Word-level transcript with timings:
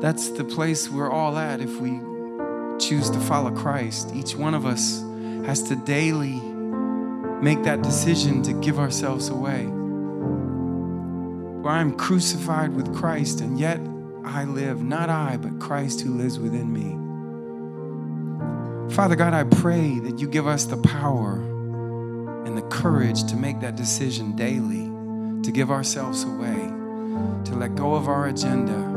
That's 0.00 0.28
the 0.30 0.44
place 0.44 0.88
we're 0.88 1.10
all 1.10 1.36
at 1.38 1.60
if 1.60 1.80
we 1.80 2.00
choose 2.78 3.10
to 3.10 3.18
follow 3.18 3.50
Christ. 3.50 4.12
Each 4.14 4.36
one 4.36 4.54
of 4.54 4.64
us 4.64 5.02
has 5.44 5.62
to 5.64 5.76
daily 5.76 6.40
make 7.42 7.64
that 7.64 7.82
decision 7.82 8.42
to 8.44 8.52
give 8.52 8.78
ourselves 8.78 9.28
away. 9.28 9.64
Where 11.62 11.72
I'm 11.72 11.96
crucified 11.96 12.74
with 12.74 12.94
Christ, 12.94 13.40
and 13.40 13.58
yet 13.58 13.80
I 14.24 14.44
live, 14.44 14.82
not 14.82 15.10
I, 15.10 15.36
but 15.36 15.58
Christ 15.58 16.00
who 16.02 16.14
lives 16.14 16.38
within 16.38 16.72
me. 16.72 16.94
Father 18.94 19.16
God, 19.16 19.34
I 19.34 19.44
pray 19.44 19.98
that 20.00 20.18
you 20.20 20.28
give 20.28 20.46
us 20.46 20.64
the 20.64 20.76
power 20.76 21.40
and 22.46 22.56
the 22.56 22.62
courage 22.62 23.24
to 23.24 23.36
make 23.36 23.60
that 23.60 23.74
decision 23.76 24.36
daily, 24.36 24.90
to 25.42 25.50
give 25.50 25.70
ourselves 25.70 26.22
away, 26.24 26.72
to 27.44 27.54
let 27.56 27.74
go 27.74 27.94
of 27.94 28.06
our 28.08 28.28
agenda, 28.28 28.87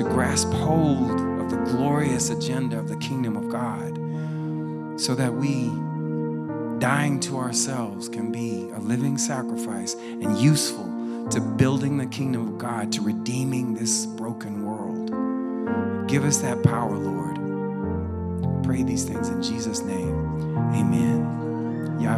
to 0.00 0.08
grasp 0.08 0.50
hold 0.52 1.20
of 1.20 1.50
the 1.50 1.58
glorious 1.70 2.30
agenda 2.30 2.78
of 2.78 2.88
the 2.88 2.96
kingdom 2.96 3.36
of 3.36 3.50
God, 3.50 4.98
so 4.98 5.14
that 5.14 5.34
we, 5.34 5.66
dying 6.78 7.20
to 7.20 7.36
ourselves, 7.36 8.08
can 8.08 8.32
be 8.32 8.70
a 8.70 8.78
living 8.78 9.18
sacrifice 9.18 9.92
and 9.92 10.38
useful 10.38 10.86
to 11.28 11.38
building 11.38 11.98
the 11.98 12.06
kingdom 12.06 12.48
of 12.48 12.56
God, 12.56 12.90
to 12.92 13.02
redeeming 13.02 13.74
this 13.74 14.06
broken 14.06 14.64
world. 14.64 16.08
Give 16.08 16.24
us 16.24 16.38
that 16.38 16.62
power, 16.62 16.96
Lord. 16.96 18.64
Pray 18.64 18.82
these 18.82 19.04
things 19.04 19.28
in 19.28 19.42
Jesus' 19.42 19.82
name. 19.82 20.56
Amen. 20.72 21.98
You 22.00 22.08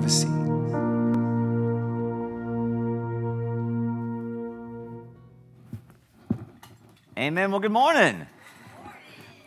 Amen. 7.18 7.50
Well, 7.50 7.60
good 7.60 7.72
morning. 7.72 8.26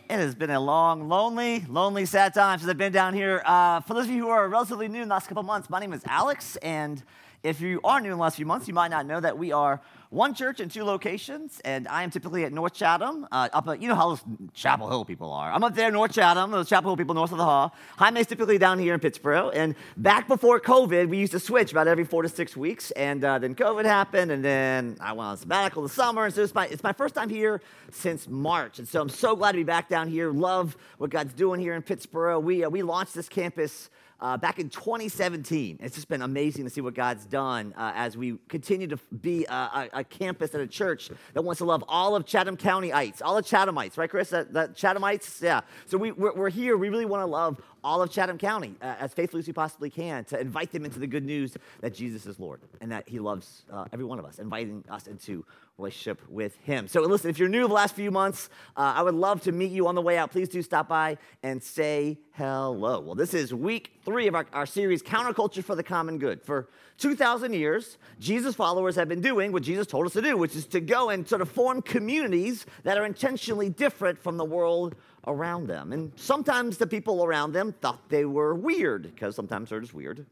It 0.08 0.20
has 0.20 0.36
been 0.36 0.50
a 0.50 0.60
long, 0.60 1.08
lonely, 1.08 1.64
lonely, 1.68 2.06
sad 2.06 2.32
time 2.32 2.60
since 2.60 2.70
I've 2.70 2.78
been 2.78 2.92
down 2.92 3.12
here. 3.12 3.42
Uh, 3.44 3.80
for 3.80 3.94
those 3.94 4.04
of 4.04 4.12
you 4.12 4.22
who 4.22 4.28
are 4.28 4.48
relatively 4.48 4.86
new 4.86 5.02
in 5.02 5.08
the 5.08 5.14
last 5.14 5.26
couple 5.26 5.42
months, 5.42 5.68
my 5.68 5.80
name 5.80 5.92
is 5.92 6.02
Alex, 6.06 6.54
and 6.62 7.02
if 7.42 7.60
you 7.60 7.80
are 7.82 8.00
new 8.00 8.12
in 8.12 8.16
the 8.16 8.22
last 8.22 8.36
few 8.36 8.46
months, 8.46 8.68
you 8.68 8.74
might 8.74 8.92
not 8.92 9.04
know 9.04 9.18
that 9.18 9.36
we 9.36 9.50
are 9.50 9.80
one 10.10 10.34
church 10.34 10.60
in 10.60 10.68
two 10.68 10.84
locations, 10.84 11.60
and 11.64 11.88
I 11.88 12.04
am 12.04 12.10
typically 12.10 12.44
at 12.44 12.52
North 12.52 12.72
Chatham, 12.72 13.26
uh, 13.32 13.48
up 13.52 13.68
at, 13.68 13.82
you 13.82 13.88
know 13.88 13.96
how 13.96 14.10
those 14.10 14.22
Chapel 14.54 14.88
Hill 14.88 15.04
people 15.04 15.32
are. 15.32 15.52
I'm 15.52 15.64
up 15.64 15.74
there, 15.74 15.88
in 15.88 15.94
North 15.94 16.12
Chatham, 16.12 16.52
those 16.52 16.68
Chapel 16.68 16.90
Hill 16.90 16.96
people 16.96 17.14
north 17.14 17.32
of 17.32 17.38
the 17.38 17.44
Haw. 17.44 17.70
Jaime's 17.98 18.26
typically 18.26 18.56
down 18.56 18.78
here 18.78 18.94
in 18.94 19.00
Pittsboro, 19.00 19.50
and 19.52 19.74
back 19.96 20.28
before 20.28 20.60
COVID, 20.60 21.08
we 21.08 21.18
used 21.18 21.32
to 21.32 21.40
switch 21.40 21.72
about 21.72 21.88
every 21.88 22.04
four 22.04 22.22
to 22.22 22.28
six 22.28 22.56
weeks, 22.56 22.92
and 22.92 23.24
uh, 23.24 23.38
then 23.40 23.54
COVID 23.54 23.84
happened, 23.84 24.30
and 24.30 24.44
then 24.44 24.96
I 25.00 25.12
went 25.12 25.26
on 25.28 25.36
sabbatical 25.36 25.82
the 25.82 25.88
summer, 25.88 26.24
and 26.24 26.34
so 26.34 26.42
it's 26.42 26.54
my, 26.54 26.66
it's 26.68 26.84
my 26.84 26.92
first 26.92 27.14
time 27.14 27.28
here 27.28 27.60
since 27.90 28.28
March, 28.28 28.78
and 28.78 28.86
so 28.86 29.00
I'm 29.00 29.08
so 29.08 29.34
glad 29.34 29.52
to 29.52 29.58
be 29.58 29.64
back 29.64 29.88
down 29.88 29.95
here. 30.04 30.30
Love 30.30 30.76
what 30.98 31.10
God's 31.10 31.32
doing 31.32 31.60
here 31.60 31.74
in 31.74 31.82
Pittsboro. 31.82 32.42
We, 32.42 32.64
uh, 32.64 32.68
we 32.68 32.82
launched 32.82 33.14
this 33.14 33.28
campus 33.28 33.88
uh, 34.20 34.36
back 34.36 34.58
in 34.58 34.68
2017. 34.68 35.78
It's 35.80 35.94
just 35.94 36.08
been 36.08 36.22
amazing 36.22 36.64
to 36.64 36.70
see 36.70 36.80
what 36.80 36.94
God's 36.94 37.26
done 37.26 37.74
uh, 37.76 37.92
as 37.94 38.16
we 38.16 38.38
continue 38.48 38.86
to 38.88 38.96
be 39.20 39.44
a, 39.46 39.52
a, 39.52 39.88
a, 39.94 40.04
campus 40.04 40.54
and 40.54 40.62
a 40.62 40.66
church 40.66 41.10
that 41.34 41.42
wants 41.42 41.58
to 41.58 41.64
love 41.64 41.84
all 41.88 42.16
of 42.16 42.24
Chatham 42.24 42.56
Countyites, 42.56 43.20
all 43.22 43.36
of 43.36 43.44
Chathamites, 43.44 43.98
right, 43.98 44.08
Chris? 44.08 44.30
That 44.30 44.52
Chathamites, 44.74 45.42
yeah. 45.42 45.60
So 45.86 45.98
we, 45.98 46.12
we're, 46.12 46.34
we're 46.34 46.50
here. 46.50 46.76
We 46.76 46.88
really 46.88 47.04
want 47.04 47.22
to 47.22 47.26
love 47.26 47.60
all 47.86 48.02
of 48.02 48.10
Chatham 48.10 48.36
County 48.36 48.74
uh, 48.82 48.96
as 48.98 49.14
faithfully 49.14 49.38
as 49.38 49.46
we 49.46 49.52
possibly 49.52 49.88
can 49.88 50.24
to 50.24 50.40
invite 50.40 50.72
them 50.72 50.84
into 50.84 50.98
the 50.98 51.06
good 51.06 51.24
news 51.24 51.56
that 51.80 51.94
Jesus 51.94 52.26
is 52.26 52.40
Lord 52.40 52.60
and 52.80 52.90
that 52.90 53.08
He 53.08 53.20
loves 53.20 53.62
uh, 53.72 53.84
every 53.92 54.04
one 54.04 54.18
of 54.18 54.24
us, 54.24 54.40
inviting 54.40 54.84
us 54.90 55.06
into 55.06 55.44
relationship 55.78 56.20
with 56.28 56.56
Him. 56.64 56.88
So, 56.88 57.00
listen, 57.02 57.30
if 57.30 57.38
you're 57.38 57.48
new 57.48 57.68
the 57.68 57.72
last 57.72 57.94
few 57.94 58.10
months, 58.10 58.50
uh, 58.76 58.94
I 58.96 59.02
would 59.02 59.14
love 59.14 59.40
to 59.42 59.52
meet 59.52 59.70
you 59.70 59.86
on 59.86 59.94
the 59.94 60.02
way 60.02 60.18
out. 60.18 60.32
Please 60.32 60.48
do 60.48 60.62
stop 60.62 60.88
by 60.88 61.16
and 61.44 61.62
say 61.62 62.18
hello. 62.32 62.98
Well, 62.98 63.14
this 63.14 63.34
is 63.34 63.54
week 63.54 64.00
three 64.04 64.26
of 64.26 64.34
our, 64.34 64.46
our 64.52 64.66
series, 64.66 65.00
Counterculture 65.00 65.62
for 65.62 65.76
the 65.76 65.84
Common 65.84 66.18
Good. 66.18 66.42
For 66.42 66.68
2,000 66.98 67.52
years, 67.52 67.98
Jesus 68.18 68.54
followers 68.54 68.96
have 68.96 69.08
been 69.08 69.20
doing 69.20 69.52
what 69.52 69.62
Jesus 69.62 69.86
told 69.86 70.06
us 70.06 70.12
to 70.14 70.22
do, 70.22 70.36
which 70.36 70.56
is 70.56 70.66
to 70.66 70.80
go 70.80 71.10
and 71.10 71.28
sort 71.28 71.40
of 71.40 71.50
form 71.50 71.82
communities 71.82 72.66
that 72.82 72.98
are 72.98 73.04
intentionally 73.04 73.68
different 73.68 74.18
from 74.18 74.38
the 74.38 74.44
world 74.44 74.96
around 75.26 75.66
them. 75.66 75.92
And 75.92 76.12
sometimes 76.16 76.78
the 76.78 76.86
people 76.86 77.24
around 77.24 77.52
them 77.52 77.72
thought 77.80 78.08
they 78.08 78.24
were 78.24 78.54
weird, 78.54 79.02
because 79.02 79.34
sometimes 79.34 79.70
they're 79.70 79.80
just 79.80 79.94
weird. 79.94 80.26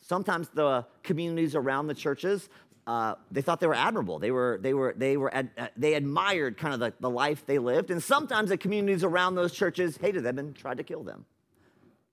Sometimes 0.00 0.48
the 0.48 0.86
communities 1.02 1.54
around 1.54 1.86
the 1.86 1.94
churches 1.94 2.48
uh, 2.86 3.14
they 3.30 3.40
thought 3.42 3.60
they 3.60 3.66
were 3.66 3.74
admirable. 3.74 4.18
They 4.18 4.32
were, 4.32 4.58
they 4.60 4.74
were, 4.74 4.94
they 4.96 5.16
were, 5.16 5.32
ad, 5.32 5.50
uh, 5.56 5.68
they 5.76 5.94
admired 5.94 6.56
kind 6.56 6.74
of 6.74 6.80
the, 6.80 6.92
the 6.98 7.10
life 7.10 7.44
they 7.46 7.58
lived. 7.58 7.90
And 7.90 8.02
sometimes 8.02 8.48
the 8.48 8.56
communities 8.56 9.04
around 9.04 9.36
those 9.36 9.52
churches 9.52 9.96
hated 9.96 10.24
them 10.24 10.38
and 10.38 10.56
tried 10.56 10.78
to 10.78 10.82
kill 10.82 11.04
them. 11.04 11.24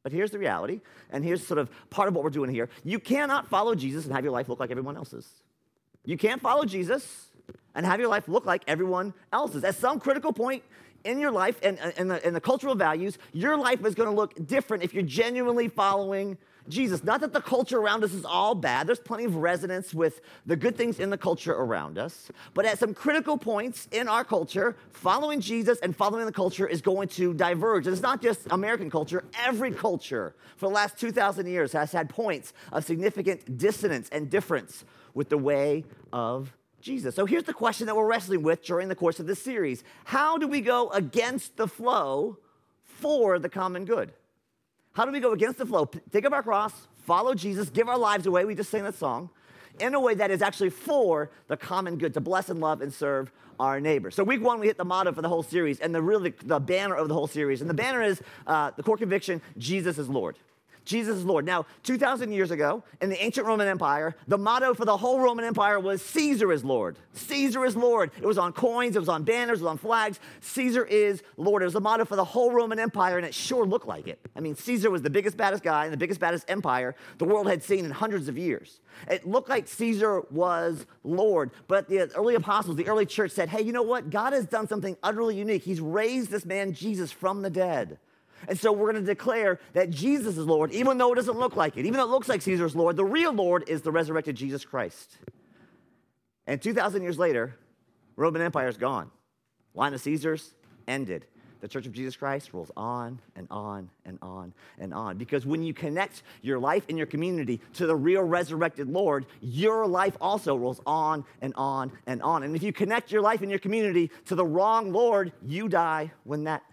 But 0.03 0.11
here's 0.11 0.29
the 0.29 0.37
reality, 0.37 0.81
and 1.09 1.23
here's 1.23 1.45
sort 1.45 1.57
of 1.57 1.69
part 1.89 2.07
of 2.07 2.13
what 2.13 2.23
we're 2.23 2.29
doing 2.29 2.51
here. 2.51 2.69
You 2.83 2.99
cannot 2.99 3.47
follow 3.47 3.75
Jesus 3.75 4.05
and 4.05 4.13
have 4.13 4.23
your 4.23 4.31
life 4.31 4.47
look 4.47 4.59
like 4.59 4.69
everyone 4.69 4.95
else's. 4.95 5.27
You 6.05 6.15
can't 6.15 6.41
follow 6.41 6.63
Jesus 6.63 7.31
and 7.73 7.85
have 7.85 7.99
your 7.99 8.09
life 8.09 8.27
look 8.27 8.45
like 8.45 8.63
everyone 8.67 9.13
else's. 9.33 9.63
At 9.63 9.75
some 9.75 9.99
critical 9.99 10.31
point 10.31 10.63
in 11.03 11.19
your 11.19 11.31
life 11.31 11.59
and, 11.63 11.79
and, 11.79 12.11
the, 12.11 12.25
and 12.25 12.35
the 12.35 12.41
cultural 12.41 12.75
values, 12.75 13.17
your 13.33 13.57
life 13.57 13.85
is 13.85 13.95
going 13.95 14.09
to 14.09 14.15
look 14.15 14.33
different 14.45 14.83
if 14.83 14.93
you're 14.93 15.03
genuinely 15.03 15.67
following 15.67 16.37
Jesus. 16.69 17.03
Not 17.03 17.21
that 17.21 17.33
the 17.33 17.41
culture 17.41 17.77
around 17.77 18.03
us 18.03 18.13
is 18.13 18.25
all 18.25 18.55
bad, 18.55 18.87
there's 18.87 18.99
plenty 18.99 19.25
of 19.25 19.35
resonance 19.35 19.93
with 19.93 20.21
the 20.45 20.55
good 20.55 20.75
things 20.75 20.99
in 20.99 21.09
the 21.09 21.17
culture 21.17 21.53
around 21.53 21.97
us. 21.97 22.29
But 22.53 22.65
at 22.65 22.79
some 22.79 22.93
critical 22.93 23.37
points 23.37 23.87
in 23.91 24.07
our 24.07 24.23
culture, 24.23 24.75
following 24.91 25.39
Jesus 25.39 25.79
and 25.79 25.95
following 25.95 26.25
the 26.25 26.31
culture 26.31 26.67
is 26.67 26.81
going 26.81 27.07
to 27.09 27.33
diverge. 27.33 27.87
And 27.87 27.93
it's 27.93 28.03
not 28.03 28.21
just 28.21 28.47
American 28.51 28.89
culture, 28.89 29.23
every 29.45 29.71
culture 29.71 30.35
for 30.57 30.67
the 30.67 30.75
last 30.75 30.99
2,000 30.99 31.47
years 31.47 31.71
has 31.73 31.91
had 31.91 32.09
points 32.09 32.53
of 32.71 32.83
significant 32.83 33.57
dissonance 33.57 34.09
and 34.09 34.29
difference 34.29 34.83
with 35.13 35.29
the 35.29 35.37
way 35.37 35.85
of 36.11 36.53
Jesus. 36.87 37.15
So 37.15 37.25
here's 37.25 37.43
the 37.43 37.53
question 37.53 37.85
that 37.87 37.97
we're 37.97 38.07
wrestling 38.07 38.43
with 38.43 38.63
during 38.63 38.87
the 38.87 38.95
course 38.95 39.19
of 39.19 39.27
this 39.27 39.41
series 39.41 39.83
How 40.05 40.37
do 40.37 40.47
we 40.47 40.61
go 40.61 40.89
against 40.91 41.57
the 41.57 41.67
flow 41.67 42.37
for 42.85 43.39
the 43.39 43.49
common 43.49 43.83
good? 43.83 44.13
How 44.93 45.03
do 45.03 45.11
we 45.11 45.19
go 45.19 45.33
against 45.33 45.57
the 45.57 45.65
flow? 45.65 45.89
Take 46.13 46.25
up 46.25 46.31
our 46.31 46.41
cross, 46.41 46.73
follow 47.03 47.33
Jesus, 47.33 47.69
give 47.69 47.89
our 47.89 47.97
lives 47.97 48.25
away. 48.25 48.45
We 48.45 48.55
just 48.55 48.69
sang 48.69 48.85
that 48.85 48.95
song 48.95 49.29
in 49.81 49.93
a 49.95 49.99
way 49.99 50.15
that 50.15 50.31
is 50.31 50.41
actually 50.41 50.69
for 50.69 51.29
the 51.49 51.57
common 51.57 51.97
good, 51.97 52.13
to 52.13 52.21
bless 52.21 52.49
and 52.49 52.61
love 52.61 52.81
and 52.81 52.93
serve 52.93 53.33
our 53.59 53.81
neighbor. 53.81 54.09
So 54.09 54.23
week 54.23 54.41
one, 54.41 54.61
we 54.61 54.67
hit 54.67 54.77
the 54.77 54.85
motto 54.85 55.11
for 55.11 55.21
the 55.21 55.29
whole 55.29 55.43
series 55.43 55.81
and 55.81 55.93
the 55.93 56.01
really 56.01 56.33
the 56.45 56.59
banner 56.59 56.95
of 56.95 57.09
the 57.09 57.13
whole 57.13 57.27
series. 57.27 57.59
And 57.59 57.69
the 57.69 57.73
banner 57.73 58.01
is 58.01 58.21
uh, 58.47 58.71
the 58.77 58.83
core 58.83 58.97
conviction: 58.97 59.41
Jesus 59.57 59.97
is 59.97 60.07
Lord. 60.07 60.37
Jesus 60.87 61.17
is 61.17 61.25
Lord. 61.25 61.45
Now, 61.45 61.65
2,000 61.83 62.31
years 62.31 62.49
ago, 62.49 62.83
in 63.01 63.09
the 63.09 63.21
ancient 63.21 63.45
Roman 63.45 63.67
Empire, 63.67 64.15
the 64.27 64.37
motto 64.37 64.73
for 64.73 64.85
the 64.85 64.97
whole 64.97 65.19
Roman 65.19 65.45
Empire 65.45 65.79
was 65.79 66.01
Caesar 66.01 66.51
is 66.51 66.63
Lord. 66.63 66.97
Caesar 67.13 67.65
is 67.65 67.75
Lord. 67.75 68.11
It 68.17 68.25
was 68.25 68.37
on 68.37 68.53
coins, 68.53 68.95
it 68.95 68.99
was 68.99 69.09
on 69.09 69.23
banners, 69.23 69.59
it 69.59 69.63
was 69.63 69.69
on 69.69 69.77
flags. 69.77 70.19
Caesar 70.39 70.85
is 70.85 71.21
Lord. 71.35 71.61
It 71.61 71.65
was 71.65 71.73
the 71.73 71.81
motto 71.81 72.05
for 72.05 72.15
the 72.15 72.23
whole 72.23 72.51
Roman 72.51 72.79
Empire, 72.79 73.17
and 73.17 73.25
it 73.25 73.33
sure 73.33 73.65
looked 73.65 73.87
like 73.87 74.07
it. 74.07 74.19
I 74.35 74.39
mean, 74.39 74.55
Caesar 74.55 74.89
was 74.89 75.01
the 75.01 75.09
biggest, 75.09 75.35
baddest 75.35 75.61
guy 75.61 75.83
and 75.83 75.93
the 75.93 75.97
biggest, 75.97 76.19
baddest 76.19 76.49
empire 76.49 76.95
the 77.17 77.25
world 77.25 77.47
had 77.47 77.61
seen 77.61 77.83
in 77.83 77.91
hundreds 77.91 78.29
of 78.29 78.37
years. 78.37 78.79
It 79.09 79.27
looked 79.27 79.49
like 79.49 79.67
Caesar 79.67 80.21
was 80.31 80.85
Lord, 81.03 81.51
but 81.67 81.89
the 81.89 82.09
early 82.15 82.35
apostles, 82.35 82.77
the 82.77 82.87
early 82.87 83.05
church 83.05 83.31
said, 83.31 83.49
hey, 83.49 83.61
you 83.61 83.73
know 83.73 83.83
what? 83.83 84.09
God 84.09 84.33
has 84.33 84.45
done 84.45 84.67
something 84.67 84.95
utterly 85.03 85.35
unique. 85.35 85.63
He's 85.63 85.81
raised 85.81 86.31
this 86.31 86.45
man, 86.45 86.73
Jesus, 86.73 87.11
from 87.11 87.41
the 87.41 87.49
dead. 87.49 87.99
And 88.47 88.59
so 88.59 88.71
we're 88.71 88.91
going 88.91 89.03
to 89.03 89.13
declare 89.13 89.59
that 89.73 89.89
Jesus 89.89 90.37
is 90.37 90.45
Lord, 90.45 90.71
even 90.71 90.97
though 90.97 91.11
it 91.13 91.15
doesn't 91.15 91.37
look 91.37 91.55
like 91.55 91.77
it. 91.77 91.85
Even 91.85 91.97
though 91.97 92.05
it 92.05 92.09
looks 92.09 92.29
like 92.29 92.41
Caesar's 92.41 92.75
Lord, 92.75 92.95
the 92.95 93.05
real 93.05 93.33
Lord 93.33 93.67
is 93.67 93.81
the 93.81 93.91
resurrected 93.91 94.35
Jesus 94.35 94.65
Christ. 94.65 95.17
And 96.45 96.61
2,000 96.61 97.01
years 97.01 97.19
later, 97.19 97.55
Roman 98.15 98.41
Empire 98.41 98.67
is 98.67 98.77
gone. 98.77 99.11
Line 99.73 99.93
of 99.93 100.01
Caesars 100.01 100.53
ended. 100.87 101.25
The 101.59 101.67
Church 101.67 101.87
of 101.87 101.93
Jesus 101.93 102.15
Christ 102.15 102.53
rolls 102.53 102.71
on 102.77 103.19
and 103.35 103.47
on 103.49 103.89
and 104.05 104.19
on 104.21 104.53
and 104.77 104.93
on. 104.93 105.17
Because 105.17 105.45
when 105.45 105.63
you 105.63 105.73
connect 105.73 106.21
your 106.41 106.59
life 106.59 106.85
and 106.87 106.97
your 106.97 107.07
community 107.07 107.61
to 107.73 107.87
the 107.87 107.95
real 107.95 108.21
resurrected 108.21 108.87
Lord, 108.87 109.25
your 109.41 109.87
life 109.87 110.15
also 110.21 110.55
rolls 110.55 110.79
on 110.85 111.25
and 111.41 111.53
on 111.55 111.91
and 112.05 112.21
on. 112.21 112.43
And 112.43 112.55
if 112.55 112.61
you 112.61 112.71
connect 112.71 113.11
your 113.11 113.21
life 113.21 113.41
and 113.41 113.49
your 113.49 113.59
community 113.59 114.11
to 114.25 114.35
the 114.35 114.45
wrong 114.45 114.91
Lord, 114.91 115.31
you 115.41 115.67
die 115.67 116.11
when 116.23 116.43
that 116.43 116.63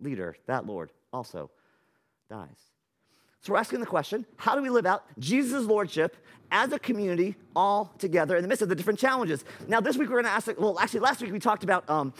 leader, 0.00 0.36
that 0.46 0.66
Lord, 0.66 0.90
also 1.16 1.50
dies. 2.28 2.60
So 3.40 3.52
we're 3.52 3.58
asking 3.58 3.80
the 3.80 3.86
question 3.86 4.26
how 4.36 4.54
do 4.54 4.62
we 4.62 4.70
live 4.70 4.86
out 4.86 5.04
Jesus' 5.18 5.64
lordship 5.64 6.16
as 6.50 6.72
a 6.72 6.78
community 6.78 7.36
all 7.54 7.92
together 7.98 8.36
in 8.36 8.42
the 8.42 8.48
midst 8.48 8.62
of 8.62 8.68
the 8.68 8.74
different 8.74 8.98
challenges? 8.98 9.44
Now, 9.68 9.80
this 9.80 9.96
week 9.96 10.08
we're 10.08 10.22
going 10.22 10.24
to 10.24 10.30
ask, 10.30 10.48
well, 10.58 10.78
actually, 10.78 11.00
last 11.00 11.22
week 11.22 11.32
we 11.32 11.38
talked 11.38 11.64
about 11.64 11.88
um, 11.88 12.12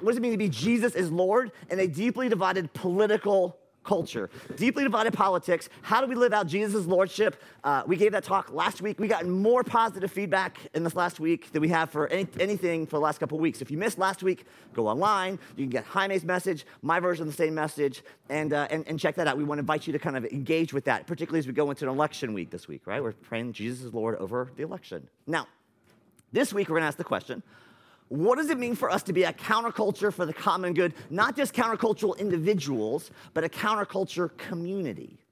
what 0.00 0.06
does 0.06 0.16
it 0.16 0.20
mean 0.20 0.32
to 0.32 0.38
be 0.38 0.48
Jesus 0.48 0.94
is 0.94 1.10
Lord 1.10 1.52
in 1.70 1.78
a 1.80 1.86
deeply 1.86 2.28
divided 2.28 2.72
political 2.72 3.56
culture. 3.84 4.30
Deeply 4.56 4.82
divided 4.82 5.12
politics. 5.12 5.68
How 5.82 6.00
do 6.00 6.06
we 6.06 6.14
live 6.14 6.32
out 6.32 6.46
Jesus' 6.46 6.86
lordship? 6.86 7.40
Uh, 7.62 7.82
we 7.86 7.96
gave 7.96 8.12
that 8.12 8.24
talk 8.24 8.52
last 8.52 8.82
week. 8.82 8.98
We 8.98 9.06
got 9.06 9.26
more 9.26 9.62
positive 9.62 10.10
feedback 10.10 10.58
in 10.74 10.82
this 10.82 10.96
last 10.96 11.20
week 11.20 11.52
than 11.52 11.62
we 11.62 11.68
have 11.68 11.90
for 11.90 12.08
any, 12.08 12.26
anything 12.40 12.86
for 12.86 12.96
the 12.96 13.00
last 13.00 13.20
couple 13.20 13.38
weeks. 13.38 13.62
If 13.62 13.70
you 13.70 13.78
missed 13.78 13.98
last 13.98 14.22
week, 14.22 14.46
go 14.72 14.88
online. 14.88 15.38
You 15.56 15.64
can 15.64 15.70
get 15.70 15.84
Jaime's 15.84 16.24
message, 16.24 16.66
my 16.82 16.98
version 16.98 17.26
of 17.28 17.32
the 17.32 17.36
same 17.36 17.54
message, 17.54 18.02
and, 18.28 18.52
uh, 18.52 18.66
and, 18.70 18.86
and 18.88 18.98
check 18.98 19.14
that 19.16 19.26
out. 19.26 19.36
We 19.36 19.44
want 19.44 19.58
to 19.58 19.60
invite 19.60 19.86
you 19.86 19.92
to 19.92 19.98
kind 19.98 20.16
of 20.16 20.24
engage 20.26 20.72
with 20.72 20.84
that, 20.84 21.06
particularly 21.06 21.38
as 21.38 21.46
we 21.46 21.52
go 21.52 21.70
into 21.70 21.84
an 21.84 21.90
election 21.90 22.32
week 22.32 22.50
this 22.50 22.66
week, 22.66 22.86
right? 22.86 23.02
We're 23.02 23.12
praying 23.12 23.52
Jesus 23.52 23.84
is 23.84 23.94
Lord 23.94 24.16
over 24.16 24.50
the 24.56 24.62
election. 24.62 25.08
Now, 25.26 25.46
this 26.32 26.52
week 26.52 26.68
we're 26.68 26.74
going 26.74 26.82
to 26.82 26.88
ask 26.88 26.98
the 26.98 27.04
question 27.04 27.42
what 28.08 28.36
does 28.36 28.50
it 28.50 28.58
mean 28.58 28.74
for 28.74 28.90
us 28.90 29.02
to 29.04 29.12
be 29.12 29.24
a 29.24 29.32
counterculture 29.32 30.12
for 30.12 30.26
the 30.26 30.32
common 30.32 30.74
good? 30.74 30.94
Not 31.10 31.36
just 31.36 31.54
countercultural 31.54 32.18
individuals, 32.18 33.10
but 33.32 33.44
a 33.44 33.48
counterculture 33.48 34.36
community. 34.36 35.23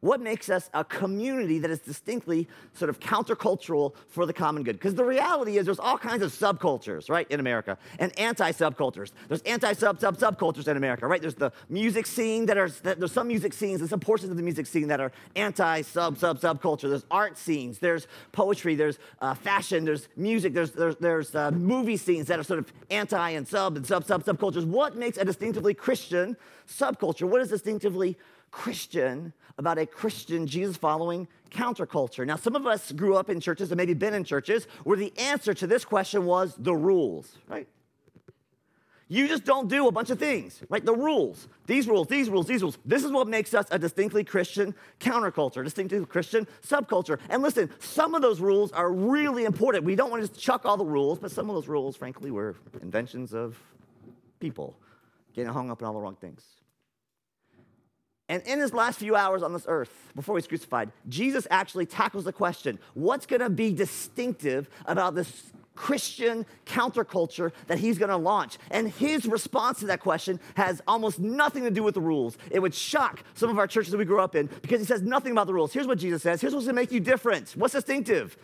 What 0.00 0.20
makes 0.20 0.48
us 0.48 0.70
a 0.74 0.84
community 0.84 1.58
that 1.58 1.70
is 1.72 1.80
distinctly 1.80 2.46
sort 2.72 2.88
of 2.88 3.00
countercultural 3.00 3.94
for 4.08 4.26
the 4.26 4.32
common 4.32 4.62
good? 4.62 4.74
Because 4.76 4.94
the 4.94 5.04
reality 5.04 5.58
is 5.58 5.64
there's 5.64 5.80
all 5.80 5.98
kinds 5.98 6.22
of 6.22 6.30
subcultures, 6.30 7.10
right, 7.10 7.28
in 7.30 7.40
America, 7.40 7.76
and 7.98 8.16
anti-subcultures. 8.16 9.10
There's 9.26 9.42
anti-sub 9.42 9.98
sub 9.98 10.16
subcultures 10.16 10.68
in 10.68 10.76
America, 10.76 11.04
right? 11.08 11.20
There's 11.20 11.34
the 11.34 11.50
music 11.68 12.06
scene 12.06 12.46
that 12.46 12.56
are 12.56 12.68
there's 12.68 13.10
some 13.10 13.26
music 13.26 13.52
scenes 13.52 13.80
and 13.80 13.90
some 13.90 13.98
portions 13.98 14.30
of 14.30 14.36
the 14.36 14.42
music 14.42 14.66
scene 14.66 14.86
that 14.86 15.00
are 15.00 15.10
anti-sub 15.34 16.16
sub 16.16 16.38
subculture. 16.38 16.88
There's 16.88 17.06
art 17.10 17.36
scenes, 17.36 17.80
there's 17.80 18.06
poetry, 18.30 18.76
there's 18.76 19.00
uh, 19.20 19.34
fashion, 19.34 19.84
there's 19.84 20.08
music, 20.16 20.54
there's 20.54 20.70
there's, 20.70 20.96
there's 20.96 21.34
uh, 21.34 21.50
movie 21.50 21.96
scenes 21.96 22.28
that 22.28 22.38
are 22.38 22.44
sort 22.44 22.60
of 22.60 22.72
anti 22.88 23.30
and 23.30 23.48
sub 23.48 23.76
and 23.76 23.84
sub 23.84 24.04
sub 24.04 24.24
subcultures. 24.24 24.64
What 24.64 24.94
makes 24.94 25.18
a 25.18 25.24
distinctively 25.24 25.74
Christian 25.74 26.36
subculture? 26.68 27.28
What 27.28 27.40
is 27.40 27.48
distinctively 27.48 28.16
Christian 28.50 29.32
about 29.58 29.78
a 29.78 29.86
Christian 29.86 30.46
Jesus 30.46 30.76
following 30.76 31.28
counterculture. 31.50 32.26
Now, 32.26 32.36
some 32.36 32.54
of 32.54 32.66
us 32.66 32.92
grew 32.92 33.16
up 33.16 33.30
in 33.30 33.40
churches 33.40 33.70
and 33.70 33.76
maybe 33.76 33.94
been 33.94 34.14
in 34.14 34.24
churches 34.24 34.66
where 34.84 34.96
the 34.96 35.12
answer 35.18 35.54
to 35.54 35.66
this 35.66 35.84
question 35.84 36.26
was 36.26 36.54
the 36.56 36.74
rules, 36.74 37.36
right? 37.48 37.66
You 39.10 39.26
just 39.26 39.44
don't 39.44 39.68
do 39.68 39.88
a 39.88 39.92
bunch 39.92 40.10
of 40.10 40.18
things, 40.18 40.60
right? 40.68 40.84
The 40.84 40.94
rules, 40.94 41.48
these 41.66 41.88
rules, 41.88 42.08
these 42.08 42.28
rules, 42.28 42.46
these 42.46 42.60
rules. 42.60 42.76
This 42.84 43.04
is 43.04 43.10
what 43.10 43.26
makes 43.26 43.54
us 43.54 43.66
a 43.70 43.78
distinctly 43.78 44.22
Christian 44.22 44.74
counterculture, 45.00 45.64
distinctly 45.64 46.04
Christian 46.04 46.46
subculture. 46.62 47.18
And 47.30 47.42
listen, 47.42 47.70
some 47.78 48.14
of 48.14 48.20
those 48.20 48.38
rules 48.38 48.70
are 48.72 48.92
really 48.92 49.46
important. 49.46 49.84
We 49.84 49.96
don't 49.96 50.10
want 50.10 50.22
to 50.22 50.28
just 50.28 50.38
chuck 50.38 50.66
all 50.66 50.76
the 50.76 50.84
rules, 50.84 51.18
but 51.18 51.30
some 51.30 51.48
of 51.48 51.54
those 51.54 51.68
rules, 51.68 51.96
frankly, 51.96 52.30
were 52.30 52.54
inventions 52.82 53.32
of 53.32 53.58
people 54.40 54.76
getting 55.34 55.50
hung 55.50 55.70
up 55.70 55.80
in 55.80 55.86
all 55.86 55.94
the 55.94 56.00
wrong 56.00 56.16
things. 56.16 56.42
And 58.28 58.42
in 58.42 58.58
his 58.58 58.74
last 58.74 58.98
few 58.98 59.16
hours 59.16 59.42
on 59.42 59.52
this 59.52 59.64
earth, 59.66 59.90
before 60.14 60.36
he's 60.36 60.46
crucified, 60.46 60.92
Jesus 61.08 61.46
actually 61.50 61.86
tackles 61.86 62.24
the 62.24 62.32
question 62.32 62.78
what's 62.94 63.26
going 63.26 63.40
to 63.40 63.50
be 63.50 63.72
distinctive 63.72 64.68
about 64.86 65.14
this 65.14 65.52
Christian 65.78 66.44
counterculture 66.66 67.52
that 67.68 67.78
he's 67.78 67.98
going 67.98 68.10
to 68.10 68.16
launch? 68.16 68.58
And 68.70 68.90
his 68.90 69.26
response 69.26 69.78
to 69.80 69.86
that 69.86 70.00
question 70.00 70.40
has 70.56 70.82
almost 70.88 71.20
nothing 71.20 71.62
to 71.62 71.70
do 71.70 71.82
with 71.82 71.94
the 71.94 72.00
rules. 72.00 72.36
It 72.50 72.58
would 72.58 72.74
shock 72.74 73.22
some 73.34 73.48
of 73.48 73.58
our 73.58 73.66
churches 73.66 73.92
that 73.92 73.98
we 73.98 74.04
grew 74.04 74.20
up 74.20 74.34
in 74.34 74.48
because 74.60 74.80
he 74.80 74.86
says 74.86 75.02
nothing 75.02 75.32
about 75.32 75.46
the 75.46 75.54
rules. 75.54 75.72
Here's 75.72 75.86
what 75.86 75.98
Jesus 75.98 76.22
says 76.22 76.40
here's 76.40 76.52
what's 76.52 76.66
going 76.66 76.74
to 76.74 76.82
make 76.82 76.92
you 76.92 77.00
different. 77.00 77.50
What's 77.52 77.74
distinctive? 77.74 78.36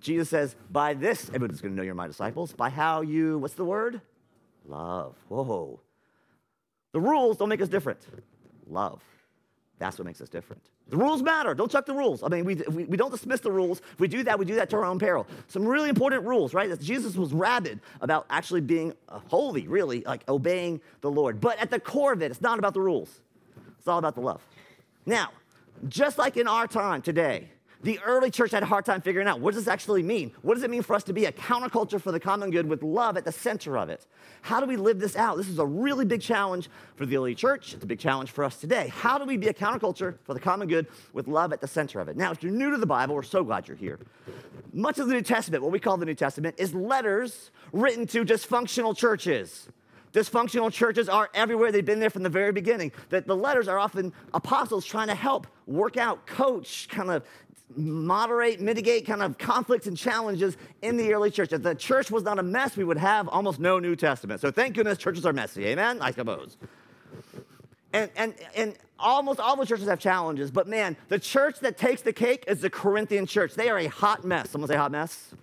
Jesus 0.00 0.28
says, 0.28 0.56
by 0.70 0.94
this, 0.94 1.28
everybody's 1.28 1.60
going 1.60 1.72
to 1.72 1.76
know 1.76 1.84
you're 1.84 1.94
my 1.94 2.08
disciples. 2.08 2.52
By 2.52 2.70
how 2.70 3.02
you, 3.02 3.38
what's 3.38 3.54
the 3.54 3.64
word? 3.64 4.00
Love. 4.66 5.14
Whoa. 5.28 5.80
The 6.92 7.00
rules 7.00 7.36
don't 7.36 7.48
make 7.48 7.62
us 7.62 7.68
different. 7.68 8.00
Love. 8.68 9.00
That's 9.82 9.98
what 9.98 10.06
makes 10.06 10.20
us 10.20 10.28
different. 10.28 10.62
The 10.90 10.96
rules 10.96 11.24
matter. 11.24 11.54
Don't 11.54 11.68
chuck 11.68 11.86
the 11.86 11.92
rules. 11.92 12.22
I 12.22 12.28
mean, 12.28 12.44
we, 12.44 12.54
we, 12.70 12.84
we, 12.84 12.96
don't 12.96 13.10
dismiss 13.10 13.40
the 13.40 13.50
rules. 13.50 13.80
If 13.94 13.98
we 13.98 14.06
do 14.06 14.22
that, 14.22 14.38
we 14.38 14.44
do 14.44 14.54
that 14.54 14.70
to 14.70 14.76
our 14.76 14.84
own 14.84 15.00
peril. 15.00 15.26
Some 15.48 15.66
really 15.66 15.88
important 15.88 16.22
rules, 16.22 16.54
right? 16.54 16.78
Jesus 16.78 17.16
was 17.16 17.32
rabid 17.32 17.80
about 18.00 18.24
actually 18.30 18.60
being 18.60 18.94
uh, 19.08 19.18
holy, 19.26 19.66
really, 19.66 20.02
like 20.02 20.22
obeying 20.28 20.80
the 21.00 21.10
Lord. 21.10 21.40
But 21.40 21.58
at 21.58 21.72
the 21.72 21.80
core 21.80 22.12
of 22.12 22.22
it, 22.22 22.30
it's 22.30 22.40
not 22.40 22.60
about 22.60 22.74
the 22.74 22.80
rules, 22.80 23.22
it's 23.76 23.88
all 23.88 23.98
about 23.98 24.14
the 24.14 24.20
love. 24.20 24.46
Now, 25.04 25.30
just 25.88 26.16
like 26.16 26.36
in 26.36 26.46
our 26.46 26.68
time 26.68 27.02
today, 27.02 27.50
the 27.82 27.98
early 28.00 28.30
church 28.30 28.52
had 28.52 28.62
a 28.62 28.66
hard 28.66 28.84
time 28.84 29.00
figuring 29.00 29.26
out 29.26 29.40
what 29.40 29.54
does 29.54 29.64
this 29.64 29.72
actually 29.72 30.02
mean? 30.02 30.32
What 30.42 30.54
does 30.54 30.62
it 30.62 30.70
mean 30.70 30.82
for 30.82 30.94
us 30.94 31.02
to 31.04 31.12
be 31.12 31.24
a 31.24 31.32
counterculture 31.32 32.00
for 32.00 32.12
the 32.12 32.20
common 32.20 32.50
good 32.50 32.68
with 32.68 32.82
love 32.82 33.16
at 33.16 33.24
the 33.24 33.32
center 33.32 33.76
of 33.76 33.88
it? 33.88 34.06
How 34.42 34.60
do 34.60 34.66
we 34.66 34.76
live 34.76 35.00
this 35.00 35.16
out? 35.16 35.36
This 35.36 35.48
is 35.48 35.58
a 35.58 35.66
really 35.66 36.04
big 36.04 36.20
challenge 36.20 36.68
for 36.94 37.06
the 37.06 37.16
early 37.16 37.34
church. 37.34 37.74
It's 37.74 37.82
a 37.82 37.86
big 37.86 37.98
challenge 37.98 38.30
for 38.30 38.44
us 38.44 38.56
today. 38.58 38.88
How 38.94 39.18
do 39.18 39.24
we 39.24 39.36
be 39.36 39.48
a 39.48 39.54
counterculture 39.54 40.16
for 40.24 40.34
the 40.34 40.40
common 40.40 40.68
good 40.68 40.86
with 41.12 41.26
love 41.26 41.52
at 41.52 41.60
the 41.60 41.68
center 41.68 42.00
of 42.00 42.08
it? 42.08 42.16
Now, 42.16 42.30
if 42.30 42.42
you're 42.42 42.52
new 42.52 42.70
to 42.70 42.76
the 42.76 42.86
Bible, 42.86 43.14
we're 43.14 43.22
so 43.22 43.42
glad 43.42 43.66
you're 43.66 43.76
here. 43.76 43.98
Much 44.72 44.98
of 44.98 45.08
the 45.08 45.14
New 45.14 45.22
Testament, 45.22 45.62
what 45.62 45.72
we 45.72 45.80
call 45.80 45.96
the 45.96 46.06
New 46.06 46.14
Testament, 46.14 46.54
is 46.58 46.74
letters 46.74 47.50
written 47.72 48.06
to 48.06 48.24
dysfunctional 48.24 48.96
churches. 48.96 49.68
Dysfunctional 50.12 50.70
churches 50.70 51.08
are 51.08 51.30
everywhere. 51.34 51.72
They've 51.72 51.84
been 51.84 52.00
there 52.00 52.10
from 52.10 52.22
the 52.22 52.28
very 52.28 52.52
beginning. 52.52 52.92
That 53.08 53.26
the 53.26 53.36
letters 53.36 53.66
are 53.66 53.78
often 53.78 54.12
apostles 54.34 54.84
trying 54.84 55.08
to 55.08 55.14
help 55.14 55.46
work 55.66 55.96
out, 55.96 56.26
coach, 56.26 56.86
kind 56.88 57.10
of 57.10 57.24
moderate, 57.76 58.60
mitigate 58.60 59.06
kind 59.06 59.22
of 59.22 59.38
conflicts 59.38 59.86
and 59.86 59.96
challenges 59.96 60.56
in 60.82 60.96
the 60.96 61.12
early 61.12 61.30
church. 61.30 61.52
If 61.52 61.62
the 61.62 61.74
church 61.74 62.10
was 62.10 62.22
not 62.22 62.38
a 62.38 62.42
mess, 62.42 62.76
we 62.76 62.84
would 62.84 62.98
have 62.98 63.28
almost 63.28 63.60
no 63.60 63.78
New 63.78 63.96
Testament. 63.96 64.40
So 64.40 64.50
thank 64.50 64.74
goodness 64.74 64.98
churches 64.98 65.26
are 65.26 65.32
messy. 65.32 65.66
Amen? 65.66 66.00
I 66.00 66.10
suppose. 66.10 66.56
And, 67.92 68.10
and, 68.16 68.34
and 68.56 68.74
almost 68.98 69.38
all 69.40 69.56
the 69.56 69.66
churches 69.66 69.86
have 69.86 69.98
challenges, 69.98 70.50
but 70.50 70.66
man, 70.66 70.96
the 71.08 71.18
church 71.18 71.60
that 71.60 71.76
takes 71.76 72.02
the 72.02 72.12
cake 72.12 72.44
is 72.48 72.60
the 72.60 72.70
Corinthian 72.70 73.26
church. 73.26 73.54
They 73.54 73.68
are 73.68 73.78
a 73.78 73.88
hot 73.88 74.24
mess. 74.24 74.50
Someone 74.50 74.68
say 74.68 74.76
hot 74.76 74.92
mess? 74.92 75.34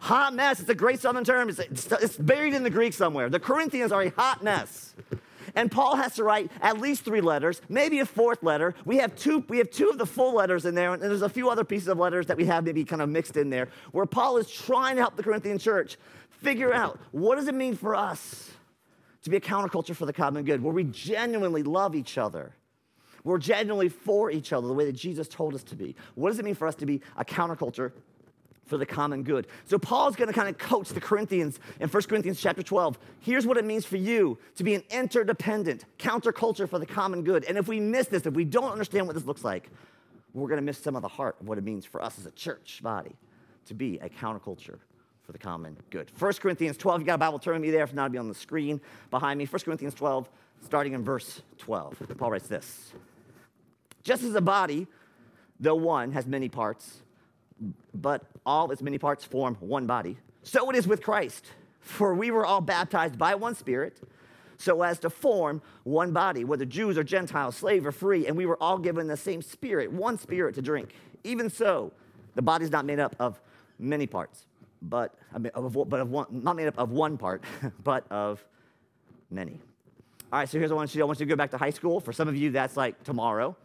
Hot 0.00 0.32
mess. 0.34 0.60
It's 0.60 0.68
a 0.68 0.74
great 0.74 1.00
southern 1.00 1.24
term. 1.24 1.48
It's, 1.48 1.58
it's 1.58 2.16
buried 2.16 2.54
in 2.54 2.62
the 2.62 2.70
Greek 2.70 2.92
somewhere. 2.94 3.28
The 3.28 3.40
Corinthians 3.40 3.92
are 3.92 4.02
a 4.02 4.10
hot 4.10 4.42
mess. 4.42 4.94
And 5.54 5.70
Paul 5.70 5.96
has 5.96 6.14
to 6.16 6.24
write 6.24 6.50
at 6.60 6.80
least 6.80 7.04
three 7.04 7.20
letters, 7.20 7.60
maybe 7.68 8.00
a 8.00 8.06
fourth 8.06 8.42
letter. 8.42 8.74
We 8.84 8.98
have 8.98 9.14
two, 9.16 9.44
we 9.48 9.58
have 9.58 9.70
two 9.70 9.88
of 9.88 9.98
the 9.98 10.06
full 10.06 10.34
letters 10.34 10.66
in 10.66 10.74
there, 10.74 10.92
and 10.92 11.02
there's 11.02 11.22
a 11.22 11.28
few 11.28 11.50
other 11.50 11.64
pieces 11.64 11.88
of 11.88 11.98
letters 11.98 12.26
that 12.26 12.36
we 12.36 12.46
have 12.46 12.64
maybe 12.64 12.84
kind 12.84 13.02
of 13.02 13.08
mixed 13.08 13.36
in 13.36 13.50
there, 13.50 13.68
where 13.92 14.06
Paul 14.06 14.36
is 14.38 14.50
trying 14.50 14.96
to 14.96 15.02
help 15.02 15.16
the 15.16 15.22
Corinthian 15.22 15.58
church 15.58 15.96
figure 16.28 16.72
out 16.72 16.98
what 17.10 17.36
does 17.36 17.48
it 17.48 17.54
mean 17.54 17.76
for 17.76 17.94
us 17.94 18.50
to 19.22 19.30
be 19.30 19.36
a 19.36 19.40
counterculture 19.40 19.94
for 19.94 20.06
the 20.06 20.12
common 20.12 20.44
good, 20.44 20.62
where 20.62 20.72
we 20.72 20.84
genuinely 20.84 21.62
love 21.62 21.94
each 21.94 22.16
other. 22.16 22.54
We're 23.22 23.38
genuinely 23.38 23.90
for 23.90 24.30
each 24.30 24.52
other 24.52 24.66
the 24.66 24.72
way 24.72 24.86
that 24.86 24.94
Jesus 24.94 25.28
told 25.28 25.54
us 25.54 25.62
to 25.64 25.76
be. 25.76 25.94
What 26.14 26.30
does 26.30 26.38
it 26.38 26.44
mean 26.44 26.54
for 26.54 26.66
us 26.66 26.74
to 26.76 26.86
be 26.86 27.02
a 27.16 27.24
counterculture 27.24 27.92
for 28.70 28.78
the 28.78 28.86
common 28.86 29.24
good. 29.24 29.48
So 29.66 29.78
Paul's 29.78 30.16
going 30.16 30.28
to 30.28 30.32
kind 30.32 30.48
of 30.48 30.56
coach 30.56 30.90
the 30.90 31.00
Corinthians 31.00 31.58
in 31.80 31.88
1 31.88 32.02
Corinthians 32.04 32.40
chapter 32.40 32.62
12. 32.62 32.98
Here's 33.18 33.46
what 33.46 33.58
it 33.58 33.64
means 33.64 33.84
for 33.84 33.96
you 33.96 34.38
to 34.54 34.64
be 34.64 34.74
an 34.74 34.84
interdependent 34.90 35.84
counterculture 35.98 36.68
for 36.68 36.78
the 36.78 36.86
common 36.86 37.24
good. 37.24 37.44
And 37.44 37.58
if 37.58 37.66
we 37.68 37.80
miss 37.80 38.06
this, 38.06 38.24
if 38.24 38.32
we 38.32 38.44
don't 38.44 38.70
understand 38.70 39.06
what 39.06 39.14
this 39.14 39.26
looks 39.26 39.44
like, 39.44 39.68
we're 40.32 40.48
going 40.48 40.60
to 40.60 40.64
miss 40.64 40.78
some 40.78 40.94
of 40.94 41.02
the 41.02 41.08
heart 41.08 41.36
of 41.40 41.48
what 41.48 41.58
it 41.58 41.64
means 41.64 41.84
for 41.84 42.00
us 42.00 42.16
as 42.18 42.26
a 42.26 42.30
church 42.30 42.80
body 42.82 43.16
to 43.66 43.74
be 43.74 43.98
a 43.98 44.08
counterculture 44.08 44.78
for 45.24 45.32
the 45.32 45.38
common 45.38 45.76
good. 45.90 46.08
1 46.16 46.32
Corinthians 46.34 46.76
12, 46.76 47.00
you 47.00 47.06
got 47.06 47.14
a 47.14 47.18
Bible, 47.18 47.40
turn 47.40 47.60
me 47.60 47.72
there. 47.72 47.82
If 47.82 47.92
not, 47.92 48.06
it'll 48.06 48.12
be 48.12 48.18
on 48.18 48.28
the 48.28 48.34
screen 48.34 48.80
behind 49.10 49.38
me. 49.38 49.46
1 49.46 49.62
Corinthians 49.62 49.94
12, 49.94 50.28
starting 50.64 50.92
in 50.92 51.04
verse 51.04 51.42
12. 51.58 52.02
Paul 52.16 52.30
writes 52.30 52.46
this 52.46 52.92
Just 54.04 54.22
as 54.22 54.34
a 54.36 54.40
body, 54.40 54.86
though 55.58 55.74
one, 55.74 56.12
has 56.12 56.28
many 56.28 56.48
parts, 56.48 57.02
but 57.94 58.24
all 58.46 58.70
its 58.70 58.82
many 58.82 58.98
parts 58.98 59.24
form 59.24 59.56
one 59.60 59.86
body. 59.86 60.16
So 60.42 60.70
it 60.70 60.76
is 60.76 60.86
with 60.86 61.02
Christ. 61.02 61.46
For 61.80 62.14
we 62.14 62.30
were 62.30 62.44
all 62.44 62.60
baptized 62.60 63.18
by 63.18 63.34
one 63.34 63.54
Spirit, 63.54 64.00
so 64.58 64.82
as 64.82 64.98
to 65.00 65.10
form 65.10 65.62
one 65.84 66.12
body, 66.12 66.44
whether 66.44 66.64
Jews 66.64 66.98
or 66.98 67.04
Gentiles, 67.04 67.56
slave 67.56 67.86
or 67.86 67.92
free, 67.92 68.26
and 68.26 68.36
we 68.36 68.46
were 68.46 68.62
all 68.62 68.78
given 68.78 69.06
the 69.06 69.16
same 69.16 69.40
Spirit, 69.42 69.90
one 69.90 70.18
Spirit 70.18 70.54
to 70.56 70.62
drink. 70.62 70.94
Even 71.24 71.48
so, 71.48 71.92
the 72.34 72.42
body 72.42 72.64
is 72.64 72.70
not 72.70 72.84
made 72.84 72.98
up 72.98 73.16
of 73.18 73.40
many 73.78 74.06
parts, 74.06 74.46
but, 74.82 75.14
I 75.34 75.38
mean, 75.38 75.52
of, 75.54 75.72
but 75.88 76.00
of 76.00 76.10
one, 76.10 76.26
not 76.30 76.56
made 76.56 76.68
up 76.68 76.78
of 76.78 76.90
one 76.90 77.16
part, 77.16 77.42
but 77.82 78.04
of 78.10 78.44
many. 79.30 79.58
All 80.32 80.38
right, 80.38 80.48
so 80.48 80.58
here's 80.58 80.70
what 80.70 80.76
I 80.76 80.78
want 80.78 80.90
you 80.90 80.92
to 80.92 80.98
do. 80.98 81.02
I 81.02 81.06
want 81.06 81.20
you 81.20 81.26
to 81.26 81.30
go 81.30 81.36
back 81.36 81.50
to 81.52 81.58
high 81.58 81.70
school. 81.70 81.98
For 81.98 82.12
some 82.12 82.28
of 82.28 82.36
you, 82.36 82.50
that's 82.50 82.76
like 82.76 83.02
tomorrow. 83.02 83.56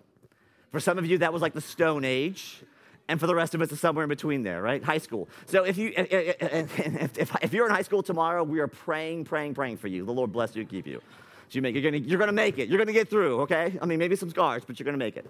For 0.72 0.80
some 0.80 0.98
of 0.98 1.06
you, 1.06 1.20
that 1.20 1.32
was 1.32 1.42
like 1.42 1.54
the 1.54 1.62
Stone 1.62 2.06
Age 2.06 2.64
and 3.08 3.20
for 3.20 3.28
the 3.28 3.36
rest 3.36 3.54
of 3.54 3.62
us, 3.62 3.72
it's 3.72 3.82
somewhere 3.82 4.04
in 4.04 4.10
between 4.10 4.42
there, 4.42 4.62
right? 4.62 4.84
High 4.84 4.98
school. 4.98 5.30
So 5.46 5.64
if 5.64 5.78
you 5.78 5.94
if, 5.96 7.18
if, 7.18 7.44
if, 7.44 7.54
you're 7.54 7.68
in 7.68 7.72
high 7.72 7.84
school 7.84 8.02
tomorrow, 8.02 8.44
we 8.44 8.60
are 8.60 8.68
praying, 8.68 9.26
praying, 9.26 9.54
praying 9.54 9.78
for 9.78 9.88
you. 9.88 10.06
The 10.06 10.12
Lord 10.12 10.32
bless 10.32 10.56
you 10.56 10.62
and 10.62 10.70
keep 10.70 10.88
you. 10.88 11.02
So 11.50 11.58
you 11.58 11.62
make, 11.62 11.76
you're 11.76 11.84
gonna 11.84 11.98
you're 11.98 12.20
gonna 12.20 12.32
make 12.32 12.58
it. 12.58 12.68
You're 12.68 12.80
gonna 12.80 12.94
get 12.94 13.10
through. 13.10 13.42
Okay? 13.42 13.78
I 13.80 13.86
mean, 13.86 14.00
maybe 14.00 14.16
some 14.16 14.30
scars, 14.30 14.64
but 14.66 14.80
you're 14.80 14.86
gonna 14.86 14.98
make 14.98 15.18
it. 15.18 15.30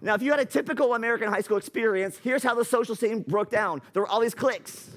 Now, 0.00 0.14
if 0.14 0.22
you 0.22 0.30
had 0.30 0.40
a 0.40 0.44
typical 0.44 0.94
American 0.94 1.28
high 1.28 1.40
school 1.40 1.56
experience, 1.58 2.18
here's 2.18 2.42
how 2.42 2.54
the 2.54 2.64
social 2.64 2.94
scene 2.94 3.20
broke 3.20 3.50
down. 3.50 3.82
There 3.92 4.02
were 4.02 4.08
all 4.08 4.20
these 4.20 4.34
cliques. 4.34 4.90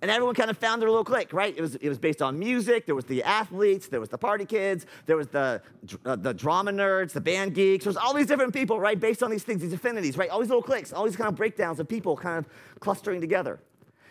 And 0.00 0.10
everyone 0.12 0.36
kind 0.36 0.48
of 0.48 0.56
found 0.56 0.80
their 0.80 0.88
little 0.88 1.04
clique, 1.04 1.32
right? 1.32 1.52
It 1.56 1.60
was, 1.60 1.74
it 1.76 1.88
was 1.88 1.98
based 1.98 2.22
on 2.22 2.38
music. 2.38 2.86
There 2.86 2.94
was 2.94 3.04
the 3.04 3.22
athletes, 3.24 3.88
there 3.88 3.98
was 3.98 4.08
the 4.08 4.18
party 4.18 4.44
kids, 4.44 4.86
there 5.06 5.16
was 5.16 5.26
the, 5.26 5.60
uh, 6.04 6.14
the 6.14 6.32
drama 6.32 6.70
nerds, 6.70 7.12
the 7.12 7.20
band 7.20 7.54
geeks. 7.54 7.84
There 7.84 7.90
was 7.90 7.96
all 7.96 8.14
these 8.14 8.26
different 8.26 8.52
people, 8.52 8.78
right? 8.78 8.98
Based 8.98 9.24
on 9.24 9.30
these 9.30 9.42
things, 9.42 9.60
these 9.60 9.72
affinities, 9.72 10.16
right? 10.16 10.30
All 10.30 10.38
these 10.38 10.50
little 10.50 10.62
cliques, 10.62 10.92
all 10.92 11.04
these 11.04 11.16
kind 11.16 11.28
of 11.28 11.34
breakdowns 11.34 11.80
of 11.80 11.88
people 11.88 12.16
kind 12.16 12.38
of 12.38 12.46
clustering 12.78 13.20
together. 13.20 13.58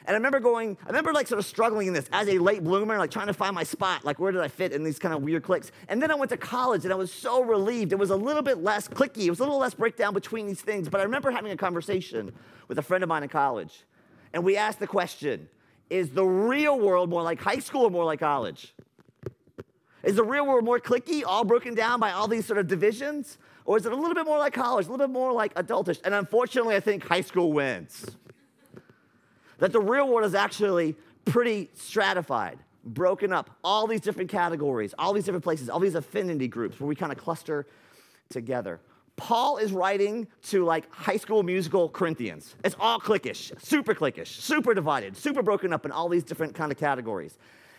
And 0.07 0.13
I 0.13 0.17
remember 0.17 0.39
going, 0.39 0.77
I 0.83 0.87
remember 0.87 1.11
like 1.11 1.27
sort 1.27 1.39
of 1.39 1.45
struggling 1.45 1.87
in 1.87 1.93
this 1.93 2.09
as 2.13 2.29
a 2.29 2.37
late 2.37 2.63
bloomer, 2.63 2.97
like 2.97 3.11
trying 3.11 3.27
to 3.27 3.33
find 3.33 3.53
my 3.53 3.63
spot, 3.63 4.05
like 4.05 4.19
where 4.19 4.31
did 4.31 4.41
I 4.41 4.47
fit 4.47 4.71
in 4.71 4.83
these 4.83 4.99
kind 4.99 5.13
of 5.13 5.21
weird 5.21 5.43
cliques. 5.43 5.71
And 5.89 6.01
then 6.01 6.11
I 6.11 6.15
went 6.15 6.29
to 6.31 6.37
college 6.37 6.85
and 6.85 6.93
I 6.93 6.95
was 6.95 7.11
so 7.11 7.43
relieved. 7.43 7.91
It 7.91 7.99
was 7.99 8.09
a 8.09 8.15
little 8.15 8.41
bit 8.41 8.59
less 8.59 8.87
clicky, 8.87 9.25
it 9.25 9.29
was 9.29 9.39
a 9.39 9.43
little 9.43 9.59
less 9.59 9.73
breakdown 9.73 10.13
between 10.13 10.47
these 10.47 10.61
things. 10.61 10.87
But 10.87 11.01
I 11.01 11.03
remember 11.03 11.31
having 11.31 11.51
a 11.51 11.57
conversation 11.57 12.33
with 12.69 12.77
a 12.77 12.81
friend 12.81 13.03
of 13.03 13.09
mine 13.09 13.23
in 13.23 13.29
college. 13.29 13.83
And 14.33 14.43
we 14.45 14.55
asked 14.55 14.79
the 14.79 14.87
question 14.87 15.49
Is 15.89 16.09
the 16.09 16.25
real 16.25 16.79
world 16.79 17.09
more 17.09 17.23
like 17.23 17.39
high 17.39 17.59
school 17.59 17.83
or 17.83 17.89
more 17.89 18.05
like 18.05 18.19
college? 18.19 18.73
Is 20.03 20.15
the 20.15 20.23
real 20.23 20.45
world 20.45 20.63
more 20.63 20.79
clicky, 20.79 21.23
all 21.25 21.43
broken 21.43 21.75
down 21.75 21.99
by 21.99 22.11
all 22.11 22.27
these 22.27 22.45
sort 22.45 22.59
of 22.59 22.67
divisions? 22.67 23.37
Or 23.65 23.77
is 23.77 23.85
it 23.85 23.91
a 23.91 23.95
little 23.95 24.15
bit 24.15 24.25
more 24.25 24.37
like 24.37 24.53
college, 24.53 24.87
a 24.87 24.91
little 24.91 25.05
bit 25.05 25.11
more 25.11 25.33
like 25.33 25.53
adultish? 25.55 25.99
And 26.05 26.13
unfortunately, 26.13 26.75
I 26.75 26.79
think 26.79 27.05
high 27.05 27.21
school 27.21 27.51
wins 27.51 28.05
that 29.57 29.71
the 29.71 29.81
real 29.81 30.07
world 30.07 30.25
is 30.25 30.35
actually 30.35 30.95
pretty 31.25 31.69
stratified, 31.73 32.59
broken 32.85 33.33
up, 33.33 33.49
all 33.63 33.87
these 33.87 34.01
different 34.01 34.29
categories, 34.29 34.93
all 34.97 35.13
these 35.13 35.25
different 35.25 35.43
places, 35.43 35.69
all 35.69 35.79
these 35.79 35.95
affinity 35.95 36.47
groups 36.47 36.79
where 36.79 36.87
we 36.87 36.95
kind 36.95 37.11
of 37.11 37.17
cluster 37.17 37.65
together. 38.29 38.79
Paul 39.17 39.57
is 39.57 39.71
writing 39.71 40.27
to 40.43 40.63
like 40.63 40.91
high 40.93 41.17
school 41.17 41.43
musical 41.43 41.89
Corinthians. 41.89 42.55
It's 42.63 42.75
all 42.79 42.99
cliquish, 42.99 43.51
super 43.61 43.93
cliquish, 43.93 44.27
super 44.27 44.73
divided, 44.73 45.17
super 45.17 45.41
broken 45.41 45.73
up 45.73 45.85
in 45.85 45.91
all 45.91 46.07
these 46.07 46.23
different 46.23 46.55
kind 46.55 46.71
of 46.71 46.77
categories. 46.77 47.37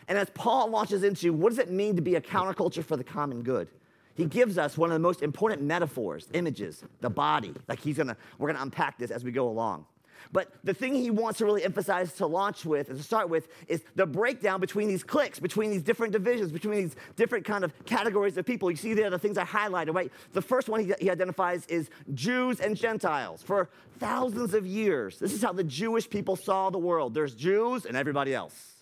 And 0.08 0.18
as 0.18 0.28
Paul 0.30 0.68
launches 0.68 1.04
into 1.04 1.32
what 1.32 1.50
does 1.50 1.58
it 1.58 1.70
mean 1.70 1.96
to 1.96 2.02
be 2.02 2.16
a 2.16 2.20
counterculture 2.20 2.84
for 2.84 2.96
the 2.96 3.04
common 3.04 3.42
good? 3.42 3.68
He 4.14 4.26
gives 4.26 4.58
us 4.58 4.76
one 4.76 4.90
of 4.90 4.94
the 4.94 5.00
most 5.00 5.22
important 5.22 5.62
metaphors, 5.62 6.26
images, 6.32 6.82
the 7.00 7.08
body. 7.08 7.54
Like 7.68 7.78
he's 7.78 7.96
gonna, 7.96 8.16
we're 8.38 8.48
gonna 8.48 8.62
unpack 8.62 8.98
this 8.98 9.12
as 9.12 9.22
we 9.22 9.30
go 9.30 9.48
along. 9.48 9.86
But 10.32 10.52
the 10.64 10.74
thing 10.74 10.94
he 10.94 11.10
wants 11.10 11.38
to 11.38 11.44
really 11.44 11.64
emphasize 11.64 12.12
to 12.14 12.26
launch 12.26 12.64
with 12.64 12.88
and 12.88 12.98
to 12.98 13.04
start 13.04 13.28
with 13.28 13.48
is 13.68 13.82
the 13.94 14.06
breakdown 14.06 14.60
between 14.60 14.88
these 14.88 15.02
cliques, 15.02 15.38
between 15.38 15.70
these 15.70 15.82
different 15.82 16.12
divisions, 16.12 16.52
between 16.52 16.82
these 16.82 16.96
different 17.16 17.44
kind 17.44 17.64
of 17.64 17.72
categories 17.84 18.36
of 18.36 18.44
people. 18.44 18.70
You 18.70 18.76
see 18.76 18.94
there 18.94 19.10
the 19.10 19.18
things 19.18 19.38
I 19.38 19.44
highlighted, 19.44 19.94
right? 19.94 20.12
The 20.32 20.42
first 20.42 20.68
one 20.68 20.80
he, 20.80 20.92
he 21.00 21.10
identifies 21.10 21.66
is 21.66 21.90
Jews 22.14 22.60
and 22.60 22.76
Gentiles. 22.76 23.42
For 23.42 23.68
thousands 23.98 24.54
of 24.54 24.66
years, 24.66 25.18
this 25.18 25.32
is 25.32 25.42
how 25.42 25.52
the 25.52 25.64
Jewish 25.64 26.08
people 26.08 26.36
saw 26.36 26.70
the 26.70 26.78
world. 26.78 27.14
There's 27.14 27.34
Jews 27.34 27.86
and 27.86 27.96
everybody 27.96 28.34
else. 28.34 28.74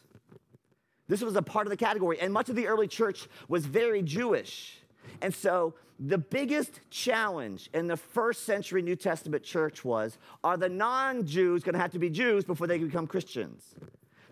This 1.09 1.23
was 1.23 1.37
a 1.37 1.43
part 1.43 1.67
of 1.67 1.71
the 1.71 1.77
category, 1.77 2.19
and 2.21 2.33
much 2.33 2.49
of 2.49 2.57
the 2.57 2.67
early 2.67 2.89
church 2.89 3.29
was 3.49 3.65
very 3.65 4.03
Jewish. 4.03 4.79
And 5.23 5.35
so 5.35 5.75
the 5.99 6.19
biggest 6.19 6.81
challenge 6.91 7.71
in 7.73 7.87
the 7.87 7.97
first 7.97 8.45
century 8.45 8.83
New 8.83 8.97
Testament 8.97 9.43
church 9.43 9.85
was 9.85 10.19
are 10.45 10.57
the 10.57 10.69
non 10.69 11.27
Jews 11.27 11.63
going 11.63 11.75
to 11.75 11.79
have 11.81 11.93
to 11.93 11.99
be 11.99 12.11
Jews 12.11 12.45
before 12.45 12.67
they 12.67 12.79
can 12.79 12.89
become 12.89 13.07
Christians? 13.07 13.75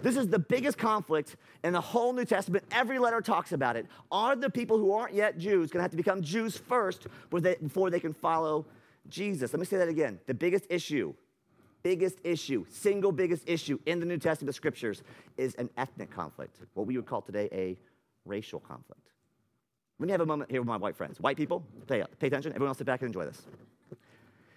This 0.03 0.17
is 0.17 0.29
the 0.29 0.39
biggest 0.39 0.77
conflict 0.77 1.37
in 1.63 1.73
the 1.73 1.81
whole 1.81 2.13
New 2.13 2.27
Testament. 2.27 2.65
Every 2.71 2.99
letter 2.99 3.23
talks 3.23 3.53
about 3.53 3.77
it. 3.77 3.87
Are 4.13 4.37
the 4.37 4.51
people 4.51 4.77
who 4.77 4.93
aren't 4.93 5.15
yet 5.15 5.39
Jews 5.39 5.71
going 5.71 5.79
to 5.79 5.83
have 5.83 5.93
to 5.93 5.97
become 5.97 6.21
Jews 6.21 6.59
first 6.59 7.07
before 7.31 7.91
they 7.91 8.01
can 8.01 8.13
follow 8.13 8.67
Jesus? 9.09 9.55
Let 9.55 9.61
me 9.61 9.67
say 9.67 9.79
that 9.79 9.89
again. 9.89 10.21
The 10.27 10.35
biggest 10.35 10.67
issue, 10.69 11.15
biggest 11.83 12.19
issue, 12.23 12.67
single 12.69 13.13
biggest 13.13 13.49
issue 13.49 13.79
in 13.87 13.99
the 13.99 14.05
New 14.05 14.19
Testament 14.19 14.55
scriptures 14.55 15.03
is 15.39 15.55
an 15.55 15.71
ethnic 15.79 16.11
conflict, 16.11 16.59
what 16.75 16.87
we 16.87 16.97
would 16.97 17.07
call 17.07 17.23
today 17.23 17.49
a 17.53 17.79
racial 18.27 18.61
conflict. 18.61 19.14
Let 19.99 20.07
me 20.07 20.13
have 20.13 20.21
a 20.21 20.27
moment 20.27 20.51
here 20.51 20.61
with 20.61 20.69
my 20.69 20.77
white 20.77 20.97
friends. 20.97 21.21
White 21.21 21.37
people, 21.37 21.65
pay, 21.87 22.03
up, 22.03 22.19
pay 22.19 22.27
attention. 22.27 22.53
Everyone 22.53 22.69
else 22.69 22.79
sit 22.79 22.87
back 22.87 23.01
and 23.01 23.09
enjoy 23.09 23.27
this. 23.27 23.43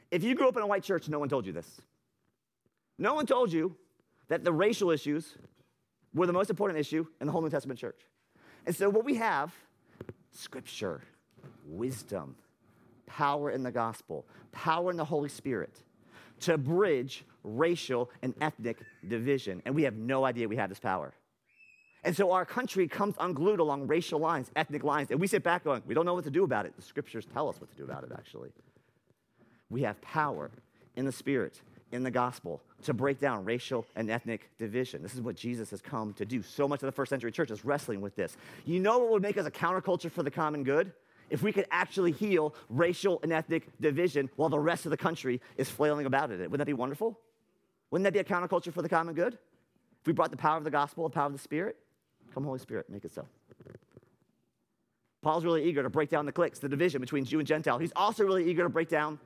If 0.10 0.24
you 0.24 0.36
grew 0.36 0.48
up 0.48 0.58
in 0.58 0.64
a 0.64 0.68
white 0.68 0.84
church, 0.84 1.10
no 1.10 1.20
one 1.20 1.30
told 1.30 1.46
you 1.46 1.54
this. 1.54 1.82
No 2.98 3.14
one 3.14 3.26
told 3.26 3.52
you 3.52 3.76
that 4.30 4.44
the 4.44 4.52
racial 4.52 4.90
issues 4.90 5.36
were 6.14 6.26
the 6.26 6.34
most 6.34 6.50
important 6.50 6.80
issue 6.80 7.06
in 7.22 7.28
the 7.28 7.32
whole 7.32 7.42
New 7.42 7.50
Testament 7.50 7.80
church. 7.80 8.00
And 8.66 8.76
so 8.76 8.90
what 8.90 9.06
we 9.06 9.16
have, 9.16 9.54
scripture, 10.32 11.02
wisdom, 11.66 12.36
power 13.06 13.52
in 13.52 13.64
the 13.64 13.72
gospel, 13.72 14.26
power 14.52 14.90
in 14.90 14.98
the 14.98 15.06
Holy 15.06 15.30
Spirit 15.30 15.84
to 16.42 16.58
bridge 16.58 17.26
racial 17.44 18.10
and 18.22 18.34
ethnic 18.42 18.78
division. 19.08 19.62
And 19.66 19.76
we 19.76 19.84
have 19.84 19.96
no 19.96 20.26
idea 20.26 20.48
we 20.48 20.56
have 20.58 20.70
this 20.70 20.80
power. 20.80 21.14
And 22.04 22.16
so 22.16 22.32
our 22.32 22.46
country 22.46 22.88
comes 22.88 23.16
unglued 23.20 23.60
along 23.60 23.88
racial 23.88 24.20
lines, 24.20 24.52
ethnic 24.56 24.84
lines, 24.84 25.12
and 25.12 25.20
we 25.20 25.28
sit 25.28 25.44
back 25.44 25.64
going, 25.64 25.82
we 25.86 25.94
don't 25.94 26.06
know 26.06 26.14
what 26.14 26.24
to 26.24 26.30
do 26.30 26.44
about 26.44 26.66
it. 26.66 26.76
The 26.76 26.82
scriptures 26.82 27.26
tell 27.34 27.50
us 27.50 27.60
what 27.60 27.70
to 27.72 27.76
do 27.76 27.84
about 27.84 28.04
it, 28.04 28.12
actually. 28.14 28.50
We 29.70 29.82
have 29.82 30.00
power 30.02 30.52
in 30.96 31.06
the 31.06 31.12
Spirit, 31.12 31.60
in 31.92 32.04
the 32.04 32.12
gospel, 32.12 32.62
to 32.84 32.94
break 32.94 33.20
down 33.20 33.44
racial 33.44 33.86
and 33.96 34.10
ethnic 34.10 34.50
division. 34.58 35.02
This 35.02 35.16
is 35.16 35.22
what 35.22 35.36
Jesus 35.36 35.70
has 35.72 35.82
come 35.82 36.14
to 36.14 36.26
do. 36.26 36.42
So 36.42 36.68
much 36.68 36.82
of 36.82 36.86
the 36.86 36.92
first 36.92 37.10
century 37.10 37.32
church 37.32 37.52
is 37.52 37.66
wrestling 37.66 38.00
with 38.00 38.16
this. 38.16 38.38
You 38.66 38.80
know 38.80 39.00
what 39.00 39.10
would 39.10 39.22
make 39.22 39.38
us 39.38 39.46
a 39.46 39.52
counterculture 39.52 40.12
for 40.12 40.24
the 40.24 40.32
common 40.32 40.64
good? 40.64 40.94
If 41.30 41.42
we 41.42 41.52
could 41.52 41.66
actually 41.72 42.14
heal 42.14 42.56
racial 42.70 43.20
and 43.22 43.34
ethnic 43.34 43.68
division 43.82 44.30
while 44.38 44.50
the 44.50 44.60
rest 44.60 44.86
of 44.86 44.92
the 44.92 44.98
country 44.98 45.42
is 45.58 45.70
flailing 45.70 46.06
about 46.06 46.32
it. 46.32 46.40
Wouldn't 46.40 46.60
that 46.60 46.66
be 46.66 46.74
wonderful? 46.74 47.20
Wouldn't 47.92 48.06
that 48.06 48.14
be 48.14 48.20
a 48.20 48.24
counterculture 48.24 48.72
for 48.72 48.82
the 48.82 48.90
common 48.90 49.14
good? 49.14 49.34
If 49.34 50.08
we 50.08 50.14
brought 50.14 50.32
the 50.32 50.38
power 50.38 50.58
of 50.58 50.64
the 50.64 50.72
gospel, 50.72 51.04
the 51.04 51.14
power 51.14 51.26
of 51.26 51.34
the 51.34 51.40
Spirit? 51.40 51.78
Come, 52.38 52.44
Holy 52.44 52.60
Spirit, 52.60 52.88
make 52.88 53.04
it 53.04 53.12
so. 53.12 53.26
Paul's 55.24 55.44
really 55.44 55.64
eager 55.64 55.82
to 55.82 55.90
break 55.90 56.12
down 56.12 56.28
the 56.28 56.32
cliques, 56.32 56.60
the 56.60 56.70
division 56.70 57.02
between 57.02 57.26
Jew 57.26 57.40
and 57.40 57.48
Gentile. 57.48 57.80
He's 57.80 57.92
also 57.96 58.24
really 58.24 58.48
eager 58.48 58.62
to 58.62 58.70
break 58.70 58.90
down 58.90 59.18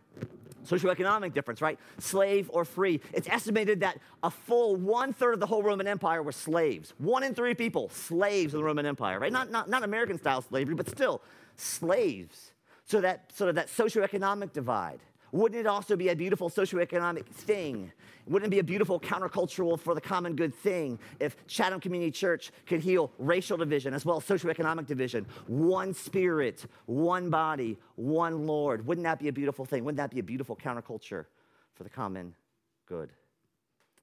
socioeconomic 0.65 1.34
difference, 1.34 1.62
right? 1.62 1.77
Slave 2.00 2.50
or 2.53 2.63
free. 2.63 3.01
It's 3.12 3.27
estimated 3.27 3.82
that 3.82 4.00
a 4.24 4.32
full 4.32 4.77
one 4.77 5.12
third 5.12 5.34
of 5.34 5.41
the 5.41 5.46
whole 5.46 5.62
Roman 5.62 5.88
Empire 5.88 6.24
were 6.24 6.32
slaves. 6.32 6.94
One 7.00 7.24
in 7.24 7.36
three 7.36 7.53
people, 7.53 7.89
slaves 7.89 8.53
in 8.53 8.62
the 8.62 8.63
Roman 8.63 8.86
Empire, 8.86 9.20
right? 9.20 9.34
Not, 9.34 9.51
not, 9.51 9.70
not 9.70 9.84
American 9.84 10.18
style 10.18 10.41
slavery, 10.41 10.75
but 10.75 10.89
still 10.89 11.22
slaves. 11.58 12.53
So 12.86 13.01
that 13.01 13.30
sort 13.36 13.50
of 13.50 13.56
that 13.56 13.68
socioeconomic 13.68 14.53
divide. 14.53 15.01
Wouldn't 15.31 15.59
it 15.59 15.67
also 15.67 15.95
be 15.95 16.09
a 16.09 16.15
beautiful 16.15 16.50
socioeconomic 16.50 17.25
thing? 17.25 17.91
Wouldn't 18.27 18.47
it 18.47 18.51
be 18.51 18.59
a 18.59 18.63
beautiful 18.63 19.00
countercultural 19.00 19.79
for 19.79 19.95
the 19.95 20.01
common 20.01 20.35
good 20.35 20.53
thing 20.53 21.00
if 21.19 21.35
Chatham 21.47 21.79
Community 21.79 22.11
Church 22.11 22.51
could 22.65 22.81
heal 22.81 23.11
racial 23.17 23.57
division 23.57 23.93
as 23.93 24.05
well 24.05 24.17
as 24.17 24.23
socioeconomic 24.23 24.88
division? 24.88 25.25
One 25.47 25.93
spirit, 25.93 26.65
one 26.85 27.29
body, 27.29 27.77
one 27.95 28.45
Lord. 28.45 28.85
Wouldn't 28.85 29.05
that 29.05 29.19
be 29.19 29.29
a 29.29 29.33
beautiful 29.33 29.65
thing? 29.65 29.85
Wouldn't 29.85 29.97
that 29.97 30.11
be 30.11 30.19
a 30.19 30.23
beautiful 30.23 30.55
counterculture 30.55 31.25
for 31.73 31.83
the 31.83 31.89
common 31.89 32.35
good? 32.85 33.11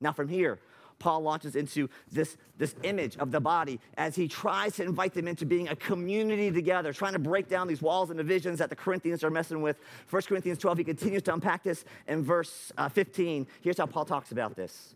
Now, 0.00 0.12
from 0.12 0.28
here, 0.28 0.58
Paul 0.99 1.21
launches 1.21 1.57
into 1.57 1.88
this, 2.11 2.37
this 2.57 2.75
image 2.83 3.17
of 3.19 3.31
the 3.31 3.40
body 3.40 3.81
as 3.97 4.17
he 4.17 4.28
tries 4.28 4.76
to 4.76 4.83
invite 4.83 5.14
them 5.14 5.28
into 5.28 5.47
being 5.47 5.69
a 5.69 5.76
community 5.76 6.50
together, 6.50 6.93
trying 6.93 7.12
to 7.12 7.19
break 7.19 7.49
down 7.49 7.69
these 7.69 7.83
walls 7.83 8.11
and 8.11 8.19
divisions 8.19 8.59
that 8.59 8.71
the 8.71 8.76
Corinthians 8.76 9.23
are 9.23 9.31
messing 9.31 9.62
with. 9.62 9.78
1 10.11 10.23
Corinthians 10.23 10.59
12, 10.59 10.78
he 10.78 10.85
continues 10.85 11.23
to 11.25 11.33
unpack 11.33 11.62
this 11.62 11.85
in 12.07 12.25
verse 12.25 12.73
uh, 12.76 12.88
15. 12.88 13.47
Here's 13.61 13.78
how 13.78 13.87
Paul 13.87 14.05
talks 14.05 14.33
about 14.33 14.57
this. 14.57 14.95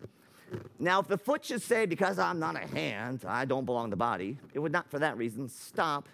Now, 0.79 1.01
if 1.01 1.09
the 1.09 1.17
foot 1.17 1.45
should 1.45 1.63
say, 1.63 1.87
Because 1.87 2.19
I'm 2.19 2.39
not 2.39 2.57
a 2.57 2.67
hand, 2.67 3.25
I 3.27 3.45
don't 3.45 3.65
belong 3.65 3.87
to 3.87 3.91
the 3.91 3.97
body, 3.97 4.39
it 4.53 4.59
would 4.59 4.73
not 4.73 4.91
for 4.91 4.99
that 4.99 5.17
reason 5.17 5.49
stop 5.49 6.09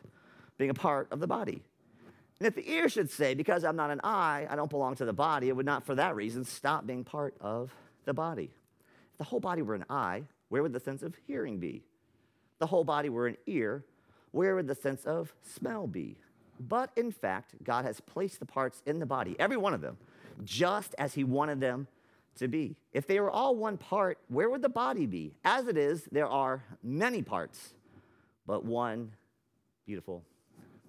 being 0.59 0.71
a 0.71 0.75
part 0.75 1.09
of 1.11 1.21
the 1.21 1.27
body. 1.27 1.63
And 2.39 2.47
if 2.47 2.55
the 2.55 2.71
ear 2.71 2.89
should 2.89 3.11
say, 3.11 3.35
Because 3.35 3.65
I'm 3.65 3.75
not 3.75 3.91
an 3.91 4.01
eye, 4.05 4.47
I 4.49 4.55
don't 4.55 4.71
belong 4.71 4.95
to 4.97 5.05
the 5.05 5.13
body, 5.13 5.49
it 5.49 5.57
would 5.57 5.67
not 5.67 5.85
for 5.85 5.97
that 5.97 6.15
reason 6.15 6.45
stop 6.45 6.87
being 6.87 7.03
part 7.03 7.35
of 7.41 7.75
the 8.05 8.15
body 8.15 8.53
the 9.19 9.25
whole 9.25 9.41
body 9.41 9.63
were 9.63 9.75
an 9.75 9.85
eye, 9.91 10.23
where 10.49 10.63
would 10.63 10.73
the 10.73 10.81
sense 10.81 11.03
of 11.03 11.15
hearing 11.27 11.59
be? 11.59 11.83
The 12.59 12.67
whole 12.67 12.85
body 12.85 13.09
were 13.09 13.27
an 13.27 13.37
ear, 13.47 13.85
where 14.33 14.55
would 14.55 14.67
the 14.67 14.75
sense 14.75 15.05
of 15.05 15.35
smell 15.43 15.87
be? 15.87 16.17
But 16.61 16.91
in 16.97 17.13
fact, 17.13 17.55
God 17.63 17.85
has 17.85 18.01
placed 18.01 18.41
the 18.41 18.47
parts 18.47 18.83
in 18.87 18.99
the 18.99 19.07
body, 19.07 19.37
every 19.39 19.57
one 19.57 19.75
of 19.75 19.81
them, 19.81 19.97
just 20.45 20.95
as 20.99 21.15
He 21.15 21.25
wanted 21.25 21.61
them 21.61 21.87
to 22.37 22.49
be. 22.49 22.77
If 22.93 23.07
they 23.07 23.21
were 23.21 23.31
all 23.31 23.55
one 23.57 23.77
part, 23.77 24.19
where 24.29 24.49
would 24.49 24.63
the 24.63 24.69
body 24.69 25.07
be? 25.07 25.35
As 25.45 25.67
it 25.67 25.77
is, 25.77 26.05
there 26.11 26.29
are 26.29 26.65
many 26.83 27.23
parts, 27.23 27.75
but 28.47 28.65
one 28.65 29.13
beautiful 29.87 30.23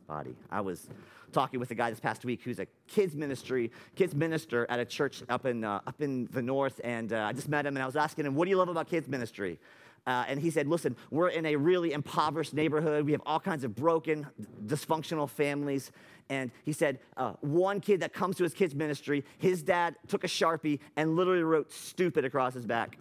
body. 0.10 0.36
I 0.52 0.60
was 0.60 0.90
talking 1.32 1.60
with 1.60 1.70
a 1.70 1.76
guy 1.76 1.92
this 1.92 2.00
past 2.00 2.26
week 2.26 2.42
who's 2.44 2.60
a 2.60 2.66
kids 2.88 3.16
ministry, 3.16 3.72
kids 3.96 4.16
minister 4.16 4.66
at 4.68 4.80
a 4.80 4.86
church 4.86 5.22
up 5.30 5.46
in, 5.46 5.64
uh, 5.64 5.80
up 5.86 6.02
in 6.02 6.28
the 6.32 6.42
north, 6.42 6.82
and 6.84 7.14
uh, 7.14 7.20
I 7.30 7.34
just 7.34 7.48
met 7.48 7.66
him 7.66 7.78
and 7.78 7.84
I 7.84 7.86
was 7.86 7.96
asking 7.96 8.26
him, 8.26 8.34
what 8.34 8.46
do 8.46 8.50
you 8.50 8.58
love 8.58 8.70
about 8.70 8.90
kids 8.90 9.08
ministry? 9.08 9.60
Uh, 10.08 10.26
and 10.28 10.40
he 10.40 10.50
said, 10.50 10.66
Listen, 10.66 10.96
we're 11.12 11.28
in 11.28 11.46
a 11.46 11.56
really 11.56 11.92
impoverished 11.92 12.54
neighborhood. 12.54 13.06
We 13.06 13.12
have 13.12 13.22
all 13.26 13.40
kinds 13.40 13.64
of 13.64 13.76
broken, 13.76 14.26
dysfunctional 14.66 15.30
families. 15.30 15.92
And 16.30 16.52
he 16.64 16.72
said, 16.72 17.00
uh, 17.18 17.34
One 17.42 17.80
kid 17.80 18.00
that 18.00 18.14
comes 18.14 18.38
to 18.38 18.44
his 18.44 18.54
kids' 18.54 18.74
ministry, 18.74 19.24
his 19.38 19.62
dad 19.62 19.96
took 20.08 20.24
a 20.24 20.28
Sharpie 20.28 20.80
and 20.96 21.16
literally 21.16 21.44
wrote 21.44 21.72
stupid 21.72 22.26
across 22.26 22.54
his 22.54 22.66
back. 22.66 22.98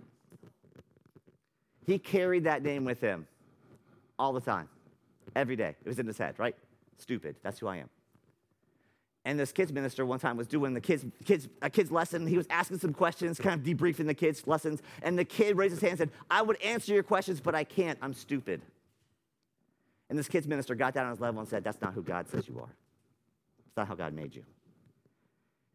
He 1.86 1.98
carried 1.98 2.44
that 2.44 2.62
name 2.62 2.84
with 2.84 3.00
him 3.00 3.26
all 4.18 4.32
the 4.32 4.40
time, 4.40 4.68
every 5.34 5.56
day. 5.56 5.76
It 5.82 5.88
was 5.88 5.98
in 5.98 6.06
his 6.06 6.18
head, 6.18 6.34
right? 6.36 6.56
Stupid. 6.98 7.36
That's 7.42 7.58
who 7.58 7.66
I 7.68 7.78
am. 7.78 7.88
And 9.24 9.38
this 9.38 9.52
kids 9.52 9.72
minister 9.72 10.06
one 10.06 10.18
time 10.18 10.36
was 10.36 10.46
doing 10.46 10.74
the 10.74 10.80
kids, 10.80 11.04
kids, 11.24 11.48
a 11.60 11.68
kid's 11.68 11.90
lesson. 11.90 12.26
He 12.26 12.36
was 12.36 12.46
asking 12.50 12.78
some 12.78 12.94
questions, 12.94 13.38
kind 13.38 13.60
of 13.60 13.66
debriefing 13.66 14.06
the 14.06 14.14
kids' 14.14 14.46
lessons. 14.46 14.80
And 15.02 15.18
the 15.18 15.24
kid 15.24 15.56
raised 15.56 15.72
his 15.72 15.80
hand 15.80 15.92
and 15.92 15.98
said, 15.98 16.10
I 16.30 16.42
would 16.42 16.60
answer 16.62 16.94
your 16.94 17.02
questions, 17.02 17.40
but 17.40 17.54
I 17.54 17.64
can't. 17.64 17.98
I'm 18.00 18.14
stupid. 18.14 18.62
And 20.08 20.18
this 20.18 20.28
kids 20.28 20.46
minister 20.46 20.74
got 20.74 20.94
down 20.94 21.04
on 21.04 21.10
his 21.10 21.20
level 21.20 21.40
and 21.40 21.48
said, 21.48 21.62
That's 21.62 21.80
not 21.82 21.92
who 21.92 22.02
God 22.02 22.28
says 22.28 22.48
you 22.48 22.58
are. 22.58 22.74
It's 23.66 23.76
not 23.76 23.86
how 23.86 23.94
God 23.94 24.14
made 24.14 24.34
you. 24.34 24.44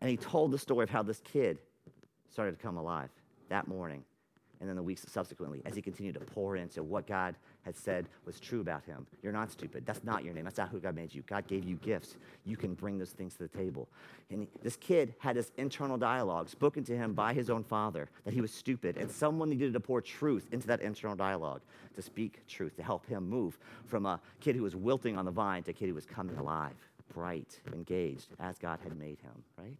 And 0.01 0.10
he 0.10 0.18
told 0.18 0.51
the 0.51 0.58
story 0.58 0.84
of 0.84 0.89
how 0.89 1.03
this 1.03 1.22
kid 1.24 1.60
started 2.32 2.58
to 2.58 2.58
come 2.58 2.77
alive 2.77 3.10
that 3.50 3.68
morning 3.68 4.03
and 4.60 4.68
then 4.68 4.75
the 4.75 4.84
weeks 4.84 5.06
subsequently 5.08 5.62
as 5.65 5.75
he 5.75 5.82
continued 5.82 6.15
to 6.15 6.22
pour 6.22 6.56
into 6.56 6.82
what 6.82 7.06
God 7.06 7.36
had 7.63 7.75
said 7.75 8.08
was 8.25 8.39
true 8.39 8.62
about 8.62 8.84
him. 8.84 9.05
You're 9.22 9.34
not 9.34 9.51
stupid. 9.51 9.86
That's 9.86 10.03
not 10.03 10.24
your 10.24 10.34
name. 10.34 10.43
That's 10.43 10.58
not 10.58 10.70
who 10.70 10.79
God 10.79 10.96
made 10.96 11.13
you. 11.13 11.24
God 11.27 11.48
gave 11.48 11.63
you 11.63 11.75
gifts. 11.77 12.17
You 12.46 12.58
can 12.58 12.74
bring 12.74 12.98
those 12.98 13.12
things 13.12 13.34
to 13.36 13.39
the 13.43 13.48
table. 13.48 13.88
And 14.29 14.48
this 14.62 14.75
kid 14.75 15.13
had 15.20 15.36
this 15.36 15.51
internal 15.58 15.98
dialogue 15.98 16.50
spoken 16.50 16.84
to 16.86 16.98
him 16.98 17.13
by 17.13 17.34
his 17.34 17.50
own 17.50 17.63
father 17.63 18.10
that 18.25 18.34
he 18.34 18.41
was 18.41 18.51
stupid, 18.51 18.98
and 18.98 19.10
someone 19.10 19.50
needed 19.50 19.74
to 19.74 19.79
pour 19.79 20.01
truth 20.01 20.50
into 20.51 20.67
that 20.67 20.82
internal 20.82 21.15
dialogue 21.15 21.62
to 21.96 22.01
speak 22.01 22.46
truth, 22.48 22.75
to 22.75 22.84
help 22.84 23.05
him 23.05 23.29
move 23.29 23.58
from 23.86 24.05
a 24.05 24.20
kid 24.39 24.55
who 24.55 24.63
was 24.63 24.75
wilting 24.75 25.17
on 25.17 25.25
the 25.25 25.32
vine 25.32 25.63
to 25.63 25.72
a 25.72 25.74
kid 25.74 25.88
who 25.88 25.96
was 25.96 26.05
coming 26.05 26.36
alive, 26.38 26.75
bright, 27.13 27.60
engaged, 27.74 28.27
as 28.39 28.58
God 28.58 28.79
had 28.84 28.98
made 28.98 29.20
him, 29.20 29.43
right? 29.58 29.75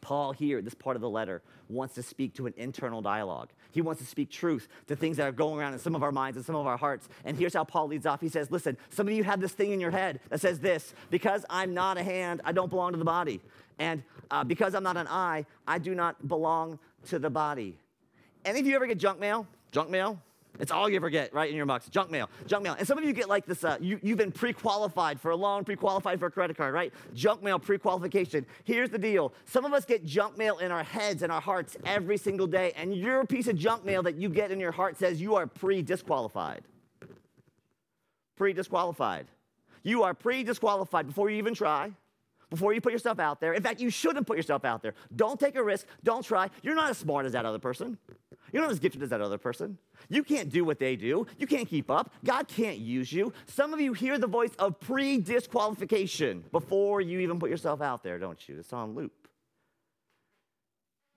Paul, 0.00 0.32
here, 0.32 0.60
this 0.62 0.74
part 0.74 0.96
of 0.96 1.02
the 1.02 1.08
letter, 1.08 1.42
wants 1.68 1.94
to 1.94 2.02
speak 2.02 2.34
to 2.34 2.46
an 2.46 2.54
internal 2.56 3.02
dialogue. 3.02 3.50
He 3.70 3.80
wants 3.80 4.00
to 4.00 4.06
speak 4.06 4.30
truth 4.30 4.68
to 4.86 4.96
things 4.96 5.16
that 5.18 5.28
are 5.28 5.32
going 5.32 5.58
around 5.58 5.74
in 5.74 5.78
some 5.78 5.94
of 5.94 6.02
our 6.02 6.12
minds 6.12 6.36
and 6.36 6.44
some 6.46 6.56
of 6.56 6.66
our 6.66 6.76
hearts. 6.76 7.08
And 7.24 7.36
here's 7.36 7.54
how 7.54 7.64
Paul 7.64 7.88
leads 7.88 8.06
off. 8.06 8.20
He 8.20 8.28
says, 8.28 8.50
Listen, 8.50 8.76
some 8.90 9.06
of 9.06 9.14
you 9.14 9.24
have 9.24 9.40
this 9.40 9.52
thing 9.52 9.72
in 9.72 9.80
your 9.80 9.90
head 9.90 10.20
that 10.30 10.40
says 10.40 10.60
this 10.60 10.94
because 11.10 11.44
I'm 11.50 11.74
not 11.74 11.98
a 11.98 12.02
hand, 12.02 12.40
I 12.44 12.52
don't 12.52 12.70
belong 12.70 12.92
to 12.92 12.98
the 12.98 13.04
body. 13.04 13.40
And 13.78 14.02
uh, 14.30 14.44
because 14.44 14.74
I'm 14.74 14.82
not 14.82 14.96
an 14.96 15.06
eye, 15.08 15.46
I 15.66 15.78
do 15.78 15.94
not 15.94 16.26
belong 16.26 16.78
to 17.08 17.18
the 17.18 17.30
body. 17.30 17.78
Any 18.44 18.60
of 18.60 18.66
you 18.66 18.74
ever 18.76 18.86
get 18.86 18.98
junk 18.98 19.20
mail? 19.20 19.46
Junk 19.72 19.90
mail? 19.90 20.20
It's 20.58 20.72
all 20.72 20.88
you 20.88 20.96
ever 20.96 21.08
get, 21.08 21.32
right, 21.32 21.48
in 21.48 21.56
your 21.56 21.66
box. 21.66 21.88
Junk 21.88 22.10
mail, 22.10 22.28
junk 22.46 22.64
mail. 22.64 22.74
And 22.78 22.86
some 22.86 22.98
of 22.98 23.04
you 23.04 23.12
get 23.12 23.28
like 23.28 23.46
this, 23.46 23.62
uh, 23.62 23.78
you, 23.80 24.00
you've 24.02 24.18
been 24.18 24.32
pre-qualified 24.32 25.20
for 25.20 25.30
a 25.30 25.36
loan, 25.36 25.64
pre-qualified 25.64 26.18
for 26.18 26.26
a 26.26 26.30
credit 26.30 26.56
card, 26.56 26.74
right? 26.74 26.92
Junk 27.14 27.42
mail, 27.42 27.58
pre-qualification. 27.58 28.44
Here's 28.64 28.90
the 28.90 28.98
deal. 28.98 29.32
Some 29.44 29.64
of 29.64 29.72
us 29.72 29.84
get 29.84 30.04
junk 30.04 30.36
mail 30.36 30.58
in 30.58 30.72
our 30.72 30.82
heads 30.82 31.22
and 31.22 31.30
our 31.30 31.40
hearts 31.40 31.76
every 31.84 32.16
single 32.16 32.46
day, 32.46 32.72
and 32.76 32.94
your 32.94 33.24
piece 33.24 33.46
of 33.46 33.56
junk 33.56 33.84
mail 33.84 34.02
that 34.02 34.16
you 34.16 34.28
get 34.28 34.50
in 34.50 34.58
your 34.58 34.72
heart 34.72 34.98
says 34.98 35.20
you 35.20 35.36
are 35.36 35.46
pre-disqualified. 35.46 36.62
Pre-disqualified. 38.36 39.26
You 39.84 40.02
are 40.02 40.14
pre-disqualified 40.14 41.06
before 41.06 41.30
you 41.30 41.36
even 41.36 41.54
try 41.54 41.92
before 42.50 42.72
you 42.72 42.80
put 42.80 42.92
yourself 42.92 43.18
out 43.18 43.40
there. 43.40 43.52
In 43.52 43.62
fact, 43.62 43.80
you 43.80 43.90
shouldn't 43.90 44.26
put 44.26 44.36
yourself 44.36 44.64
out 44.64 44.82
there. 44.82 44.94
Don't 45.14 45.38
take 45.38 45.56
a 45.56 45.62
risk. 45.62 45.86
Don't 46.02 46.24
try. 46.24 46.48
You're 46.62 46.74
not 46.74 46.90
as 46.90 46.98
smart 46.98 47.26
as 47.26 47.32
that 47.32 47.44
other 47.44 47.58
person. 47.58 47.98
You're 48.52 48.62
not 48.62 48.70
as 48.70 48.78
gifted 48.78 49.02
as 49.02 49.10
that 49.10 49.20
other 49.20 49.38
person. 49.38 49.78
You 50.08 50.22
can't 50.22 50.48
do 50.48 50.64
what 50.64 50.78
they 50.78 50.96
do. 50.96 51.26
You 51.38 51.46
can't 51.46 51.68
keep 51.68 51.90
up. 51.90 52.12
God 52.24 52.48
can't 52.48 52.78
use 52.78 53.12
you. 53.12 53.32
Some 53.46 53.74
of 53.74 53.80
you 53.80 53.92
hear 53.92 54.18
the 54.18 54.26
voice 54.26 54.54
of 54.58 54.80
pre 54.80 55.18
disqualification 55.18 56.44
before 56.52 57.00
you 57.00 57.20
even 57.20 57.38
put 57.38 57.50
yourself 57.50 57.80
out 57.80 58.02
there, 58.02 58.18
don't 58.18 58.48
you? 58.48 58.58
It's 58.58 58.72
on 58.72 58.94
loop. 58.94 59.12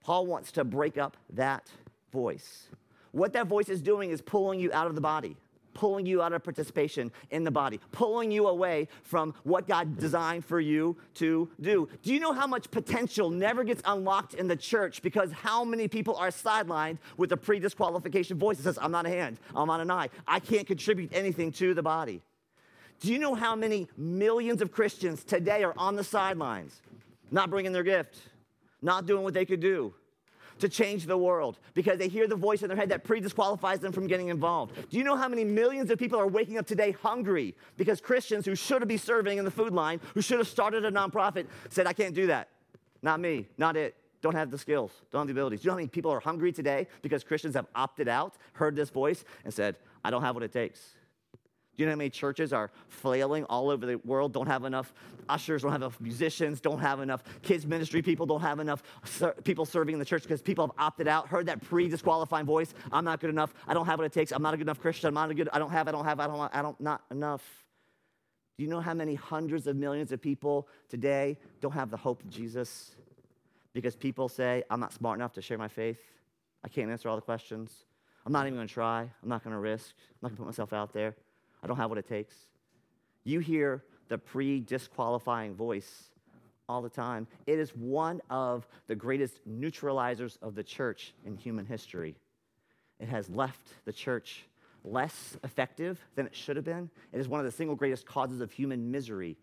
Paul 0.02 0.26
wants 0.26 0.52
to 0.52 0.64
break 0.64 0.98
up 0.98 1.16
that 1.32 1.70
voice. 2.12 2.68
What 3.12 3.32
that 3.34 3.46
voice 3.46 3.68
is 3.68 3.80
doing 3.80 4.10
is 4.10 4.20
pulling 4.20 4.58
you 4.58 4.72
out 4.72 4.86
of 4.86 4.94
the 4.94 5.00
body 5.00 5.36
pulling 5.74 6.06
you 6.06 6.22
out 6.22 6.32
of 6.32 6.42
participation 6.42 7.12
in 7.30 7.44
the 7.44 7.50
body, 7.50 7.80
pulling 7.90 8.30
you 8.30 8.48
away 8.48 8.88
from 9.02 9.34
what 9.44 9.66
God 9.66 9.98
designed 9.98 10.44
for 10.44 10.60
you 10.60 10.96
to 11.14 11.48
do. 11.60 11.88
Do 12.02 12.12
you 12.12 12.20
know 12.20 12.32
how 12.32 12.46
much 12.46 12.70
potential 12.70 13.30
never 13.30 13.64
gets 13.64 13.82
unlocked 13.84 14.34
in 14.34 14.48
the 14.48 14.56
church 14.56 15.02
because 15.02 15.32
how 15.32 15.64
many 15.64 15.88
people 15.88 16.16
are 16.16 16.28
sidelined 16.28 16.98
with 17.16 17.32
a 17.32 17.36
pre 17.36 17.58
disqualification 17.58 18.38
voice 18.38 18.58
that 18.58 18.64
says, 18.64 18.78
I'm 18.80 18.92
not 18.92 19.06
a 19.06 19.10
hand, 19.10 19.38
I'm 19.54 19.68
not 19.68 19.80
an 19.80 19.90
eye, 19.90 20.08
I 20.26 20.40
can't 20.40 20.66
contribute 20.66 21.12
anything 21.12 21.52
to 21.52 21.74
the 21.74 21.82
body? 21.82 22.22
Do 23.00 23.12
you 23.12 23.18
know 23.18 23.34
how 23.34 23.56
many 23.56 23.88
millions 23.96 24.62
of 24.62 24.70
Christians 24.70 25.24
today 25.24 25.64
are 25.64 25.74
on 25.76 25.96
the 25.96 26.04
sidelines, 26.04 26.80
not 27.32 27.50
bringing 27.50 27.72
their 27.72 27.82
gift, 27.82 28.16
not 28.80 29.06
doing 29.06 29.24
what 29.24 29.34
they 29.34 29.44
could 29.44 29.60
do? 29.60 29.92
To 30.62 30.68
change 30.68 31.06
the 31.06 31.18
world 31.18 31.58
because 31.74 31.98
they 31.98 32.06
hear 32.06 32.28
the 32.28 32.36
voice 32.36 32.62
in 32.62 32.68
their 32.68 32.76
head 32.76 32.88
that 32.88 33.02
pre 33.02 33.18
disqualifies 33.20 33.80
them 33.80 33.90
from 33.90 34.06
getting 34.06 34.28
involved. 34.28 34.76
Do 34.90 34.96
you 34.96 35.02
know 35.02 35.16
how 35.16 35.28
many 35.28 35.44
millions 35.44 35.90
of 35.90 35.98
people 35.98 36.20
are 36.20 36.28
waking 36.28 36.56
up 36.56 36.66
today 36.66 36.92
hungry 36.92 37.56
because 37.76 38.00
Christians 38.00 38.46
who 38.46 38.54
should 38.54 38.86
be 38.86 38.96
serving 38.96 39.38
in 39.38 39.44
the 39.44 39.50
food 39.50 39.72
line, 39.72 40.00
who 40.14 40.22
should 40.22 40.38
have 40.38 40.46
started 40.46 40.84
a 40.84 40.90
nonprofit, 40.90 41.46
said, 41.68 41.88
I 41.88 41.92
can't 41.92 42.14
do 42.14 42.28
that? 42.28 42.48
Not 43.02 43.18
me, 43.18 43.48
not 43.58 43.76
it. 43.76 43.96
Don't 44.20 44.36
have 44.36 44.52
the 44.52 44.58
skills, 44.58 44.92
don't 45.10 45.22
have 45.22 45.26
the 45.26 45.32
abilities. 45.32 45.62
Do 45.62 45.64
you 45.64 45.70
know 45.70 45.74
how 45.74 45.78
many 45.78 45.88
people 45.88 46.12
are 46.12 46.20
hungry 46.20 46.52
today 46.52 46.86
because 47.02 47.24
Christians 47.24 47.56
have 47.56 47.66
opted 47.74 48.06
out, 48.06 48.34
heard 48.52 48.76
this 48.76 48.88
voice, 48.88 49.24
and 49.44 49.52
said, 49.52 49.74
I 50.04 50.10
don't 50.10 50.22
have 50.22 50.36
what 50.36 50.44
it 50.44 50.52
takes? 50.52 50.94
You 51.82 51.86
know 51.86 51.94
how 51.94 51.96
many 51.96 52.10
churches 52.10 52.52
are 52.52 52.70
flailing 52.86 53.42
all 53.46 53.68
over 53.68 53.86
the 53.86 53.96
world? 54.04 54.32
Don't 54.32 54.46
have 54.46 54.62
enough 54.64 54.94
ushers, 55.28 55.62
don't 55.62 55.72
have 55.72 55.82
enough 55.82 56.00
musicians, 56.00 56.60
don't 56.60 56.78
have 56.78 57.00
enough 57.00 57.24
kids' 57.42 57.66
ministry 57.66 58.00
people, 58.00 58.24
don't 58.24 58.40
have 58.40 58.60
enough 58.60 58.84
ser- 59.02 59.34
people 59.42 59.64
serving 59.64 59.94
in 59.94 59.98
the 59.98 60.04
church 60.04 60.22
because 60.22 60.40
people 60.40 60.64
have 60.64 60.74
opted 60.78 61.08
out, 61.08 61.26
heard 61.26 61.46
that 61.46 61.60
pre 61.60 61.88
disqualifying 61.88 62.46
voice 62.46 62.72
I'm 62.92 63.04
not 63.04 63.18
good 63.18 63.30
enough, 63.30 63.52
I 63.66 63.74
don't 63.74 63.86
have 63.86 63.98
what 63.98 64.04
it 64.04 64.12
takes, 64.12 64.30
I'm 64.30 64.42
not 64.42 64.54
a 64.54 64.56
good 64.56 64.68
enough 64.68 64.78
Christian, 64.78 65.08
I'm 65.08 65.14
not 65.14 65.28
a 65.32 65.34
good, 65.34 65.48
I 65.52 65.58
don't 65.58 65.72
have, 65.72 65.88
I 65.88 65.90
don't 65.90 66.04
have, 66.04 66.20
I 66.20 66.28
don't, 66.28 66.54
I 66.54 66.62
don't, 66.62 66.80
not 66.80 67.02
enough. 67.10 67.42
Do 68.56 68.62
you 68.62 68.70
know 68.70 68.80
how 68.80 68.94
many 68.94 69.16
hundreds 69.16 69.66
of 69.66 69.74
millions 69.74 70.12
of 70.12 70.22
people 70.22 70.68
today 70.88 71.36
don't 71.60 71.72
have 71.72 71.90
the 71.90 71.96
hope 71.96 72.22
of 72.22 72.30
Jesus? 72.30 72.94
Because 73.72 73.96
people 73.96 74.28
say, 74.28 74.62
I'm 74.70 74.78
not 74.78 74.92
smart 74.92 75.18
enough 75.18 75.32
to 75.32 75.42
share 75.42 75.58
my 75.58 75.66
faith, 75.66 75.98
I 76.62 76.68
can't 76.68 76.92
answer 76.92 77.08
all 77.08 77.16
the 77.16 77.22
questions, 77.22 77.72
I'm 78.24 78.30
not 78.30 78.46
even 78.46 78.56
gonna 78.56 78.68
try, 78.68 79.00
I'm 79.20 79.28
not 79.28 79.42
gonna 79.42 79.58
risk, 79.58 79.94
I'm 79.98 80.18
not 80.22 80.28
gonna 80.28 80.36
put 80.36 80.46
myself 80.46 80.72
out 80.72 80.92
there. 80.92 81.16
I 81.62 81.66
don't 81.66 81.76
have 81.76 81.90
what 81.90 81.98
it 81.98 82.08
takes. 82.08 82.34
You 83.24 83.40
hear 83.40 83.84
the 84.08 84.18
pre 84.18 84.60
disqualifying 84.60 85.54
voice 85.54 86.10
all 86.68 86.82
the 86.82 86.90
time. 86.90 87.26
It 87.46 87.58
is 87.58 87.70
one 87.70 88.20
of 88.30 88.66
the 88.86 88.94
greatest 88.94 89.40
neutralizers 89.48 90.38
of 90.42 90.54
the 90.54 90.62
church 90.62 91.14
in 91.24 91.36
human 91.36 91.66
history. 91.66 92.16
It 92.98 93.08
has 93.08 93.28
left 93.28 93.68
the 93.84 93.92
church 93.92 94.44
less 94.84 95.36
effective 95.44 96.00
than 96.14 96.26
it 96.26 96.34
should 96.34 96.56
have 96.56 96.64
been. 96.64 96.90
It 97.12 97.20
is 97.20 97.28
one 97.28 97.40
of 97.40 97.46
the 97.46 97.52
single 97.52 97.76
greatest 97.76 98.06
causes 98.06 98.40
of 98.40 98.50
human 98.50 98.90
misery 98.90 99.36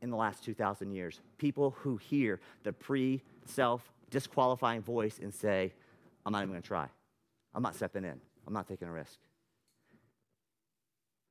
in 0.00 0.10
the 0.10 0.16
last 0.16 0.44
2,000 0.44 0.90
years. 0.92 1.20
People 1.38 1.72
who 1.78 1.96
hear 1.96 2.40
the 2.62 2.72
pre 2.72 3.22
self 3.44 3.92
disqualifying 4.10 4.82
voice 4.82 5.18
and 5.20 5.34
say, 5.34 5.72
I'm 6.24 6.32
not 6.32 6.42
even 6.42 6.50
gonna 6.50 6.62
try. 6.62 6.88
I'm 7.54 7.62
not 7.62 7.74
stepping 7.74 8.04
in. 8.04 8.20
I'm 8.46 8.52
not 8.52 8.68
taking 8.68 8.88
a 8.88 8.92
risk. 8.92 9.18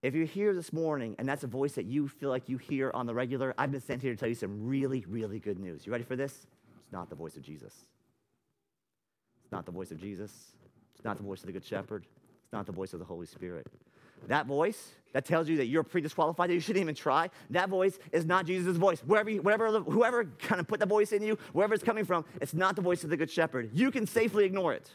If 0.06 0.13
you're 0.13 0.28
here 0.28 0.54
this 0.54 0.72
morning 0.72 1.15
and 1.18 1.28
that's 1.28 1.44
a 1.44 1.48
voice 1.48 1.74
that 1.74 1.86
you 1.86 2.08
feel 2.08 2.30
like 2.30 2.48
you 2.48 2.60
hear 2.60 2.91
on 2.94 3.08
the 3.08 3.15
regular, 3.15 3.56
I've 3.58 3.72
been 3.72 3.82
sent 3.82 4.04
here 4.04 4.13
to 4.13 4.20
tell 4.20 4.30
you 4.30 4.36
some 4.36 4.68
really, 4.68 5.04
really 5.10 5.39
good 5.39 5.58
news. 5.58 5.84
You 5.84 5.91
ready 5.91 6.04
for 6.04 6.15
this? 6.15 6.46
It's 6.84 6.91
not 6.91 7.10
the 7.10 7.15
voice 7.15 7.38
of 7.38 7.41
Jesus. 7.41 7.74
It's 9.41 9.52
not 9.52 9.65
the 9.65 9.72
voice 9.72 9.89
of 9.89 9.98
Jesus. 9.98 10.32
It's 10.94 11.04
not 11.04 11.18
the 11.18 11.24
voice 11.24 11.39
of 11.39 11.48
the 11.48 11.54
Good 11.54 11.65
Shepherd. 11.65 12.06
It's 12.44 12.54
not 12.54 12.68
the 12.68 12.72
voice 12.72 12.94
of 12.94 13.00
the 13.00 13.06
Holy 13.06 13.26
Spirit. 13.26 13.65
That 14.28 14.46
voice 14.46 14.91
that 15.13 15.26
tells 15.26 15.50
you 15.50 15.58
that 15.58 15.65
you're 15.65 15.82
pre-disqualified, 15.82 16.52
that 16.52 16.54
you 16.54 16.60
shouldn't 16.60 16.84
even 16.84 16.94
try, 16.94 17.32
that 17.50 17.70
voice 17.70 17.98
is 18.12 18.28
not 18.28 18.46
Jesus' 18.46 18.78
voice. 18.78 19.00
Wherever, 19.00 19.32
whatever, 19.32 19.80
whoever 19.80 20.26
kind 20.38 20.62
of 20.62 20.68
put 20.68 20.80
the 20.80 20.86
voice 20.86 21.13
in 21.13 21.24
you, 21.24 21.36
wherever 21.52 21.74
it's 21.74 21.84
coming 21.84 22.06
from, 22.06 22.26
it's 22.39 22.54
not 22.54 22.76
the 22.76 22.82
voice 22.84 23.04
of 23.04 23.10
the 23.10 23.18
Good 23.18 23.32
Shepherd. 23.32 23.72
You 23.74 23.89
can 23.89 24.06
safely 24.06 24.46
ignore 24.46 24.72
it. 24.72 24.88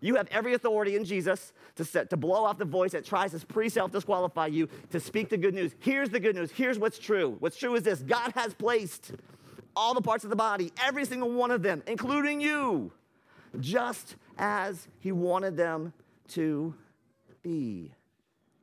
You 0.00 0.16
have 0.16 0.28
every 0.30 0.54
authority 0.54 0.96
in 0.96 1.04
Jesus 1.04 1.52
to, 1.76 1.84
set, 1.84 2.10
to 2.10 2.16
blow 2.16 2.44
off 2.44 2.58
the 2.58 2.64
voice 2.64 2.92
that 2.92 3.04
tries 3.04 3.32
to 3.32 3.46
pre 3.46 3.68
self 3.68 3.92
disqualify 3.92 4.46
you 4.46 4.68
to 4.90 5.00
speak 5.00 5.28
the 5.28 5.36
good 5.36 5.54
news. 5.54 5.74
Here's 5.78 6.10
the 6.10 6.20
good 6.20 6.34
news. 6.34 6.50
Here's 6.50 6.78
what's 6.78 6.98
true. 6.98 7.36
What's 7.40 7.56
true 7.56 7.74
is 7.74 7.82
this 7.82 8.00
God 8.00 8.32
has 8.34 8.54
placed 8.54 9.12
all 9.76 9.94
the 9.94 10.00
parts 10.00 10.24
of 10.24 10.30
the 10.30 10.36
body, 10.36 10.72
every 10.82 11.04
single 11.04 11.30
one 11.30 11.50
of 11.50 11.62
them, 11.62 11.82
including 11.86 12.40
you, 12.40 12.92
just 13.60 14.16
as 14.38 14.88
He 15.00 15.12
wanted 15.12 15.56
them 15.56 15.92
to 16.28 16.74
be. 17.42 17.92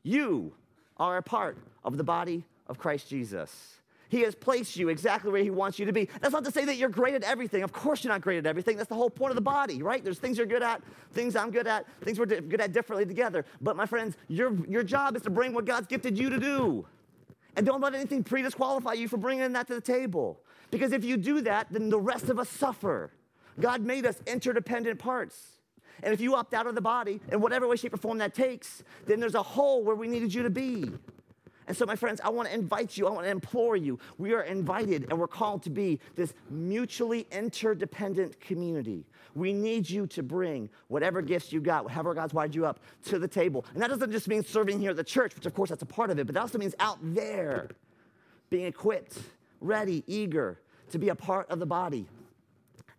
You 0.04 0.54
are 0.97 1.17
a 1.17 1.23
part 1.23 1.58
of 1.84 1.97
the 1.97 2.04
body 2.04 2.45
of 2.67 2.78
Christ 2.78 3.10
Jesus. 3.10 3.80
He 4.10 4.22
has 4.22 4.36
placed 4.36 4.78
you 4.78 4.89
exactly 4.89 5.32
where 5.32 5.43
He 5.43 5.50
wants 5.50 5.80
you 5.80 5.86
to 5.86 5.93
be. 5.93 6.10
That's 6.22 6.34
not 6.34 6.46
to 6.46 6.52
say 6.52 6.65
that 6.65 6.78
you're 6.78 6.89
great 6.89 7.15
at 7.15 7.24
everything. 7.24 7.63
Of 7.63 7.72
course, 7.74 8.04
you're 8.04 8.13
not 8.13 8.22
great 8.22 8.38
at 8.38 8.46
everything. 8.46 8.78
That's 8.78 8.89
the 8.89 8.96
whole 8.96 9.10
point 9.10 9.32
of 9.32 9.36
the 9.36 9.41
body, 9.41 9.82
right? 9.84 10.04
There's 10.04 10.20
things 10.20 10.38
you're 10.38 10.48
good 10.48 10.63
at, 10.63 10.82
things 11.13 11.36
I'm 11.36 11.52
good 11.52 11.67
at, 11.67 11.86
things 12.02 12.20
we're 12.20 12.26
good 12.26 12.62
at 12.62 12.72
differently 12.72 13.06
together. 13.06 13.46
But 13.62 13.76
my 13.76 13.86
friends, 13.86 14.15
your, 14.28 14.56
your 14.67 14.84
job 14.84 15.15
is 15.15 15.22
to 15.24 15.30
bring 15.30 15.54
what 15.54 15.65
God's 15.65 15.88
gifted 15.88 16.17
you 16.17 16.30
to 16.30 16.39
do. 16.39 16.86
And 17.56 17.65
don't 17.65 17.82
let 17.82 17.96
anything 17.96 18.24
pre 18.24 18.41
disqualify 18.43 18.93
you 18.93 19.08
for 19.08 19.17
bringing 19.17 19.52
that 19.54 19.67
to 19.67 19.76
the 19.76 19.82
table. 19.82 20.39
Because 20.72 20.91
if 20.91 21.04
you 21.04 21.17
do 21.17 21.41
that, 21.41 21.67
then 21.72 21.89
the 21.89 22.00
rest 22.00 22.30
of 22.30 22.39
us 22.39 22.50
suffer. 22.50 23.12
God 23.60 23.82
made 23.82 24.06
us 24.06 24.22
interdependent 24.28 25.00
parts. 25.00 25.58
And 26.04 26.13
if 26.13 26.22
you 26.22 26.36
opt 26.36 26.54
out 26.54 26.67
of 26.67 26.76
the 26.76 26.82
body, 26.82 27.20
in 27.32 27.41
whatever 27.41 27.67
way, 27.67 27.76
shape, 27.76 27.93
or 27.93 27.98
form 27.98 28.20
that 28.20 28.36
takes, 28.36 28.84
then 29.06 29.20
there's 29.20 29.36
a 29.36 29.41
hole 29.41 29.84
where 29.84 29.96
we 29.96 30.08
needed 30.08 30.34
you 30.34 30.43
to 30.43 30.50
be. 30.50 30.91
And 31.67 31.75
so, 31.75 31.86
my 31.86 31.97
friends, 31.97 32.21
I 32.23 32.30
want 32.30 32.47
to 32.47 32.56
invite 32.56 32.95
you, 32.95 33.08
I 33.08 33.12
want 33.12 33.25
to 33.25 33.32
implore 33.32 33.75
you. 33.75 33.99
We 34.17 34.34
are 34.34 34.43
invited 34.43 35.08
and 35.10 35.19
we're 35.19 35.27
called 35.27 35.63
to 35.63 35.69
be 35.69 35.99
this 36.15 36.34
mutually 36.49 37.27
interdependent 37.32 38.39
community. 38.39 39.06
We 39.36 39.53
need 39.53 39.89
you 39.89 40.08
to 40.08 40.23
bring 40.23 40.69
whatever 40.88 41.21
gifts 41.21 41.51
you 41.51 41.60
got, 41.60 41.84
whatever 41.84 42.13
God's 42.13 42.34
wired 42.34 42.56
you 42.56 42.65
up, 42.65 42.80
to 43.06 43.19
the 43.19 43.27
table. 43.27 43.65
And 43.73 43.84
that 43.84 43.89
doesn't 43.89 44.12
just 44.12 44.30
mean 44.30 44.43
serving 44.43 44.80
here 44.80 44.91
at 44.91 44.95
the 44.95 45.03
church, 45.03 45.36
which 45.36 45.45
of 45.45 45.53
course 45.53 45.69
that's 45.69 45.84
a 45.84 45.88
part 45.88 46.10
of 46.10 46.17
it, 46.17 46.25
but 46.25 46.34
that 46.36 46.41
also 46.41 46.58
means 46.58 46.73
out 46.80 46.97
there, 47.01 47.67
being 48.49 48.65
equipped, 48.65 49.17
ready, 49.60 50.03
eager 50.08 50.62
to 50.91 50.97
be 50.97 51.10
a 51.10 51.15
part 51.15 51.49
of 51.49 51.60
the 51.60 51.65
body. 51.65 52.08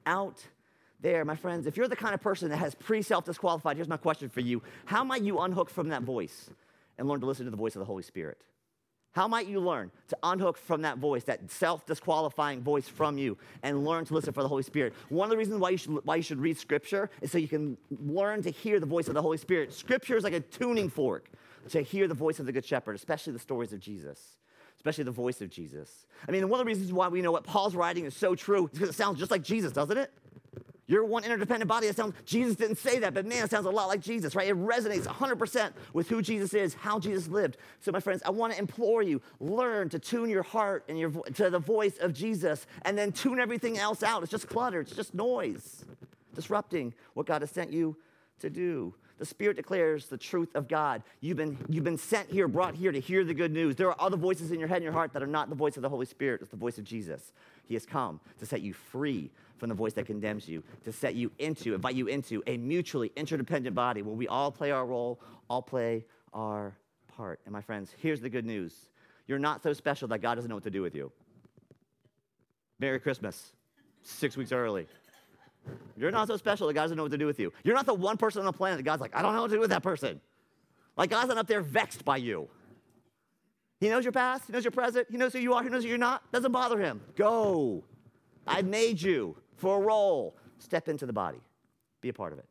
Out 0.05 0.43
there, 1.01 1.25
my 1.25 1.37
friends, 1.37 1.67
if 1.67 1.77
you're 1.77 1.89
the 1.89 1.97
kind 1.97 2.15
of 2.15 2.21
person 2.21 2.51
that 2.51 2.57
has 2.57 2.75
pre 2.75 3.03
self 3.03 3.25
disqualified, 3.25 3.77
here's 3.77 3.89
my 3.89 3.97
question 3.97 4.29
for 4.29 4.41
you 4.41 4.63
How 4.85 5.05
might 5.05 5.23
you 5.23 5.39
unhook 5.39 5.71
from 5.71 5.89
that 5.89 6.03
voice 6.03 6.51
and 6.99 7.09
learn 7.09 7.21
to 7.21 7.27
listen 7.27 7.47
to 7.47 7.51
the 7.51 7.57
voice 7.57 7.75
of 7.75 7.81
the 7.81 7.87
Holy 7.87 8.03
Spirit? 8.03 8.39
How 9.13 9.27
might 9.27 9.47
you 9.47 9.61
learn 9.61 9.91
to 10.09 10.19
unhook 10.23 10.59
from 10.59 10.83
that 10.83 10.99
voice, 10.99 11.25
that 11.25 11.51
self 11.51 11.87
disqualifying 11.87 12.61
voice 12.61 12.87
from 12.89 13.19
you, 13.19 13.37
and 13.63 13.85
learn 13.85 14.05
to 14.05 14.15
listen 14.15 14.33
for 14.33 14.43
the 14.43 14.49
Holy 14.49 14.63
Spirit? 14.63 14.93
One 15.09 15.27
of 15.27 15.31
the 15.31 15.37
reasons 15.37 15.59
why 15.59 15.71
you, 15.71 15.77
should, 15.77 16.05
why 16.05 16.17
you 16.17 16.23
should 16.23 16.39
read 16.39 16.59
Scripture 16.59 17.11
is 17.21 17.33
so 17.33 17.39
you 17.39 17.49
can 17.49 17.77
learn 17.91 18.43
to 18.43 18.51
hear 18.51 18.79
the 18.81 18.87
voice 18.87 19.09
of 19.09 19.15
the 19.15 19.23
Holy 19.23 19.39
Spirit. 19.39 19.73
Scripture 19.73 20.17
is 20.17 20.25
like 20.25 20.35
a 20.35 20.41
tuning 20.41 20.91
fork 20.91 21.31
to 21.71 21.83
hear 21.83 22.07
the 22.07 22.15
voice 22.15 22.39
of 22.39 22.47
the 22.47 22.53
Good 22.53 22.65
Shepherd, 22.65 22.97
especially 22.97 23.33
the 23.33 23.39
stories 23.39 23.73
of 23.73 23.81
Jesus, 23.81 24.37
especially 24.77 25.05
the 25.05 25.11
voice 25.11 25.41
of 25.41 25.51
Jesus. 25.51 26.07
I 26.27 26.31
mean, 26.31 26.49
one 26.49 26.61
of 26.61 26.67
the 26.67 26.69
reasons 26.69 26.93
why 26.93 27.09
we 27.09 27.23
know 27.23 27.33
what 27.33 27.45
Paul's 27.45 27.75
writing 27.75 28.05
is 28.05 28.15
so 28.15 28.35
true 28.35 28.67
is 28.67 28.71
because 28.73 28.91
it 28.91 28.95
sounds 28.95 29.19
just 29.19 29.31
like 29.31 29.43
Jesus, 29.43 29.73
doesn't 29.73 29.97
it? 29.97 30.13
You're 30.89 31.05
one 31.05 31.23
interdependent 31.23 31.69
body. 31.69 31.87
That 31.87 31.97
sounds, 31.97 32.15
Jesus 32.25 32.57
didn't 32.57 32.79
say 32.79 32.99
that, 33.01 33.13
but 33.13 33.27
man, 33.27 33.45
it 33.45 33.51
sounds 33.51 33.67
a 33.67 33.71
lot 33.71 33.89
like 33.89 34.01
Jesus, 34.01 34.35
right? 34.35 34.49
It 34.49 34.57
resonates 34.57 35.05
100% 35.05 35.73
with 35.93 36.09
who 36.09 36.23
Jesus 36.23 36.55
is, 36.55 36.73
how 36.73 36.99
Jesus 36.99 37.29
lived. 37.29 37.59
So, 37.81 37.93
my 37.93 38.01
friends, 38.01 38.23
I 38.25 38.31
want 38.31 38.55
to 38.55 38.59
implore 38.59 39.03
you 39.03 39.21
learn 39.39 39.91
to 39.91 39.99
tune 39.99 40.31
your 40.31 40.43
heart 40.43 40.85
and 40.89 40.99
your, 40.99 41.11
to 41.11 41.51
the 41.51 41.59
voice 41.59 41.99
of 41.99 42.15
Jesus, 42.15 42.67
and 42.83 42.97
then 42.97 43.13
tune 43.13 43.39
everything 43.39 43.79
else 43.79 44.03
out. 44.03 44.23
It's 44.23 44.33
just 44.33 44.49
clutter, 44.49 44.81
it's 44.81 44.97
just 44.97 45.15
noise, 45.15 45.85
disrupting 46.35 46.95
what 47.13 47.27
God 47.27 47.43
has 47.43 47.51
sent 47.51 47.71
you 47.71 47.95
to 48.41 48.49
do. 48.49 48.95
The 49.19 49.27
Spirit 49.27 49.57
declares 49.57 50.07
the 50.07 50.17
truth 50.17 50.55
of 50.55 50.69
God. 50.69 51.03
You've 51.21 51.37
been, 51.37 51.59
you've 51.69 51.85
been 51.85 51.99
sent 51.99 52.31
here, 52.31 52.49
brought 52.49 52.77
here 52.77 52.93
to 52.93 53.01
hear 53.01 53.25
the 53.25 53.35
good 53.35 53.53
news. 53.53 53.75
There 53.75 53.89
are 53.89 54.01
other 54.01 54.17
voices 54.17 54.53
in 54.53 54.61
your 54.61 54.69
head 54.69 54.77
and 54.77 54.85
your 54.85 54.93
heart 54.93 55.13
that 55.13 55.23
are 55.23 55.27
not 55.27 55.51
the 55.51 55.57
voice 55.57 55.77
of 55.77 55.83
the 55.83 55.89
Holy 55.89 56.07
Spirit, 56.07 56.41
it's 56.41 56.51
the 56.51 56.57
voice 56.57 56.79
of 56.79 56.85
Jesus. 56.85 57.33
He 57.67 57.75
has 57.75 57.85
come 57.85 58.21
to 58.39 58.47
set 58.47 58.63
you 58.63 58.73
free 58.73 59.31
from 59.59 59.69
the 59.69 59.75
voice 59.75 59.93
that 59.95 60.07
condemns 60.07 60.49
you, 60.49 60.63
to 60.85 60.93
set 60.93 61.15
you 61.15 61.31
into, 61.39 61.75
invite 61.75 61.95
you 61.95 62.07
into 62.07 62.43
a 62.47 62.57
mutually 62.57 63.13
interdependent 63.17 63.75
body 63.75 64.03
where 64.03 64.15
we 64.15 64.29
all 64.29 64.51
play 64.51 64.71
our 64.71 64.87
role, 64.87 65.21
all 65.51 65.63
play 65.63 66.05
our 66.33 66.77
part. 67.09 67.41
And 67.45 67.53
my 67.53 67.61
friends, 67.61 67.95
here's 67.99 68.21
the 68.21 68.31
good 68.31 68.47
news 68.47 68.75
you're 69.27 69.39
not 69.39 69.63
so 69.63 69.75
special 69.75 70.09
that 70.09 70.21
God 70.21 70.37
doesn't 70.37 70.49
know 70.49 70.55
what 70.55 70.65
to 70.65 70.71
do 70.71 70.81
with 70.81 70.95
you. 70.95 71.13
Merry 72.79 72.99
Christmas, 72.99 73.53
six 74.03 74.37
weeks 74.37 74.53
early. 74.53 74.87
You're 75.97 76.11
not 76.11 76.29
so 76.29 76.37
special 76.37 76.67
that 76.69 76.75
God 76.75 76.83
doesn't 76.83 76.97
know 76.97 77.03
what 77.03 77.13
to 77.13 77.19
do 77.19 77.27
with 77.27 77.39
you. 77.39 77.53
You're 77.63 77.75
not 77.75 77.85
the 77.85 77.93
one 77.93 78.17
person 78.17 78.41
on 78.41 78.47
the 78.47 78.53
planet 78.53 78.79
that 78.79 78.85
God's 78.85 79.03
like, 79.03 79.15
I 79.15 79.21
don't 79.21 79.35
know 79.35 79.43
what 79.43 79.49
to 79.49 79.57
do 79.57 79.61
with 79.61 79.71
that 79.71 79.83
person. 79.83 80.21
Like, 80.97 81.11
God's 81.11 81.29
not 81.29 81.39
up 81.39 81.47
there 81.47 81.61
vexed 81.61 82.05
by 82.05 82.17
you. 82.17 82.49
He 83.81 83.89
knows 83.89 84.05
your 84.05 84.13
past, 84.13 84.45
He 84.47 84.53
knows 84.53 84.65
your 84.65 84.71
present, 84.71 85.07
He 85.11 85.17
knows 85.17 85.33
who 85.33 85.39
you 85.39 85.55
are, 85.55 85.63
He 85.63 85.69
knows 85.69 85.83
who 85.83 85.89
you're 85.89 85.99
not. 85.99 86.31
Doesn't 86.33 86.53
bother 86.53 86.79
Him. 86.79 87.01
Go. 87.17 87.85
I 88.47 88.63
made 88.63 89.01
you 89.01 89.37
for 89.59 89.77
a 89.77 89.81
role, 89.81 90.37
step 90.59 90.89
into 90.89 91.05
the 91.05 91.13
body, 91.13 91.41
be 92.01 92.09
a 92.09 92.13
part 92.13 92.33
of 92.33 92.39
it. 92.39 92.47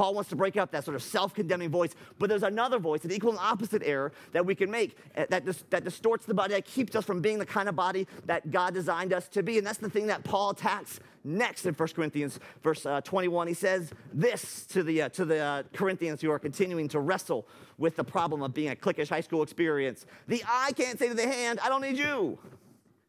Paul 0.00 0.14
wants 0.14 0.30
to 0.30 0.36
break 0.36 0.56
up 0.56 0.70
that 0.70 0.84
sort 0.84 0.94
of 0.94 1.02
self 1.02 1.34
condemning 1.34 1.68
voice, 1.68 1.94
but 2.18 2.30
there's 2.30 2.42
another 2.42 2.78
voice, 2.78 3.04
an 3.04 3.12
equal 3.12 3.32
and 3.32 3.38
opposite 3.38 3.82
error 3.84 4.12
that 4.32 4.46
we 4.46 4.54
can 4.54 4.70
make 4.70 4.96
eh, 5.14 5.26
that, 5.28 5.44
dis- 5.44 5.64
that 5.68 5.84
distorts 5.84 6.24
the 6.24 6.32
body, 6.32 6.54
that 6.54 6.64
keeps 6.64 6.96
us 6.96 7.04
from 7.04 7.20
being 7.20 7.38
the 7.38 7.44
kind 7.44 7.68
of 7.68 7.76
body 7.76 8.06
that 8.24 8.50
God 8.50 8.72
designed 8.72 9.12
us 9.12 9.28
to 9.28 9.42
be. 9.42 9.58
And 9.58 9.66
that's 9.66 9.78
the 9.78 9.90
thing 9.90 10.06
that 10.06 10.24
Paul 10.24 10.50
attacks 10.50 11.00
next 11.22 11.66
in 11.66 11.74
1 11.74 11.88
Corinthians, 11.88 12.40
verse 12.62 12.86
uh, 12.86 13.02
21. 13.02 13.48
He 13.48 13.52
says 13.54 13.90
this 14.12 14.64
to 14.66 14.82
the, 14.82 15.02
uh, 15.02 15.08
to 15.10 15.26
the 15.26 15.38
uh, 15.38 15.62
Corinthians 15.74 16.22
who 16.22 16.30
are 16.30 16.38
continuing 16.38 16.88
to 16.88 17.00
wrestle 17.00 17.46
with 17.76 17.96
the 17.96 18.04
problem 18.04 18.42
of 18.42 18.54
being 18.54 18.70
a 18.70 18.76
cliquish 18.76 19.08
high 19.08 19.20
school 19.20 19.42
experience. 19.42 20.06
The 20.28 20.42
eye 20.48 20.72
can't 20.74 20.98
say 20.98 21.08
to 21.08 21.14
the 21.14 21.28
hand, 21.28 21.60
I 21.62 21.68
don't 21.68 21.82
need 21.82 21.98
you. 21.98 22.38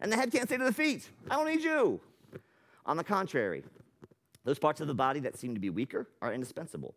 And 0.02 0.12
the 0.12 0.18
head 0.18 0.32
can't 0.32 0.50
say 0.50 0.58
to 0.58 0.64
the 0.66 0.74
feet, 0.74 1.08
I 1.30 1.38
don't 1.38 1.48
need 1.48 1.64
you. 1.64 2.02
On 2.86 2.98
the 2.98 3.04
contrary, 3.04 3.64
those 4.44 4.60
parts 4.60 4.82
of 4.82 4.88
the 4.88 4.94
body 4.94 5.20
that 5.22 5.38
seem 5.38 5.54
to 5.54 5.60
be 5.60 5.70
weaker 5.70 6.08
are 6.22 6.34
indispensable. 6.34 6.96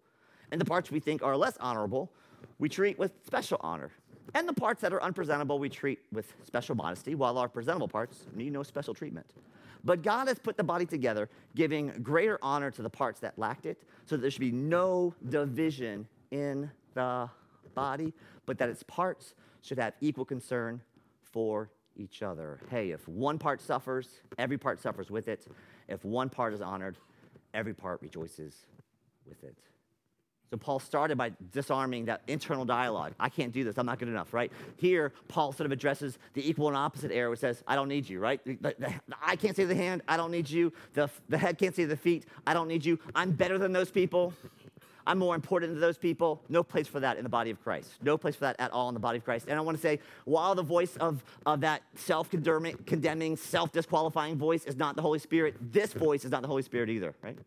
And 0.51 0.61
the 0.61 0.65
parts 0.65 0.91
we 0.91 1.01
think 1.01 1.23
are 1.23 1.37
less 1.37 1.57
honorable, 1.59 2.13
we 2.59 2.69
treat 2.69 2.99
with 2.99 3.13
special 3.25 3.59
honor. 3.61 3.91
And 4.35 4.49
the 4.49 4.53
parts 4.53 4.81
that 4.81 4.93
are 4.93 5.03
unpresentable, 5.03 5.59
we 5.59 5.69
treat 5.69 6.01
with 6.13 6.33
special 6.45 6.75
modesty, 6.75 7.15
while 7.15 7.39
our 7.39 7.49
presentable 7.49 7.89
parts 7.89 8.27
need 8.35 8.53
no 8.53 8.63
special 8.63 8.95
treatment. 8.95 9.27
But 9.85 10.03
God 10.03 10.29
has 10.29 10.39
put 10.39 10.57
the 10.57 10.65
body 10.65 10.87
together, 10.87 11.29
giving 11.55 11.89
greater 12.03 12.39
honor 12.43 12.71
to 12.71 12.83
the 12.83 12.91
parts 12.91 13.21
that 13.21 13.39
lacked 13.39 13.67
it, 13.67 13.83
so 14.07 14.17
that 14.17 14.23
there 14.23 14.31
should 14.31 14.41
be 14.41 14.51
no 14.51 15.15
division 15.29 16.09
in 16.31 16.71
the 16.95 17.29
body, 17.75 18.15
but 18.47 18.57
that 18.59 18.71
its 18.71 18.83
parts 18.85 19.35
should 19.61 19.79
have 19.79 19.93
equal 20.01 20.25
concern 20.25 20.81
for 21.23 21.71
each 21.97 22.23
other. 22.23 22.59
Hey, 22.71 22.91
if 22.91 23.07
one 23.07 23.39
part 23.39 23.61
suffers, 23.61 24.21
every 24.39 24.59
part 24.59 24.81
suffers 24.81 25.11
with 25.11 25.29
it. 25.29 25.47
If 25.89 26.05
one 26.05 26.29
part 26.29 26.55
is 26.55 26.61
honored, 26.61 26.97
every 27.53 27.75
part 27.75 28.03
rejoices 28.03 28.55
with 29.27 29.43
it. 29.45 29.57
So 30.51 30.59
Paul 30.59 30.79
started 30.79 31.19
by 31.19 31.33
disarming 31.53 32.05
that 32.05 32.23
internal 32.29 32.65
dialogue. 32.65 33.15
I 33.19 33.29
can't 33.29 33.53
do 33.53 33.65
this. 33.65 33.77
I'm 33.77 33.87
not 33.87 33.99
good 33.99 34.09
enough, 34.09 34.33
right? 34.33 34.53
Here, 34.77 35.13
Paul 35.27 35.53
sort 35.53 35.67
of 35.67 35.73
addresses 35.73 36.19
the 36.35 36.49
equal 36.49 36.69
and 36.69 36.77
opposite 36.77 37.11
error, 37.11 37.31
which 37.31 37.41
says, 37.41 37.65
I 37.67 37.75
don't 37.75 37.89
need 37.89 38.09
you, 38.09 38.21
right? 38.21 38.45
The, 38.45 38.57
the, 38.79 38.95
the 39.09 39.37
can't 39.37 39.57
see 39.57 39.65
the 39.65 39.75
hand. 39.75 40.03
I 40.07 40.17
don't 40.17 40.31
need 40.31 40.49
you. 40.49 40.73
The, 40.93 41.11
the 41.29 41.39
head 41.39 41.59
can't 41.59 41.75
see 41.75 41.85
the 41.85 41.97
feet. 41.97 42.27
I 42.47 42.55
don't 42.55 42.69
need 42.69 42.85
you. 42.85 42.99
I'm 43.15 43.33
better 43.33 43.59
than 43.59 43.73
those 43.73 43.91
people. 43.91 44.33
I'm 45.07 45.19
more 45.19 45.35
important 45.35 45.73
than 45.73 45.81
those 45.81 45.99
people. 45.99 46.43
No 46.49 46.63
place 46.63 46.87
for 46.87 47.01
that 47.01 47.19
in 47.19 47.25
the 47.25 47.29
body 47.29 47.51
of 47.51 47.63
Christ. 47.63 47.91
No 48.03 48.17
place 48.17 48.35
for 48.35 48.43
that 48.43 48.57
at 48.59 48.73
all 48.73 48.89
in 48.89 48.95
the 48.95 49.01
body 49.01 49.19
of 49.19 49.25
Christ. 49.25 49.47
And 49.49 49.59
I 49.59 49.61
want 49.61 49.77
to 49.77 49.83
say, 49.83 50.01
while 50.25 50.55
the 50.55 50.63
voice 50.63 50.97
of, 50.97 51.23
of 51.45 51.61
that 51.61 51.83
self 51.95 52.31
condemning, 52.31 53.37
self 53.37 53.73
disqualifying 53.73 54.37
voice 54.37 54.65
is 54.65 54.77
not 54.77 54.97
the 54.97 55.03
Holy 55.03 55.19
Spirit, 55.19 55.57
this 55.61 55.93
voice 55.93 56.25
is 56.25 56.31
not 56.31 56.43
the 56.43 56.49
Holy 56.49 56.63
Spirit 56.63 56.89
either, 56.89 57.15
right? 57.23 57.39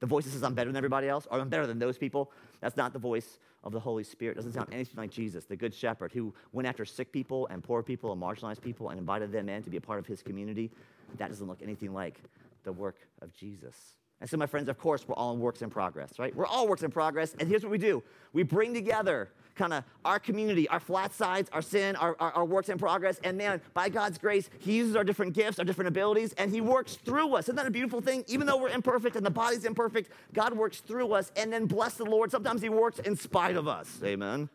The 0.00 0.06
voice 0.06 0.24
that 0.24 0.30
says, 0.30 0.42
I'm 0.42 0.54
better 0.54 0.68
than 0.68 0.76
everybody 0.76 1.08
else, 1.08 1.26
or 1.30 1.38
I'm 1.38 1.48
better 1.48 1.66
than 1.66 1.78
those 1.78 1.96
people, 1.96 2.30
that's 2.60 2.76
not 2.76 2.92
the 2.92 2.98
voice 2.98 3.38
of 3.62 3.72
the 3.72 3.80
Holy 3.80 4.04
Spirit. 4.04 4.32
It 4.32 4.36
doesn't 4.36 4.52
sound 4.52 4.68
anything 4.72 4.96
like 4.96 5.10
Jesus, 5.10 5.44
the 5.44 5.56
Good 5.56 5.72
Shepherd, 5.72 6.12
who 6.12 6.34
went 6.52 6.68
after 6.68 6.84
sick 6.84 7.10
people 7.12 7.46
and 7.46 7.62
poor 7.62 7.82
people 7.82 8.12
and 8.12 8.20
marginalized 8.20 8.60
people 8.60 8.90
and 8.90 8.98
invited 8.98 9.32
them 9.32 9.48
in 9.48 9.62
to 9.62 9.70
be 9.70 9.78
a 9.78 9.80
part 9.80 9.98
of 9.98 10.06
his 10.06 10.22
community. 10.22 10.70
That 11.16 11.28
doesn't 11.28 11.46
look 11.46 11.62
anything 11.62 11.94
like 11.94 12.20
the 12.64 12.72
work 12.72 12.96
of 13.22 13.32
Jesus. 13.32 13.74
And 14.20 14.30
so, 14.30 14.36
my 14.36 14.46
friends, 14.46 14.68
of 14.68 14.78
course, 14.78 15.06
we're 15.06 15.14
all 15.14 15.34
in 15.34 15.40
works 15.40 15.62
in 15.62 15.70
progress, 15.70 16.18
right? 16.18 16.34
We're 16.34 16.46
all 16.46 16.66
works 16.68 16.82
in 16.82 16.90
progress. 16.90 17.34
And 17.38 17.48
here's 17.48 17.62
what 17.62 17.70
we 17.70 17.78
do 17.78 18.02
we 18.32 18.42
bring 18.42 18.72
together 18.72 19.30
kind 19.54 19.72
of 19.72 19.84
our 20.04 20.18
community, 20.18 20.68
our 20.68 20.80
flat 20.80 21.12
sides, 21.12 21.48
our 21.52 21.62
sin, 21.62 21.94
our, 21.96 22.16
our, 22.18 22.32
our, 22.32 22.44
works 22.44 22.68
in 22.68 22.78
progress. 22.78 23.20
And 23.22 23.38
man, 23.38 23.60
by 23.72 23.88
God's 23.88 24.18
grace, 24.18 24.50
He 24.58 24.74
uses 24.74 24.96
our 24.96 25.04
different 25.04 25.32
gifts, 25.32 25.58
our 25.58 25.64
different 25.64 25.88
abilities, 25.88 26.32
and 26.34 26.50
He 26.50 26.60
works 26.60 26.96
through 26.96 27.34
us. 27.34 27.44
Isn't 27.44 27.56
that 27.56 27.66
a 27.66 27.70
beautiful 27.70 28.00
thing? 28.00 28.24
Even 28.26 28.46
though 28.46 28.56
we're 28.56 28.70
imperfect 28.70 29.16
and 29.16 29.24
the 29.24 29.30
body's 29.30 29.64
imperfect, 29.64 30.10
God 30.32 30.54
works 30.54 30.80
through 30.80 31.12
us. 31.12 31.30
And 31.36 31.52
then 31.52 31.66
bless 31.66 31.94
the 31.94 32.04
Lord. 32.04 32.30
Sometimes 32.30 32.62
He 32.62 32.68
works 32.68 32.98
in 32.98 33.16
spite 33.16 33.56
of 33.56 33.68
us. 33.68 34.00
Amen. 34.02 34.48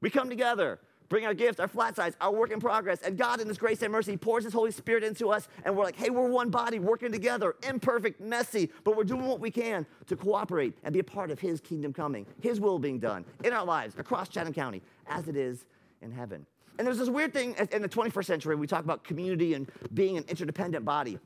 We 0.00 0.10
come 0.10 0.30
together 0.30 0.78
bring 1.10 1.26
our 1.26 1.34
gifts, 1.34 1.60
our 1.60 1.68
flat 1.68 1.96
sides, 1.96 2.16
our 2.22 2.32
work 2.32 2.50
in 2.50 2.60
progress. 2.60 3.02
And 3.02 3.18
God, 3.18 3.40
in 3.40 3.48
His 3.48 3.58
grace 3.58 3.82
and 3.82 3.92
mercy, 3.92 4.16
pours 4.16 4.44
His 4.44 4.54
Holy 4.54 4.70
Spirit 4.70 5.04
into 5.04 5.28
us. 5.28 5.48
And 5.66 5.76
we're 5.76 5.84
like, 5.84 5.96
hey, 5.96 6.08
we're 6.08 6.28
one 6.28 6.48
body 6.48 6.78
working 6.78 7.12
together, 7.12 7.56
imperfect, 7.68 8.20
messy, 8.20 8.70
but 8.84 8.96
we're 8.96 9.04
doing 9.04 9.26
what 9.26 9.40
we 9.40 9.50
can 9.50 9.84
to 10.06 10.16
cooperate 10.16 10.72
and 10.84 10.94
be 10.94 11.00
a 11.00 11.04
part 11.04 11.30
of 11.30 11.38
His 11.38 11.60
kingdom 11.60 11.92
coming, 11.92 12.24
His 12.40 12.60
will 12.60 12.78
being 12.78 12.98
done 12.98 13.26
in 13.44 13.52
our 13.52 13.64
lives 13.66 13.96
across 13.98 14.30
Chatham 14.30 14.54
County 14.54 14.80
as 15.08 15.28
it 15.28 15.36
is 15.36 15.66
in 16.00 16.10
heaven. 16.10 16.46
And 16.78 16.86
there's 16.86 16.98
this 16.98 17.10
weird 17.10 17.34
thing 17.34 17.54
in 17.72 17.82
the 17.82 17.88
21st 17.88 18.24
century, 18.24 18.56
we 18.56 18.66
talk 18.66 18.84
about 18.84 19.04
community 19.04 19.52
and 19.52 19.70
being 19.92 20.16
an 20.16 20.24
interdependent 20.28 20.84
body. 20.84 21.18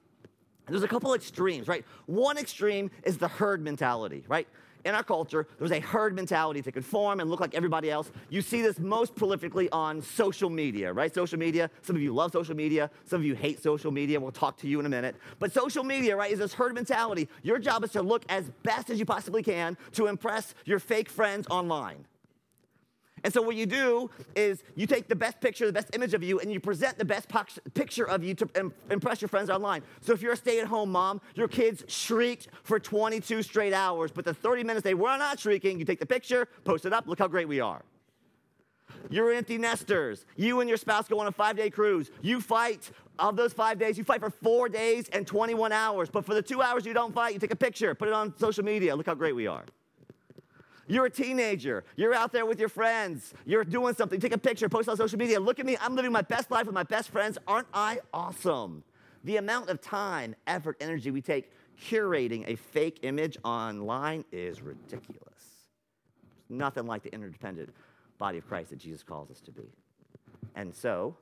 There's 0.66 0.82
a 0.82 0.88
couple 0.88 1.12
extremes, 1.14 1.68
right? 1.68 1.84
One 2.06 2.38
extreme 2.38 2.90
is 3.04 3.18
the 3.18 3.28
herd 3.28 3.62
mentality, 3.62 4.24
right? 4.26 4.48
In 4.84 4.94
our 4.94 5.02
culture, 5.02 5.46
there's 5.58 5.72
a 5.72 5.80
herd 5.80 6.14
mentality 6.14 6.62
to 6.62 6.72
conform 6.72 7.20
and 7.20 7.30
look 7.30 7.40
like 7.40 7.54
everybody 7.54 7.90
else. 7.90 8.10
You 8.28 8.42
see 8.42 8.62
this 8.62 8.78
most 8.78 9.14
prolifically 9.14 9.68
on 9.72 10.02
social 10.02 10.50
media, 10.50 10.92
right? 10.92 11.12
Social 11.14 11.38
media. 11.38 11.70
Some 11.82 11.96
of 11.96 12.02
you 12.02 12.14
love 12.14 12.32
social 12.32 12.54
media. 12.54 12.90
Some 13.04 13.20
of 13.20 13.26
you 13.26 13.34
hate 13.34 13.62
social 13.62 13.90
media. 13.90 14.20
We'll 14.20 14.32
talk 14.32 14.56
to 14.58 14.68
you 14.68 14.80
in 14.80 14.86
a 14.86 14.90
minute. 14.90 15.16
But 15.38 15.52
social 15.52 15.84
media, 15.84 16.16
right, 16.16 16.32
is 16.32 16.38
this 16.38 16.54
herd 16.54 16.74
mentality. 16.74 17.28
Your 17.42 17.58
job 17.58 17.84
is 17.84 17.92
to 17.92 18.02
look 18.02 18.24
as 18.28 18.50
best 18.62 18.90
as 18.90 18.98
you 18.98 19.06
possibly 19.06 19.42
can 19.42 19.76
to 19.92 20.06
impress 20.06 20.54
your 20.64 20.78
fake 20.78 21.08
friends 21.08 21.46
online. 21.48 22.04
And 23.24 23.32
so 23.32 23.40
what 23.40 23.56
you 23.56 23.64
do 23.64 24.10
is 24.36 24.62
you 24.76 24.86
take 24.86 25.08
the 25.08 25.16
best 25.16 25.40
picture, 25.40 25.66
the 25.66 25.72
best 25.72 25.94
image 25.96 26.12
of 26.12 26.22
you, 26.22 26.40
and 26.40 26.52
you 26.52 26.60
present 26.60 26.98
the 26.98 27.06
best 27.06 27.26
picture 27.72 28.06
of 28.06 28.22
you 28.22 28.34
to 28.34 28.48
Im- 28.54 28.74
impress 28.90 29.22
your 29.22 29.30
friends 29.30 29.48
online. 29.48 29.82
So 30.02 30.12
if 30.12 30.20
you're 30.20 30.34
a 30.34 30.36
stay-at-home 30.36 30.92
mom, 30.92 31.22
your 31.34 31.48
kids 31.48 31.84
shrieked 31.88 32.48
for 32.62 32.78
22 32.78 33.42
straight 33.42 33.72
hours, 33.72 34.12
but 34.12 34.26
the 34.26 34.34
30 34.34 34.62
minutes 34.64 34.84
they 34.84 34.94
were 34.94 35.16
not 35.16 35.40
shrieking, 35.40 35.78
you 35.78 35.86
take 35.86 36.00
the 36.00 36.06
picture, 36.06 36.46
post 36.64 36.84
it 36.84 36.92
up, 36.92 37.06
look 37.06 37.18
how 37.18 37.26
great 37.26 37.48
we 37.48 37.60
are. 37.60 37.82
You're 39.10 39.32
empty 39.32 39.56
nesters. 39.56 40.26
You 40.36 40.60
and 40.60 40.68
your 40.68 40.78
spouse 40.78 41.08
go 41.08 41.18
on 41.18 41.26
a 41.26 41.32
five-day 41.32 41.70
cruise. 41.70 42.10
You 42.20 42.40
fight 42.40 42.90
of 43.18 43.36
those 43.36 43.52
five 43.52 43.78
days, 43.78 43.96
you 43.96 44.04
fight 44.04 44.20
for 44.20 44.30
four 44.30 44.68
days 44.68 45.08
and 45.10 45.26
21 45.26 45.72
hours. 45.72 46.10
But 46.10 46.26
for 46.26 46.34
the 46.34 46.42
two 46.42 46.60
hours 46.60 46.84
you 46.84 46.92
don't 46.92 47.14
fight, 47.14 47.32
you 47.32 47.40
take 47.40 47.52
a 47.52 47.56
picture, 47.56 47.94
put 47.94 48.08
it 48.08 48.14
on 48.14 48.36
social 48.38 48.64
media. 48.64 48.94
Look 48.94 49.06
how 49.06 49.14
great 49.14 49.34
we 49.34 49.46
are. 49.46 49.64
You're 50.86 51.06
a 51.06 51.10
teenager. 51.10 51.84
You're 51.96 52.14
out 52.14 52.32
there 52.32 52.46
with 52.46 52.60
your 52.60 52.68
friends. 52.68 53.32
You're 53.46 53.64
doing 53.64 53.94
something. 53.94 54.20
Take 54.20 54.32
a 54.32 54.38
picture, 54.38 54.68
post 54.68 54.88
on 54.88 54.96
social 54.96 55.18
media. 55.18 55.40
Look 55.40 55.58
at 55.58 55.66
me. 55.66 55.76
I'm 55.80 55.94
living 55.94 56.12
my 56.12 56.22
best 56.22 56.50
life 56.50 56.66
with 56.66 56.74
my 56.74 56.82
best 56.82 57.10
friends. 57.10 57.38
Aren't 57.46 57.68
I 57.72 58.00
awesome? 58.12 58.84
The 59.24 59.38
amount 59.38 59.70
of 59.70 59.80
time, 59.80 60.34
effort, 60.46 60.76
energy 60.80 61.10
we 61.10 61.22
take 61.22 61.50
curating 61.82 62.44
a 62.46 62.56
fake 62.56 63.00
image 63.02 63.38
online 63.44 64.24
is 64.30 64.60
ridiculous. 64.60 65.20
There's 66.48 66.58
Nothing 66.58 66.86
like 66.86 67.02
the 67.02 67.12
interdependent 67.12 67.74
body 68.18 68.38
of 68.38 68.46
Christ 68.46 68.70
that 68.70 68.78
Jesus 68.78 69.02
calls 69.02 69.30
us 69.30 69.40
to 69.40 69.50
be. 69.50 69.72
And 70.54 70.74
so, 70.74 71.16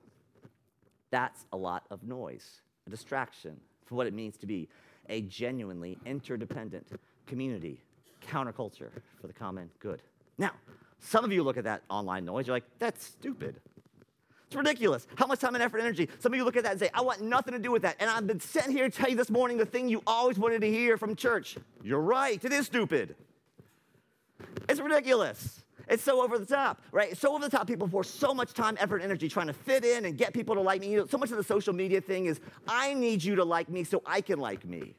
that's 1.11 1.47
a 1.53 1.57
lot 1.57 1.85
of 1.91 2.03
noise, 2.03 2.63
a 2.87 2.91
distraction 2.91 3.57
for 3.87 3.95
what 3.95 4.07
it 4.07 4.15
means 4.15 4.37
to 4.39 4.47
be 4.47 4.69
a 5.09 5.23
genuinely 5.23 5.99
interdependent 6.05 6.89
community 7.27 7.81
counterculture 8.29 8.91
for 9.21 9.27
the 9.27 9.33
common 9.33 9.71
good. 9.79 10.03
Now, 10.39 10.53
some 11.01 11.25
of 11.25 11.33
you 11.33 11.43
look 11.43 11.57
at 11.57 11.65
that 11.65 11.83
online 11.91 12.25
noise, 12.25 12.47
you're 12.47 12.57
like, 12.57 12.65
that's 12.79 13.05
stupid. 13.05 13.61
It's 14.47 14.57
ridiculous. 14.57 15.07
How 15.17 15.27
much 15.27 15.41
time 15.41 15.55
and 15.55 15.63
effort 15.63 15.79
and 15.79 15.87
energy? 15.87 16.09
Some 16.19 16.33
of 16.33 16.37
you 16.37 16.45
look 16.45 16.57
at 16.57 16.65
that 16.65 16.73
and 16.73 16.81
say, 16.81 16.91
I 16.93 17.01
want 17.01 17.23
nothing 17.23 17.55
to 17.55 17.59
do 17.59 17.73
with 17.73 17.83
that. 17.83 17.97
And 17.99 18.11
I've 18.11 18.27
been 18.27 18.41
sent 18.41 18.71
here 18.71 18.89
to 18.89 18.95
tell 18.95 19.09
you 19.09 19.17
this 19.17 19.31
morning 19.31 19.57
the 19.57 19.65
thing 19.65 19.89
you 19.89 20.03
always 20.07 20.39
wanted 20.39 20.61
to 20.61 20.71
hear 20.71 20.99
from 20.99 21.17
church. 21.17 21.57
You're 21.83 22.01
right, 22.01 22.43
it 22.45 22.53
is 22.53 22.67
stupid. 22.67 23.17
It's 24.69 24.81
ridiculous. 24.81 25.63
It's 25.89 26.03
so 26.03 26.23
over 26.23 26.39
the 26.39 26.47
top, 26.47 26.81
right? 26.93 27.17
so 27.17 27.35
over 27.35 27.45
the 27.45 27.57
top. 27.57 27.67
People 27.67 27.89
pour 27.89 28.05
so 28.05 28.33
much 28.33 28.53
time, 28.53 28.77
effort, 28.79 28.97
and 28.97 29.05
energy 29.05 29.29
trying 29.29 29.49
to 29.49 29.53
fit 29.53 29.85
in 29.85 30.05
and 30.05 30.17
get 30.17 30.33
people 30.33 30.55
to 30.55 30.61
like 30.61 30.81
me. 30.81 30.91
You 30.93 30.99
know, 30.99 31.07
so 31.07 31.19
much 31.19 31.31
of 31.31 31.37
the 31.37 31.45
social 31.45 31.73
media 31.73 32.01
thing 32.01 32.27
is, 32.27 32.41
I 32.69 32.95
need 32.95 33.23
you 33.25 33.35
to 33.37 33.45
like 33.45 33.69
me 33.69 33.85
so 33.85 34.03
I 34.07 34.21
can 34.21 34.39
like 34.39 34.65
me. 34.65 34.95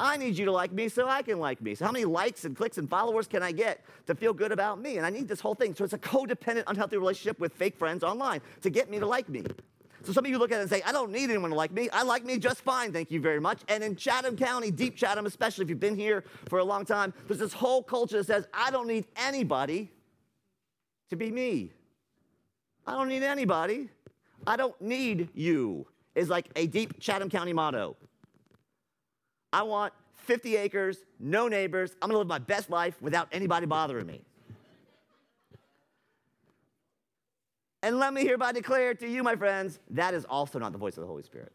I 0.00 0.16
need 0.16 0.38
you 0.38 0.44
to 0.44 0.52
like 0.52 0.72
me 0.72 0.88
so 0.88 1.08
I 1.08 1.22
can 1.22 1.40
like 1.40 1.60
me. 1.60 1.74
So, 1.74 1.84
how 1.84 1.90
many 1.90 2.04
likes 2.04 2.44
and 2.44 2.56
clicks 2.56 2.78
and 2.78 2.88
followers 2.88 3.26
can 3.26 3.42
I 3.42 3.50
get 3.50 3.84
to 4.06 4.14
feel 4.14 4.32
good 4.32 4.52
about 4.52 4.80
me? 4.80 4.96
And 4.96 5.04
I 5.04 5.10
need 5.10 5.26
this 5.26 5.40
whole 5.40 5.54
thing. 5.54 5.74
So, 5.74 5.82
it's 5.84 5.92
a 5.92 5.98
codependent, 5.98 6.64
unhealthy 6.68 6.96
relationship 6.96 7.40
with 7.40 7.52
fake 7.52 7.76
friends 7.76 8.04
online 8.04 8.40
to 8.62 8.70
get 8.70 8.90
me 8.90 9.00
to 9.00 9.06
like 9.06 9.28
me. 9.28 9.42
So, 10.04 10.12
some 10.12 10.24
of 10.24 10.30
you 10.30 10.38
look 10.38 10.52
at 10.52 10.58
it 10.58 10.62
and 10.62 10.70
say, 10.70 10.82
I 10.82 10.92
don't 10.92 11.10
need 11.10 11.30
anyone 11.30 11.50
to 11.50 11.56
like 11.56 11.72
me. 11.72 11.90
I 11.90 12.04
like 12.04 12.24
me 12.24 12.38
just 12.38 12.60
fine, 12.60 12.92
thank 12.92 13.10
you 13.10 13.20
very 13.20 13.40
much. 13.40 13.60
And 13.68 13.82
in 13.82 13.96
Chatham 13.96 14.36
County, 14.36 14.70
deep 14.70 14.96
Chatham, 14.96 15.26
especially 15.26 15.64
if 15.64 15.70
you've 15.70 15.80
been 15.80 15.96
here 15.96 16.22
for 16.48 16.60
a 16.60 16.64
long 16.64 16.84
time, 16.84 17.12
there's 17.26 17.40
this 17.40 17.52
whole 17.52 17.82
culture 17.82 18.18
that 18.18 18.26
says, 18.26 18.46
I 18.54 18.70
don't 18.70 18.86
need 18.86 19.06
anybody 19.16 19.90
to 21.10 21.16
be 21.16 21.32
me. 21.32 21.72
I 22.86 22.92
don't 22.92 23.08
need 23.08 23.24
anybody. 23.24 23.88
I 24.46 24.56
don't 24.56 24.80
need 24.80 25.28
you, 25.34 25.86
is 26.14 26.28
like 26.28 26.48
a 26.54 26.68
deep 26.68 27.00
Chatham 27.00 27.28
County 27.28 27.52
motto. 27.52 27.96
I 29.52 29.62
want 29.62 29.92
50 30.14 30.56
acres, 30.56 30.98
no 31.18 31.48
neighbors. 31.48 31.96
I'm 32.02 32.08
gonna 32.08 32.18
live 32.18 32.28
my 32.28 32.38
best 32.38 32.70
life 32.70 33.00
without 33.00 33.28
anybody 33.32 33.66
bothering 33.66 34.06
me. 34.06 34.22
And 37.82 37.98
let 37.98 38.12
me 38.12 38.24
hereby 38.24 38.52
declare 38.52 38.94
to 38.94 39.08
you, 39.08 39.22
my 39.22 39.36
friends, 39.36 39.78
that 39.90 40.12
is 40.12 40.24
also 40.24 40.58
not 40.58 40.72
the 40.72 40.78
voice 40.78 40.96
of 40.96 41.02
the 41.02 41.06
Holy 41.06 41.22
Spirit. 41.22 41.52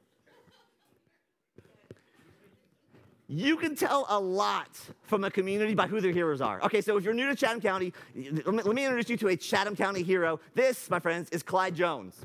You 3.27 3.57
can 3.57 3.75
tell 3.75 4.05
a 4.09 4.19
lot 4.19 4.69
from 5.03 5.23
a 5.23 5.31
community 5.31 5.73
by 5.73 5.87
who 5.87 6.01
their 6.01 6.11
heroes 6.11 6.39
are. 6.39 6.61
Okay, 6.63 6.81
so 6.81 6.97
if 6.97 7.03
you're 7.03 7.13
new 7.13 7.27
to 7.27 7.35
Chatham 7.35 7.61
County, 7.61 7.93
let 8.15 8.45
me, 8.45 8.63
let 8.63 8.75
me 8.75 8.85
introduce 8.85 9.09
you 9.09 9.17
to 9.17 9.29
a 9.29 9.35
Chatham 9.35 9.75
County 9.75 10.03
hero. 10.03 10.39
This, 10.53 10.89
my 10.89 10.99
friends, 10.99 11.29
is 11.29 11.41
Clyde 11.41 11.75
Jones. 11.75 12.15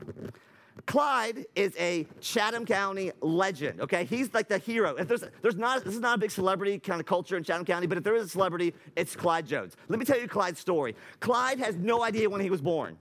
Clyde 0.86 1.46
is 1.54 1.74
a 1.78 2.06
Chatham 2.20 2.64
County 2.64 3.12
legend, 3.20 3.80
okay? 3.80 4.04
He's 4.04 4.32
like 4.32 4.48
the 4.48 4.58
hero. 4.58 4.94
If 4.96 5.08
there's, 5.08 5.24
there's 5.42 5.56
not, 5.56 5.84
this 5.84 5.94
is 5.94 6.00
not 6.00 6.16
a 6.16 6.20
big 6.20 6.30
celebrity 6.30 6.78
kind 6.78 7.00
of 7.00 7.06
culture 7.06 7.36
in 7.36 7.44
Chatham 7.44 7.64
County, 7.64 7.86
but 7.86 7.98
if 7.98 8.04
there 8.04 8.14
is 8.14 8.24
a 8.24 8.28
celebrity, 8.28 8.74
it's 8.96 9.14
Clyde 9.14 9.46
Jones. 9.46 9.76
Let 9.88 9.98
me 9.98 10.04
tell 10.04 10.18
you 10.18 10.28
Clyde's 10.28 10.60
story. 10.60 10.94
Clyde 11.20 11.58
has 11.58 11.76
no 11.76 12.02
idea 12.02 12.30
when 12.30 12.40
he 12.40 12.50
was 12.50 12.60
born. 12.60 12.96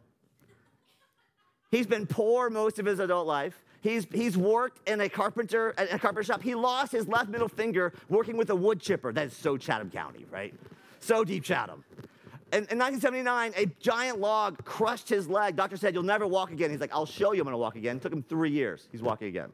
He's 1.72 1.88
been 1.88 2.08
poor 2.08 2.50
most 2.50 2.80
of 2.80 2.86
his 2.86 3.00
adult 3.00 3.28
life. 3.28 3.62
He's, 3.82 4.08
he's 4.12 4.36
worked 4.36 4.88
in 4.90 5.02
a 5.02 5.10
carpenter, 5.10 5.74
a 5.78 6.00
carpenter 6.00 6.24
shop. 6.24 6.42
He 6.42 6.56
lost 6.56 6.92
his 6.92 7.08
left 7.08 7.30
middle 7.30 7.48
finger 7.48 7.94
working 8.10 8.36
with 8.36 8.50
a 8.50 8.56
wood 8.56 8.80
chipper. 8.80 9.14
That 9.14 9.28
is 9.28 9.34
so 9.34 9.56
Chatham 9.56 9.90
County, 9.90 10.26
right? 10.32 10.54
So 11.00 11.24
deep 11.24 11.44
Chatham. 11.44 11.84
In, 12.54 12.60
in 12.70 12.80
1979, 12.80 13.54
a 13.58 13.66
giant 13.82 14.20
log 14.20 14.64
crushed 14.64 15.10
his 15.10 15.28
leg. 15.28 15.58
Doctor 15.58 15.76
said, 15.76 15.94
You'll 15.94 16.04
never 16.04 16.26
walk 16.26 16.52
again. 16.52 16.72
He's 16.72 16.80
like, 16.80 16.94
I'll 16.94 17.06
show 17.06 17.34
you 17.34 17.42
I'm 17.42 17.46
gonna 17.46 17.58
walk 17.58 17.76
again. 17.76 17.98
It 17.98 18.02
took 18.02 18.14
him 18.14 18.24
three 18.24 18.52
years. 18.52 18.88
He's 18.92 19.02
walking 19.02 19.28
again. 19.28 19.52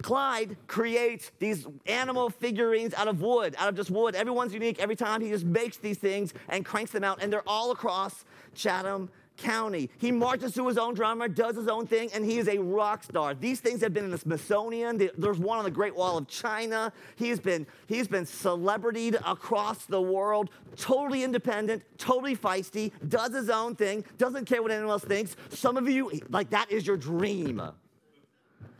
Clyde 0.00 0.56
creates 0.66 1.30
these 1.38 1.66
animal 1.86 2.30
figurines 2.30 2.94
out 2.94 3.06
of 3.06 3.20
wood, 3.20 3.54
out 3.58 3.68
of 3.68 3.76
just 3.76 3.90
wood. 3.90 4.14
Everyone's 4.16 4.52
unique. 4.52 4.80
Every 4.80 4.96
time 4.96 5.20
he 5.20 5.28
just 5.28 5.44
makes 5.44 5.76
these 5.76 5.98
things 5.98 6.34
and 6.48 6.64
cranks 6.64 6.90
them 6.90 7.04
out, 7.04 7.22
and 7.22 7.32
they're 7.32 7.46
all 7.48 7.70
across 7.70 8.24
Chatham 8.54 9.10
County. 9.42 9.90
He 9.98 10.12
marches 10.12 10.54
to 10.54 10.66
his 10.68 10.78
own 10.78 10.94
drummer, 10.94 11.26
does 11.26 11.56
his 11.56 11.68
own 11.68 11.86
thing, 11.86 12.10
and 12.14 12.24
he 12.24 12.38
is 12.38 12.48
a 12.48 12.58
rock 12.58 13.02
star. 13.02 13.34
These 13.34 13.60
things 13.60 13.80
have 13.82 13.92
been 13.92 14.04
in 14.04 14.10
the 14.10 14.18
Smithsonian. 14.18 15.10
There's 15.18 15.38
one 15.38 15.58
on 15.58 15.64
the 15.64 15.70
Great 15.70 15.96
Wall 15.96 16.16
of 16.16 16.28
China. 16.28 16.92
He's 17.16 17.40
been, 17.40 17.66
he's 17.86 18.06
been 18.06 18.24
celebritied 18.24 19.20
across 19.26 19.84
the 19.86 20.00
world, 20.00 20.50
totally 20.76 21.24
independent, 21.24 21.82
totally 21.98 22.36
feisty, 22.36 22.92
does 23.08 23.34
his 23.34 23.50
own 23.50 23.74
thing, 23.74 24.04
doesn't 24.16 24.44
care 24.44 24.62
what 24.62 24.70
anyone 24.70 24.90
else 24.90 25.04
thinks. 25.04 25.36
Some 25.50 25.76
of 25.76 25.88
you, 25.88 26.10
like, 26.30 26.50
that 26.50 26.70
is 26.70 26.86
your 26.86 26.96
dream 26.96 27.60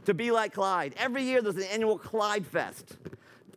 to 0.04 0.14
be 0.14 0.30
like 0.30 0.54
Clyde. 0.54 0.94
Every 0.96 1.22
year 1.22 1.42
there's 1.42 1.56
an 1.56 1.64
annual 1.64 1.98
Clyde 1.98 2.46
Fest 2.46 2.96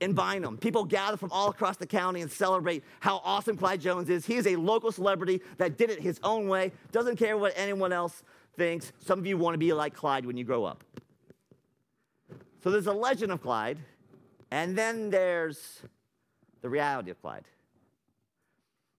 in 0.02 0.14
Bynum. 0.14 0.58
People 0.58 0.86
gather 0.86 1.18
from 1.18 1.32
all 1.32 1.50
across 1.50 1.78
the 1.78 1.88
county 1.88 2.22
and 2.22 2.32
celebrate 2.32 2.84
how 3.00 3.22
awesome 3.24 3.58
Clyde 3.58 3.82
Jones 3.82 4.10
is. 4.10 4.26
He 4.26 4.36
is 4.36 4.48
a 4.48 4.56
local 4.56 4.92
celebrity 4.92 5.42
that 5.58 5.78
did 5.78 5.90
it 5.90 6.00
his 6.00 6.20
own 6.24 6.48
way, 6.48 6.72
doesn't 6.92 7.18
care 7.18 7.38
what 7.38 7.54
anyone 7.56 7.94
else 7.94 8.24
thinks. 8.58 8.92
Some 9.00 9.20
of 9.20 9.26
you 9.26 9.38
want 9.38 9.54
to 9.54 9.58
be 9.58 9.74
like 9.74 9.94
Clyde 9.94 10.26
when 10.26 10.38
you 10.38 10.44
grow 10.44 10.66
up. 10.66 10.84
So 12.64 12.72
there's 12.72 12.88
a 12.88 12.94
legend 12.94 13.32
of 13.32 13.42
Clyde, 13.42 13.78
and 14.52 14.78
then 14.78 15.10
there's 15.10 15.82
the 16.62 16.70
reality 16.70 17.12
of 17.12 17.22
Clyde. 17.22 17.46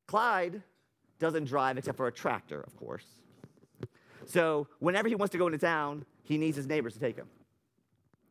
Clyde 0.06 0.62
doesn't 1.18 1.46
drive 1.46 1.78
except 1.78 1.96
for 1.96 2.06
a 2.06 2.12
tractor, 2.12 2.61
of 2.61 2.76
course. 2.76 3.06
So 4.24 4.68
whenever 4.78 5.09
he 5.09 5.14
wants 5.14 5.32
to 5.32 5.38
go 5.38 5.46
into 5.46 5.59
town, 5.59 6.04
he 6.22 6.38
needs 6.38 6.56
his 6.56 6.66
neighbors 6.66 6.94
to 6.94 7.00
take 7.00 7.16
him. 7.16 7.26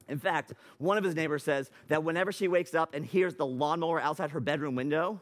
In 0.08 0.20
fact, 0.20 0.54
one 0.78 0.98
of 0.98 1.04
his 1.04 1.16
neighbors 1.16 1.44
says 1.44 1.72
that 1.88 2.04
whenever 2.04 2.32
she 2.32 2.48
wakes 2.48 2.76
up 2.76 2.94
and 2.94 3.06
hears 3.06 3.36
the 3.36 3.46
lawnmower 3.46 4.00
outside 4.00 4.32
her 4.32 4.40
bedroom 4.40 4.76
window, 4.76 5.22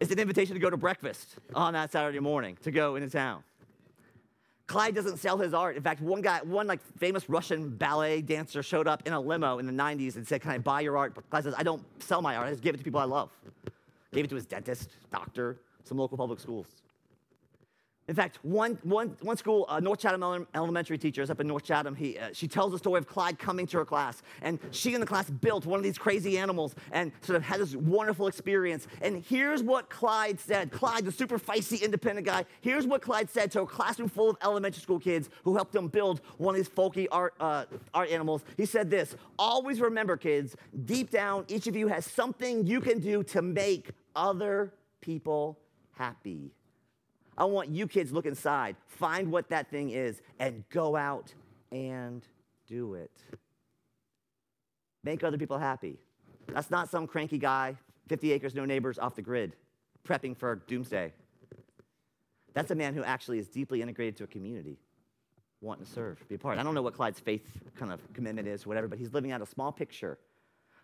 it's 0.00 0.12
an 0.12 0.18
invitation 0.18 0.54
to 0.54 0.60
go 0.60 0.70
to 0.70 0.76
breakfast 0.76 1.36
on 1.54 1.72
that 1.74 1.92
Saturday 1.92 2.20
morning 2.20 2.58
to 2.62 2.70
go 2.70 2.96
into 2.96 3.08
town. 3.08 3.42
Clyde 4.66 4.94
doesn't 4.94 5.18
sell 5.18 5.36
his 5.36 5.52
art. 5.52 5.76
In 5.76 5.82
fact, 5.82 6.00
one 6.00 6.22
guy, 6.22 6.40
one 6.42 6.66
like 6.66 6.80
famous 6.98 7.28
Russian 7.28 7.70
ballet 7.70 8.22
dancer 8.22 8.62
showed 8.62 8.88
up 8.88 9.06
in 9.06 9.12
a 9.12 9.20
limo 9.20 9.58
in 9.58 9.66
the 9.66 9.72
90s 9.72 10.16
and 10.16 10.26
said, 10.26 10.40
Can 10.40 10.52
I 10.52 10.58
buy 10.58 10.80
your 10.80 10.96
art? 10.96 11.14
But 11.14 11.28
Clyde 11.28 11.44
says, 11.44 11.54
I 11.56 11.62
don't 11.62 11.82
sell 12.02 12.22
my 12.22 12.36
art, 12.36 12.46
I 12.46 12.50
just 12.50 12.62
give 12.62 12.74
it 12.74 12.78
to 12.78 12.84
people 12.84 13.00
I 13.00 13.04
love. 13.04 13.30
Gave 14.12 14.24
it 14.24 14.28
to 14.28 14.36
his 14.36 14.46
dentist, 14.46 14.90
doctor, 15.10 15.58
some 15.84 15.98
local 15.98 16.16
public 16.16 16.40
schools. 16.40 16.66
In 18.06 18.14
fact, 18.14 18.38
one, 18.42 18.78
one, 18.82 19.16
one 19.22 19.38
school, 19.38 19.64
uh, 19.66 19.80
North 19.80 19.98
Chatham 19.98 20.46
elementary 20.54 20.98
teacher 20.98 21.22
is 21.22 21.30
up 21.30 21.40
in 21.40 21.46
North 21.46 21.64
Chatham. 21.64 21.94
He, 21.94 22.18
uh, 22.18 22.30
she 22.34 22.46
tells 22.46 22.72
the 22.72 22.78
story 22.78 22.98
of 22.98 23.06
Clyde 23.06 23.38
coming 23.38 23.66
to 23.68 23.78
her 23.78 23.84
class. 23.86 24.22
And 24.42 24.58
she 24.72 24.92
and 24.92 25.02
the 25.02 25.06
class 25.06 25.30
built 25.30 25.64
one 25.64 25.78
of 25.78 25.84
these 25.84 25.96
crazy 25.96 26.36
animals 26.36 26.74
and 26.92 27.12
sort 27.22 27.36
of 27.36 27.42
had 27.42 27.60
this 27.60 27.74
wonderful 27.74 28.26
experience. 28.26 28.86
And 29.00 29.24
here's 29.24 29.62
what 29.62 29.88
Clyde 29.88 30.38
said 30.38 30.70
Clyde, 30.70 31.06
the 31.06 31.12
super 31.12 31.38
feisty, 31.38 31.80
independent 31.80 32.26
guy, 32.26 32.44
here's 32.60 32.86
what 32.86 33.00
Clyde 33.00 33.30
said 33.30 33.50
to 33.52 33.62
a 33.62 33.66
classroom 33.66 34.10
full 34.10 34.28
of 34.28 34.36
elementary 34.42 34.82
school 34.82 34.98
kids 34.98 35.30
who 35.42 35.54
helped 35.54 35.74
him 35.74 35.88
build 35.88 36.20
one 36.36 36.54
of 36.54 36.56
these 36.58 36.68
folky 36.68 37.06
art, 37.10 37.34
uh, 37.40 37.64
art 37.94 38.10
animals. 38.10 38.44
He 38.58 38.66
said 38.66 38.90
this 38.90 39.16
Always 39.38 39.80
remember, 39.80 40.18
kids, 40.18 40.56
deep 40.84 41.10
down, 41.10 41.46
each 41.48 41.66
of 41.66 41.74
you 41.74 41.88
has 41.88 42.04
something 42.04 42.66
you 42.66 42.82
can 42.82 42.98
do 42.98 43.22
to 43.24 43.40
make 43.40 43.90
other 44.14 44.74
people 45.00 45.58
happy. 45.92 46.52
I 47.36 47.44
want 47.44 47.70
you 47.70 47.86
kids 47.86 48.12
look 48.12 48.26
inside, 48.26 48.76
find 48.86 49.30
what 49.32 49.48
that 49.50 49.68
thing 49.70 49.90
is, 49.90 50.20
and 50.38 50.64
go 50.70 50.96
out 50.96 51.34
and 51.72 52.26
do 52.66 52.94
it. 52.94 53.10
Make 55.02 55.24
other 55.24 55.38
people 55.38 55.58
happy. 55.58 55.98
That's 56.48 56.70
not 56.70 56.90
some 56.90 57.06
cranky 57.06 57.38
guy, 57.38 57.76
50 58.08 58.32
acres, 58.32 58.54
no 58.54 58.64
neighbors, 58.64 58.98
off 58.98 59.16
the 59.16 59.22
grid, 59.22 59.56
prepping 60.06 60.36
for 60.36 60.56
doomsday. 60.66 61.12
That's 62.54 62.70
a 62.70 62.74
man 62.74 62.94
who 62.94 63.02
actually 63.02 63.38
is 63.38 63.48
deeply 63.48 63.82
integrated 63.82 64.16
to 64.18 64.24
a 64.24 64.26
community, 64.28 64.78
wanting 65.60 65.84
to 65.86 65.90
serve, 65.90 66.26
be 66.28 66.36
a 66.36 66.38
part. 66.38 66.58
I 66.58 66.62
don't 66.62 66.74
know 66.74 66.82
what 66.82 66.94
Clyde's 66.94 67.18
faith 67.18 67.50
kind 67.74 67.92
of 67.92 68.00
commitment 68.12 68.46
is, 68.46 68.66
whatever, 68.66 68.86
but 68.86 68.98
he's 68.98 69.12
living 69.12 69.32
out 69.32 69.42
a 69.42 69.46
small 69.46 69.72
picture 69.72 70.18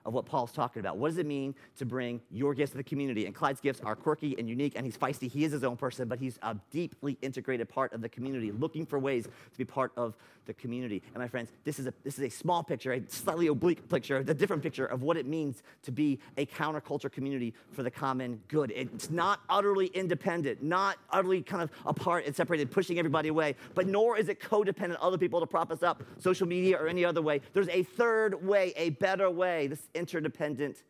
of 0.07 0.15
what 0.15 0.27
Paul's 0.27 0.53
talking 0.53 0.81
about. 0.81 0.97
What 0.97 1.09
does 1.09 1.19
it 1.19 1.27
mean 1.27 1.55
to 1.77 1.85
bring 1.85 2.21
your 2.31 2.55
gifts 2.55 2.73
to 2.73 2.77
the 2.77 2.85
community? 2.85 3.27
And 3.27 3.35
Clyde's 3.35 3.61
gifts 3.61 3.81
are 3.85 3.95
quirky 3.95 4.37
and 4.39 4.49
unique, 4.49 4.75
and 4.77 4.85
he's 4.85 4.97
feisty. 4.97 5.31
He 5.31 5.45
is 5.45 5.53
his 5.53 5.65
own 5.65 5.77
person, 5.77 6.09
but 6.09 6.19
he's 6.19 6.39
a 6.43 6.57
deeply 6.71 7.19
integrated 7.23 7.69
part 7.69 7.93
of 7.93 8.01
the 8.01 8.09
community, 8.09 8.53
looking 8.53 8.87
for 8.87 8.99
ways 8.99 9.25
to 9.25 9.59
be 9.59 9.65
part 9.65 9.93
of 9.97 10.17
the 10.47 10.55
community. 10.55 11.03
And 11.15 11.23
my 11.23 11.29
friends, 11.29 11.51
this 11.65 11.79
is 11.79 11.87
a, 11.87 11.95
this 12.03 12.19
is 12.19 12.25
a 12.25 12.31
small 12.31 12.63
picture, 12.63 12.93
a 12.93 13.03
slightly 13.09 13.49
oblique 13.49 13.89
picture, 13.89 14.17
a 14.17 14.35
different 14.35 14.63
picture 14.63 14.87
of 14.87 15.03
what 15.03 15.17
it 15.17 15.27
means 15.27 15.63
to 15.83 15.93
be 15.93 16.19
a 16.37 16.47
counterculture 16.47 17.13
community 17.13 17.55
for 17.73 17.83
the 17.83 17.91
common 17.91 18.41
good. 18.49 18.73
It's 18.75 19.11
not 19.11 19.41
utterly 19.49 19.87
independent, 19.87 20.63
not 20.63 20.97
utterly 21.11 21.43
kind 21.43 21.63
of 21.63 21.71
apart 21.87 22.27
and 22.27 22.35
separated, 22.35 22.71
pushing 22.71 22.99
everybody 22.99 23.29
away, 23.29 23.55
but 23.75 23.87
nor 23.87 24.17
is 24.17 24.29
it 24.29 24.41
codependent 24.41 24.91
on 24.91 24.99
other 25.01 25.19
people 25.19 25.41
to 25.41 25.47
prop 25.47 25.71
us 25.71 25.83
up, 25.83 26.03
social 26.19 26.47
media 26.47 26.77
or 26.77 26.89
any 26.89 27.05
other 27.05 27.23
way. 27.23 27.41
There's 27.53 27.69
a 27.69 27.83
third 27.83 28.45
way, 28.45 28.73
a 28.77 28.91
better 28.91 29.31
way. 29.31 29.67
This 29.67 29.89
interdependent 29.95 30.83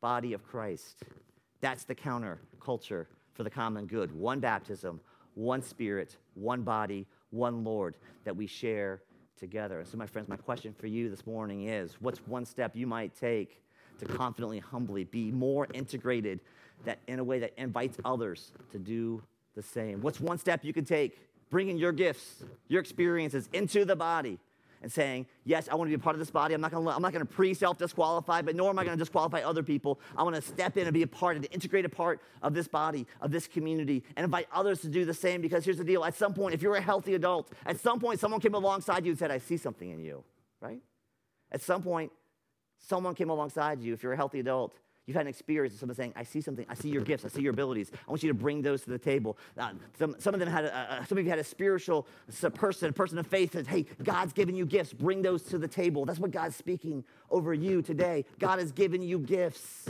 body 0.00 0.32
of 0.32 0.44
Christ. 0.44 1.02
That's 1.60 1.84
the 1.84 1.94
counter 1.94 2.38
culture 2.60 3.08
for 3.34 3.42
the 3.42 3.50
common 3.50 3.86
good. 3.86 4.12
One 4.12 4.40
baptism, 4.40 5.00
one 5.34 5.62
spirit, 5.62 6.16
one 6.34 6.62
body, 6.62 7.06
one 7.30 7.64
Lord 7.64 7.96
that 8.24 8.36
we 8.36 8.46
share 8.46 9.02
together. 9.38 9.80
And 9.80 9.88
so, 9.88 9.96
my 9.96 10.06
friends, 10.06 10.28
my 10.28 10.36
question 10.36 10.74
for 10.78 10.86
you 10.86 11.10
this 11.10 11.26
morning 11.26 11.68
is 11.68 11.96
what's 12.00 12.20
one 12.26 12.44
step 12.44 12.74
you 12.74 12.86
might 12.86 13.14
take 13.14 13.62
to 13.98 14.06
confidently, 14.06 14.58
humbly 14.58 15.04
be 15.04 15.30
more 15.30 15.66
integrated 15.72 16.40
that 16.84 16.98
in 17.06 17.18
a 17.18 17.24
way 17.24 17.38
that 17.38 17.52
invites 17.56 17.98
others 18.04 18.52
to 18.72 18.78
do 18.78 19.22
the 19.54 19.62
same? 19.62 20.00
What's 20.00 20.20
one 20.20 20.38
step 20.38 20.64
you 20.64 20.72
can 20.72 20.84
take 20.84 21.18
bringing 21.50 21.76
your 21.76 21.92
gifts, 21.92 22.44
your 22.68 22.80
experiences 22.80 23.48
into 23.52 23.84
the 23.84 23.96
body? 23.96 24.38
And 24.82 24.90
saying, 24.90 25.26
Yes, 25.44 25.68
I 25.70 25.74
want 25.74 25.88
to 25.88 25.96
be 25.96 26.00
a 26.00 26.02
part 26.02 26.14
of 26.14 26.20
this 26.20 26.30
body. 26.30 26.54
I'm 26.54 26.60
not 26.60 26.70
going 26.70 26.84
to, 26.84 26.90
I'm 26.90 27.02
not 27.02 27.12
going 27.12 27.24
to 27.24 27.32
pre 27.32 27.54
self 27.54 27.78
disqualify, 27.78 28.42
but 28.42 28.54
nor 28.54 28.70
am 28.70 28.78
I 28.78 28.84
going 28.84 28.96
to 28.96 29.02
disqualify 29.02 29.40
other 29.40 29.62
people. 29.62 30.00
I 30.16 30.22
want 30.22 30.36
to 30.36 30.42
step 30.42 30.76
in 30.76 30.86
and 30.86 30.94
be 30.94 31.02
a 31.02 31.06
part, 31.06 31.36
of 31.36 31.42
an 31.42 31.48
integrated 31.52 31.92
part 31.92 32.20
of 32.42 32.54
this 32.54 32.68
body, 32.68 33.06
of 33.20 33.30
this 33.30 33.46
community, 33.46 34.02
and 34.16 34.24
invite 34.24 34.48
others 34.52 34.80
to 34.82 34.88
do 34.88 35.04
the 35.04 35.14
same. 35.14 35.40
Because 35.40 35.64
here's 35.64 35.78
the 35.78 35.84
deal 35.84 36.04
at 36.04 36.14
some 36.14 36.34
point, 36.34 36.54
if 36.54 36.62
you're 36.62 36.76
a 36.76 36.80
healthy 36.80 37.14
adult, 37.14 37.52
at 37.64 37.80
some 37.80 38.00
point, 38.00 38.20
someone 38.20 38.40
came 38.40 38.54
alongside 38.54 39.04
you 39.04 39.12
and 39.12 39.18
said, 39.18 39.30
I 39.30 39.38
see 39.38 39.56
something 39.56 39.90
in 39.90 40.00
you, 40.00 40.24
right? 40.60 40.80
At 41.52 41.62
some 41.62 41.82
point, 41.82 42.12
someone 42.78 43.14
came 43.14 43.30
alongside 43.30 43.80
you, 43.80 43.92
if 43.92 44.02
you're 44.02 44.12
a 44.12 44.16
healthy 44.16 44.40
adult, 44.40 44.74
You've 45.06 45.14
had 45.14 45.26
an 45.26 45.28
experience 45.28 45.74
of 45.74 45.80
someone 45.80 45.94
saying, 45.94 46.14
I 46.16 46.24
see 46.24 46.40
something, 46.40 46.66
I 46.68 46.74
see 46.74 46.88
your 46.88 47.02
gifts, 47.02 47.24
I 47.24 47.28
see 47.28 47.40
your 47.40 47.52
abilities. 47.52 47.92
I 47.94 48.10
want 48.10 48.24
you 48.24 48.28
to 48.28 48.34
bring 48.34 48.60
those 48.60 48.82
to 48.82 48.90
the 48.90 48.98
table. 48.98 49.38
Uh, 49.56 49.70
some, 49.96 50.16
some 50.18 50.34
of 50.34 50.40
them 50.40 50.48
had, 50.48 50.64
a, 50.64 51.06
some 51.08 51.16
of 51.16 51.24
you 51.24 51.30
had 51.30 51.38
a 51.38 51.44
spiritual 51.44 52.08
person, 52.54 52.88
a 52.88 52.92
person 52.92 53.16
of 53.16 53.26
faith 53.26 53.52
that, 53.52 53.68
hey, 53.68 53.86
God's 54.02 54.32
given 54.32 54.56
you 54.56 54.66
gifts, 54.66 54.92
bring 54.92 55.22
those 55.22 55.42
to 55.44 55.58
the 55.58 55.68
table. 55.68 56.04
That's 56.04 56.18
what 56.18 56.32
God's 56.32 56.56
speaking 56.56 57.04
over 57.30 57.54
you 57.54 57.82
today. 57.82 58.24
God 58.40 58.58
has 58.58 58.72
given 58.72 59.00
you 59.00 59.20
gifts 59.20 59.88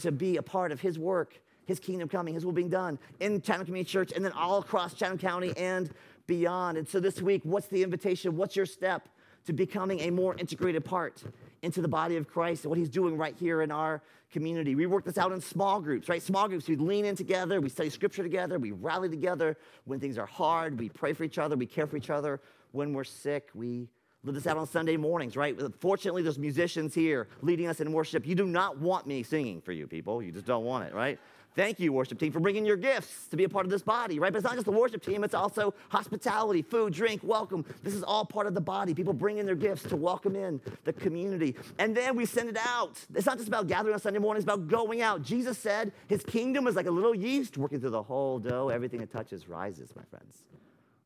to 0.00 0.12
be 0.12 0.36
a 0.36 0.42
part 0.42 0.70
of 0.70 0.80
His 0.80 0.96
work, 0.96 1.40
His 1.66 1.80
kingdom 1.80 2.08
coming, 2.08 2.32
His 2.34 2.46
will 2.46 2.52
being 2.52 2.70
done 2.70 3.00
in 3.18 3.42
Chatham 3.42 3.66
Community 3.66 3.90
Church 3.90 4.12
and 4.14 4.24
then 4.24 4.32
all 4.32 4.58
across 4.58 4.94
Chatham 4.94 5.18
County 5.18 5.52
and 5.56 5.90
beyond. 6.28 6.78
And 6.78 6.88
so 6.88 7.00
this 7.00 7.20
week, 7.20 7.40
what's 7.42 7.66
the 7.66 7.82
invitation? 7.82 8.36
What's 8.36 8.54
your 8.54 8.66
step 8.66 9.08
to 9.46 9.52
becoming 9.52 9.98
a 10.00 10.10
more 10.10 10.36
integrated 10.36 10.84
part 10.84 11.24
into 11.62 11.80
the 11.80 11.88
body 11.88 12.16
of 12.16 12.28
Christ 12.28 12.64
and 12.64 12.70
what 12.70 12.78
He's 12.78 12.88
doing 12.88 13.16
right 13.16 13.36
here 13.36 13.62
in 13.62 13.70
our 13.70 14.02
community. 14.30 14.74
We 14.74 14.86
work 14.86 15.04
this 15.04 15.18
out 15.18 15.32
in 15.32 15.40
small 15.40 15.80
groups, 15.80 16.08
right? 16.08 16.22
Small 16.22 16.48
groups, 16.48 16.68
we 16.68 16.76
lean 16.76 17.04
in 17.04 17.14
together, 17.14 17.60
we 17.60 17.68
study 17.68 17.90
scripture 17.90 18.22
together, 18.22 18.58
we 18.58 18.72
rally 18.72 19.08
together 19.08 19.56
when 19.84 20.00
things 20.00 20.18
are 20.18 20.26
hard, 20.26 20.78
we 20.78 20.88
pray 20.88 21.12
for 21.12 21.24
each 21.24 21.38
other, 21.38 21.56
we 21.56 21.66
care 21.66 21.86
for 21.86 21.96
each 21.96 22.10
other 22.10 22.40
when 22.72 22.92
we're 22.92 23.04
sick, 23.04 23.50
we 23.54 23.88
live 24.24 24.34
this 24.34 24.46
out 24.46 24.56
on 24.56 24.66
Sunday 24.66 24.96
mornings, 24.96 25.36
right? 25.36 25.58
Fortunately, 25.80 26.22
there's 26.22 26.38
musicians 26.38 26.94
here 26.94 27.28
leading 27.42 27.66
us 27.66 27.80
in 27.80 27.92
worship. 27.92 28.26
You 28.26 28.34
do 28.34 28.46
not 28.46 28.78
want 28.78 29.06
me 29.06 29.22
singing 29.22 29.60
for 29.60 29.72
you 29.72 29.86
people, 29.86 30.22
you 30.22 30.32
just 30.32 30.46
don't 30.46 30.64
want 30.64 30.88
it, 30.88 30.94
right? 30.94 31.18
Thank 31.54 31.78
you, 31.80 31.92
worship 31.92 32.18
team, 32.18 32.32
for 32.32 32.40
bringing 32.40 32.64
your 32.64 32.78
gifts 32.78 33.26
to 33.28 33.36
be 33.36 33.44
a 33.44 33.48
part 33.48 33.66
of 33.66 33.70
this 33.70 33.82
body, 33.82 34.18
right? 34.18 34.32
But 34.32 34.38
it's 34.38 34.44
not 34.44 34.54
just 34.54 34.64
the 34.64 34.72
worship 34.72 35.02
team, 35.02 35.22
it's 35.22 35.34
also 35.34 35.74
hospitality, 35.90 36.62
food, 36.62 36.94
drink, 36.94 37.20
welcome. 37.22 37.64
This 37.82 37.94
is 37.94 38.02
all 38.02 38.24
part 38.24 38.46
of 38.46 38.54
the 38.54 38.60
body. 38.60 38.94
People 38.94 39.12
bring 39.12 39.36
in 39.36 39.44
their 39.44 39.54
gifts 39.54 39.82
to 39.84 39.96
welcome 39.96 40.34
in 40.34 40.60
the 40.84 40.94
community. 40.94 41.54
And 41.78 41.94
then 41.94 42.16
we 42.16 42.24
send 42.24 42.48
it 42.48 42.56
out. 42.56 42.98
It's 43.14 43.26
not 43.26 43.36
just 43.36 43.48
about 43.48 43.66
gathering 43.66 43.92
on 43.92 44.00
Sunday 44.00 44.18
morning, 44.18 44.38
it's 44.38 44.50
about 44.50 44.66
going 44.68 45.02
out. 45.02 45.22
Jesus 45.22 45.58
said 45.58 45.92
his 46.08 46.22
kingdom 46.22 46.66
is 46.66 46.74
like 46.74 46.86
a 46.86 46.90
little 46.90 47.14
yeast 47.14 47.58
working 47.58 47.80
through 47.80 47.90
the 47.90 48.02
whole 48.02 48.38
dough. 48.38 48.70
Everything 48.70 49.02
it 49.02 49.12
touches 49.12 49.46
rises, 49.46 49.90
my 49.94 50.04
friends. 50.04 50.44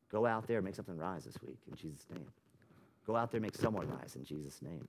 Go 0.09 0.25
out 0.25 0.47
there, 0.47 0.61
make 0.61 0.75
something 0.75 0.97
rise 0.97 1.25
this 1.25 1.35
week 1.45 1.57
in 1.69 1.75
Jesus' 1.75 2.05
name. 2.09 2.25
Go 3.05 3.15
out 3.15 3.31
there, 3.31 3.39
and 3.39 3.45
make 3.45 3.55
someone 3.55 3.87
rise 3.89 4.15
in 4.15 4.23
Jesus' 4.23 4.61
name. 4.61 4.87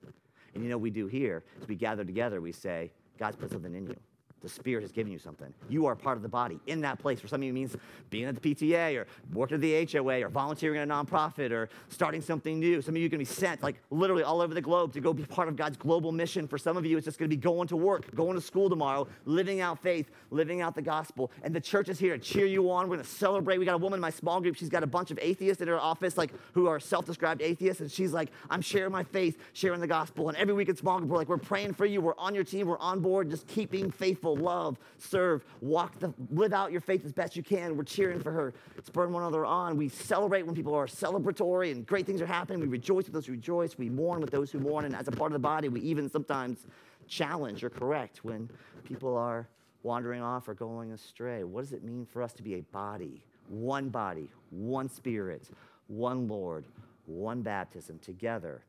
And 0.53 0.63
you 0.63 0.69
know 0.69 0.77
what 0.77 0.83
we 0.83 0.89
do 0.89 1.07
here 1.07 1.43
is 1.61 1.67
we 1.67 1.75
gather 1.75 2.03
together, 2.03 2.41
we 2.41 2.51
say, 2.51 2.91
God's 3.17 3.35
put 3.35 3.51
something 3.51 3.73
in 3.73 3.87
you. 3.87 3.95
The 4.41 4.49
Spirit 4.49 4.81
has 4.81 4.91
given 4.91 5.11
you 5.11 5.19
something. 5.19 5.53
You 5.67 5.85
are 5.85 5.95
part 5.95 6.17
of 6.17 6.23
the 6.23 6.29
body 6.29 6.59
in 6.67 6.81
that 6.81 6.99
place. 6.99 7.19
For 7.19 7.27
some 7.27 7.41
of 7.41 7.45
you, 7.45 7.53
means 7.53 7.75
being 8.09 8.25
at 8.25 8.41
the 8.41 8.55
PTA 8.55 8.97
or 8.97 9.07
working 9.33 9.55
at 9.55 9.61
the 9.61 9.85
HOA 9.91 10.23
or 10.23 10.29
volunteering 10.29 10.81
in 10.81 10.89
a 10.89 10.93
nonprofit 10.93 11.51
or 11.51 11.69
starting 11.89 12.21
something 12.21 12.59
new. 12.59 12.81
Some 12.81 12.95
of 12.95 13.01
you 13.01 13.07
are 13.07 13.09
going 13.09 13.23
to 13.23 13.29
be 13.29 13.39
sent, 13.39 13.61
like 13.61 13.81
literally 13.91 14.23
all 14.23 14.41
over 14.41 14.53
the 14.53 14.61
globe, 14.61 14.93
to 14.93 15.01
go 15.01 15.13
be 15.13 15.23
part 15.23 15.47
of 15.47 15.55
God's 15.55 15.77
global 15.77 16.11
mission. 16.11 16.47
For 16.47 16.57
some 16.57 16.77
of 16.77 16.85
you, 16.85 16.97
it's 16.97 17.05
just 17.05 17.19
going 17.19 17.29
to 17.29 17.35
be 17.35 17.41
going 17.41 17.67
to 17.69 17.77
work, 17.77 18.13
going 18.15 18.35
to 18.35 18.41
school 18.41 18.69
tomorrow, 18.69 19.07
living 19.25 19.61
out 19.61 19.81
faith, 19.81 20.09
living 20.31 20.61
out 20.61 20.75
the 20.75 20.81
gospel. 20.81 21.31
And 21.43 21.53
the 21.53 21.61
church 21.61 21.89
is 21.89 21.99
here 21.99 22.17
to 22.17 22.23
cheer 22.23 22.45
you 22.45 22.71
on. 22.71 22.87
We're 22.87 22.95
going 22.95 23.05
to 23.05 23.11
celebrate. 23.11 23.57
We 23.57 23.65
got 23.65 23.75
a 23.75 23.77
woman 23.77 23.97
in 23.97 24.01
my 24.01 24.09
small 24.09 24.39
group. 24.41 24.55
She's 24.55 24.69
got 24.69 24.83
a 24.83 24.87
bunch 24.87 25.11
of 25.11 25.19
atheists 25.21 25.61
in 25.61 25.67
her 25.67 25.79
office, 25.79 26.17
like 26.17 26.31
who 26.53 26.67
are 26.67 26.79
self-described 26.79 27.41
atheists, 27.41 27.81
and 27.81 27.91
she's 27.91 28.13
like, 28.13 28.29
"I'm 28.49 28.61
sharing 28.61 28.91
my 28.91 29.03
faith, 29.03 29.37
sharing 29.53 29.79
the 29.79 29.87
gospel." 29.87 30.29
And 30.29 30.37
every 30.37 30.53
week 30.53 30.69
in 30.69 30.75
small 30.75 30.99
group, 30.99 31.09
we're 31.09 31.17
like, 31.17 31.29
"We're 31.29 31.37
praying 31.37 31.73
for 31.73 31.85
you. 31.85 32.01
We're 32.01 32.17
on 32.17 32.35
your 32.35 32.43
team. 32.43 32.67
We're 32.67 32.77
on 32.77 32.99
board. 32.99 33.29
Just 33.29 33.47
keeping 33.47 33.91
faithful, 33.91 34.28
love." 34.33 34.77
serve, 34.97 35.43
walk 35.61 35.99
the, 35.99 36.13
live 36.31 36.53
out 36.53 36.71
your 36.71 36.81
faith 36.81 37.05
as 37.05 37.13
best 37.13 37.35
you 37.35 37.43
can. 37.43 37.75
We're 37.77 37.83
cheering 37.83 38.19
for 38.19 38.31
her, 38.31 38.53
spurring 38.83 39.13
one 39.13 39.23
another 39.23 39.45
on. 39.45 39.77
We 39.77 39.89
celebrate 39.89 40.45
when 40.45 40.55
people 40.55 40.75
are 40.75 40.87
celebratory 40.87 41.71
and 41.71 41.85
great 41.85 42.05
things 42.05 42.21
are 42.21 42.25
happening. 42.25 42.59
We 42.59 42.67
rejoice 42.67 43.05
with 43.05 43.13
those 43.13 43.25
who 43.25 43.33
rejoice. 43.33 43.77
We 43.77 43.89
mourn 43.89 44.21
with 44.21 44.31
those 44.31 44.51
who 44.51 44.59
mourn. 44.59 44.85
And 44.85 44.95
as 44.95 45.07
a 45.07 45.11
part 45.11 45.31
of 45.31 45.33
the 45.33 45.39
body, 45.39 45.69
we 45.69 45.81
even 45.81 46.09
sometimes 46.09 46.67
challenge 47.07 47.63
or 47.63 47.69
correct 47.69 48.23
when 48.23 48.49
people 48.83 49.17
are 49.17 49.47
wandering 49.83 50.21
off 50.21 50.47
or 50.47 50.53
going 50.53 50.91
astray. 50.91 51.43
What 51.43 51.61
does 51.61 51.73
it 51.73 51.83
mean 51.83 52.05
for 52.05 52.21
us 52.21 52.33
to 52.33 52.43
be 52.43 52.55
a 52.55 52.61
body? 52.61 53.23
One 53.47 53.89
body, 53.89 54.29
one 54.51 54.89
spirit, 54.89 55.49
one 55.87 56.27
Lord, 56.27 56.65
one 57.05 57.41
baptism 57.41 57.97
together, 57.99 58.61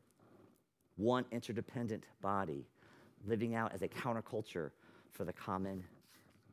one 0.97 1.25
interdependent 1.31 2.05
body, 2.21 2.65
living 3.27 3.53
out 3.53 3.73
as 3.73 3.83
a 3.83 3.87
counterculture 3.87 4.71
for 5.11 5.25
the 5.25 5.33
common 5.33 5.83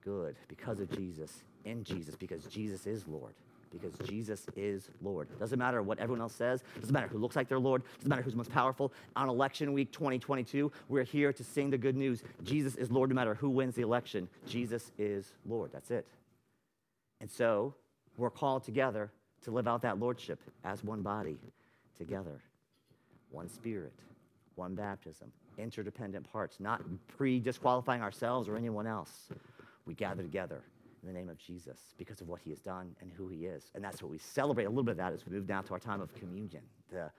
good 0.04 0.36
because 0.48 0.80
of 0.80 0.90
Jesus, 0.90 1.42
in 1.64 1.84
Jesus, 1.84 2.16
because 2.16 2.44
Jesus 2.44 2.86
is 2.86 3.06
Lord. 3.06 3.34
Because 3.70 3.92
Jesus 4.08 4.46
is 4.56 4.88
Lord. 5.02 5.28
Doesn't 5.38 5.58
matter 5.58 5.82
what 5.82 5.98
everyone 5.98 6.22
else 6.22 6.34
says. 6.34 6.64
Doesn't 6.80 6.92
matter 6.92 7.06
who 7.06 7.18
looks 7.18 7.36
like 7.36 7.48
their 7.48 7.58
Lord. 7.58 7.82
Doesn't 7.98 8.08
matter 8.08 8.22
who's 8.22 8.34
most 8.34 8.50
powerful. 8.50 8.92
On 9.14 9.28
election 9.28 9.74
week 9.74 9.92
2022, 9.92 10.72
we're 10.88 11.04
here 11.04 11.34
to 11.34 11.44
sing 11.44 11.68
the 11.68 11.76
good 11.76 11.94
news. 11.94 12.22
Jesus 12.42 12.76
is 12.76 12.90
Lord 12.90 13.10
no 13.10 13.14
matter 13.14 13.34
who 13.34 13.50
wins 13.50 13.74
the 13.74 13.82
election. 13.82 14.26
Jesus 14.46 14.90
is 14.96 15.34
Lord. 15.44 15.70
That's 15.70 15.90
it. 15.90 16.06
And 17.20 17.30
so 17.30 17.74
we're 18.16 18.30
called 18.30 18.64
together 18.64 19.10
to 19.44 19.50
live 19.50 19.68
out 19.68 19.82
that 19.82 19.98
lordship 19.98 20.40
as 20.64 20.82
one 20.82 21.02
body 21.02 21.36
together, 21.98 22.40
one 23.30 23.48
spirit, 23.50 23.92
one 24.54 24.74
baptism, 24.74 25.30
interdependent 25.58 26.30
parts, 26.30 26.60
not 26.60 26.82
pre 27.06 27.40
disqualifying 27.40 28.02
ourselves 28.02 28.48
or 28.48 28.56
anyone 28.56 28.86
else 28.86 29.28
we 29.84 29.94
gather 29.94 30.22
together 30.22 30.62
in 31.02 31.08
the 31.08 31.14
name 31.14 31.28
of 31.28 31.38
Jesus 31.38 31.78
because 31.96 32.20
of 32.20 32.28
what 32.28 32.40
he 32.40 32.50
has 32.50 32.60
done 32.60 32.94
and 33.00 33.10
who 33.10 33.28
he 33.28 33.46
is. 33.46 33.70
And 33.74 33.82
that's 33.82 34.02
what 34.02 34.10
we 34.10 34.18
celebrate 34.18 34.64
a 34.64 34.68
little 34.68 34.84
bit 34.84 34.92
of 34.92 34.96
that 34.98 35.12
as 35.12 35.24
we 35.26 35.32
move 35.32 35.48
now 35.48 35.62
to 35.62 35.72
our 35.72 35.78
time 35.78 36.00
of 36.00 36.14
communion. 36.14 36.62
The 36.90 37.10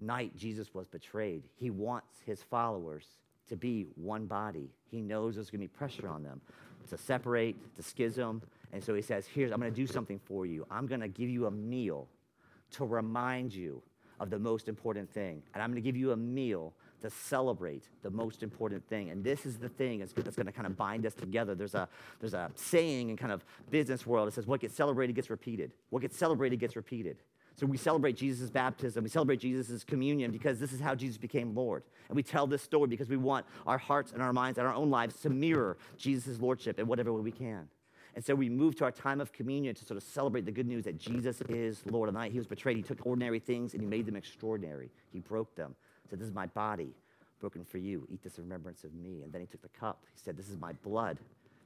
night 0.00 0.36
Jesus 0.36 0.74
was 0.74 0.86
betrayed, 0.86 1.44
he 1.56 1.70
wants 1.70 2.20
his 2.24 2.42
followers 2.42 3.06
to 3.48 3.56
be 3.56 3.86
one 3.96 4.26
body. 4.26 4.70
He 4.90 5.00
knows 5.00 5.34
there's 5.34 5.50
going 5.50 5.60
to 5.60 5.68
be 5.68 5.76
pressure 5.76 6.08
on 6.08 6.22
them 6.22 6.40
to 6.88 6.96
separate, 6.96 7.56
to 7.76 7.82
schism. 7.82 8.42
And 8.72 8.82
so 8.82 8.94
he 8.94 9.02
says, 9.02 9.26
Here's, 9.26 9.52
I'm 9.52 9.60
going 9.60 9.72
to 9.72 9.76
do 9.76 9.86
something 9.86 10.20
for 10.24 10.46
you. 10.46 10.66
I'm 10.70 10.86
going 10.86 11.00
to 11.00 11.08
give 11.08 11.28
you 11.28 11.46
a 11.46 11.50
meal 11.50 12.08
to 12.72 12.84
remind 12.84 13.54
you 13.54 13.82
of 14.20 14.30
the 14.30 14.38
most 14.38 14.68
important 14.68 15.10
thing. 15.10 15.42
And 15.52 15.62
I'm 15.62 15.70
going 15.70 15.82
to 15.82 15.86
give 15.86 15.96
you 15.96 16.12
a 16.12 16.16
meal 16.16 16.72
to 17.04 17.10
celebrate 17.10 17.88
the 18.02 18.10
most 18.10 18.42
important 18.42 18.86
thing. 18.88 19.10
And 19.10 19.22
this 19.22 19.46
is 19.46 19.58
the 19.58 19.68
thing 19.68 20.00
that's, 20.00 20.12
going 20.12 20.46
to 20.46 20.52
kind 20.52 20.66
of 20.66 20.76
bind 20.76 21.06
us 21.06 21.14
together. 21.14 21.54
There's 21.54 21.74
a, 21.74 21.88
there's 22.20 22.34
a 22.34 22.50
saying 22.54 23.10
in 23.10 23.16
kind 23.16 23.32
of 23.32 23.44
business 23.70 24.06
world. 24.06 24.28
It 24.28 24.34
says, 24.34 24.46
what 24.46 24.60
gets 24.60 24.74
celebrated 24.74 25.14
gets 25.14 25.30
repeated. 25.30 25.72
What 25.90 26.02
gets 26.02 26.16
celebrated 26.16 26.58
gets 26.58 26.76
repeated. 26.76 27.18
So 27.56 27.66
we 27.66 27.76
celebrate 27.76 28.16
Jesus' 28.16 28.50
baptism. 28.50 29.04
We 29.04 29.10
celebrate 29.10 29.38
Jesus' 29.38 29.84
communion 29.84 30.32
because 30.32 30.58
this 30.58 30.72
is 30.72 30.80
how 30.80 30.94
Jesus 30.94 31.18
became 31.18 31.54
Lord. 31.54 31.84
And 32.08 32.16
we 32.16 32.22
tell 32.22 32.46
this 32.46 32.62
story 32.62 32.88
because 32.88 33.08
we 33.08 33.16
want 33.16 33.46
our 33.66 33.78
hearts 33.78 34.12
and 34.12 34.20
our 34.20 34.32
minds 34.32 34.58
and 34.58 34.66
our 34.66 34.74
own 34.74 34.90
lives 34.90 35.20
to 35.20 35.30
mirror 35.30 35.76
Jesus' 35.96 36.40
Lordship 36.40 36.80
in 36.80 36.86
whatever 36.86 37.12
way 37.12 37.20
we 37.20 37.30
can. 37.30 37.68
And 38.16 38.24
so 38.24 38.34
we 38.34 38.48
move 38.48 38.76
to 38.76 38.84
our 38.84 38.92
time 38.92 39.20
of 39.20 39.32
communion 39.32 39.74
to 39.74 39.84
sort 39.84 39.96
of 39.96 40.04
celebrate 40.04 40.44
the 40.44 40.52
good 40.52 40.66
news 40.66 40.84
that 40.84 40.98
Jesus 40.98 41.40
is 41.48 41.82
Lord. 41.86 42.08
On 42.08 42.14
the 42.14 42.20
night 42.20 42.32
he 42.32 42.38
was 42.38 42.46
betrayed, 42.46 42.76
he 42.76 42.82
took 42.82 43.04
ordinary 43.04 43.40
things 43.40 43.74
and 43.74 43.82
he 43.82 43.86
made 43.86 44.06
them 44.06 44.16
extraordinary. 44.16 44.90
He 45.12 45.18
broke 45.18 45.54
them. 45.56 45.74
Said, 46.08 46.18
This 46.18 46.28
is 46.28 46.34
my 46.34 46.46
body 46.46 46.94
broken 47.40 47.64
for 47.64 47.78
you. 47.78 48.06
Eat 48.10 48.22
this 48.22 48.38
in 48.38 48.44
remembrance 48.44 48.84
of 48.84 48.94
me. 48.94 49.22
And 49.22 49.32
then 49.32 49.40
he 49.40 49.46
took 49.46 49.62
the 49.62 49.68
cup. 49.68 50.04
He 50.14 50.20
said, 50.22 50.36
This 50.36 50.48
is 50.48 50.58
my 50.58 50.72
blood 50.84 51.18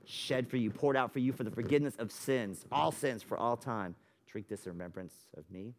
shed 0.08 0.48
for 0.48 0.56
you, 0.56 0.70
poured 0.70 0.96
out 0.96 1.12
for 1.12 1.18
you 1.18 1.32
for 1.32 1.44
the 1.44 1.50
forgiveness 1.50 1.94
of 1.98 2.10
sins, 2.10 2.64
all 2.72 2.90
sins 2.90 3.22
for 3.22 3.36
all 3.36 3.56
time. 3.56 3.94
Drink 4.26 4.48
this 4.48 4.66
in 4.66 4.72
remembrance 4.72 5.14
of 5.36 5.44
me. 5.50 5.74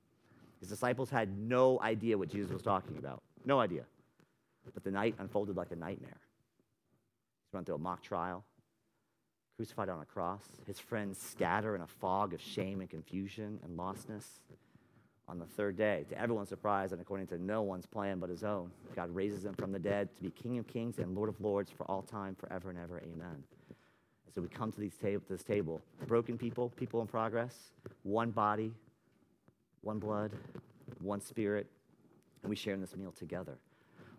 His 0.60 0.70
disciples 0.70 1.10
had 1.10 1.38
no 1.38 1.80
idea 1.82 2.18
what 2.18 2.30
Jesus 2.30 2.52
was 2.52 2.62
talking 2.62 2.98
about. 2.98 3.22
No 3.46 3.60
idea. 3.60 3.84
But 4.74 4.84
the 4.84 4.92
night 4.92 5.16
unfolded 5.20 5.56
like 5.56 5.72
a 5.72 5.76
nightmare. 5.76 6.20
He's 7.46 7.54
run 7.54 7.66
through 7.66 7.76
a 7.76 7.80
mock 7.80 8.04
trial, 8.04 8.44
crucified 9.56 9.90
on 9.90 10.02
a 10.02 10.06
cross. 10.06 10.44
His 10.68 10.80
friends 10.80 11.18
scatter 11.20 11.76
in 11.76 11.82
a 11.82 11.88
fog 11.88 12.34
of 12.34 12.42
shame 12.42 12.82
and 12.82 12.90
confusion 12.90 13.60
and 13.64 13.78
lostness. 13.78 14.26
On 15.30 15.38
the 15.38 15.46
third 15.46 15.78
day, 15.78 16.06
to 16.10 16.20
everyone's 16.20 16.50
surprise 16.50 16.92
and 16.92 17.00
according 17.00 17.28
to 17.28 17.38
no 17.38 17.62
one's 17.62 17.86
plan 17.86 18.18
but 18.18 18.32
his 18.32 18.44
own, 18.44 18.72
God 18.96 19.14
raises 19.14 19.46
him 19.46 19.54
from 19.54 19.72
the 19.72 19.78
dead 19.78 20.10
to 20.16 20.24
be 20.24 20.32
King 20.32 20.58
of 20.58 20.68
kings 20.68 20.98
and 20.98 21.16
Lord 21.16 21.30
of 21.30 21.40
lords 21.40 21.70
for 21.70 21.84
all 21.84 22.02
time, 22.02 22.34
forever 22.34 22.72
and 22.72 22.80
ever. 22.80 22.98
Amen. 22.98 23.44
So 24.34 24.42
we 24.42 24.48
come 24.48 24.72
to, 24.72 24.90
tab- 24.90 25.22
this 25.30 25.44
table, 25.44 25.82
broken 26.08 26.36
people, 26.36 26.70
people 26.70 27.00
in 27.02 27.06
progress, 27.06 27.56
one 28.02 28.32
body, 28.32 28.72
one 29.82 30.00
blood, 30.00 30.32
one 31.00 31.22
spirit, 31.22 31.68
and 32.42 32.50
we 32.50 32.56
share 32.56 32.74
in 32.74 32.82
this 32.82 32.96
meal 32.96 33.12
together. 33.12 33.60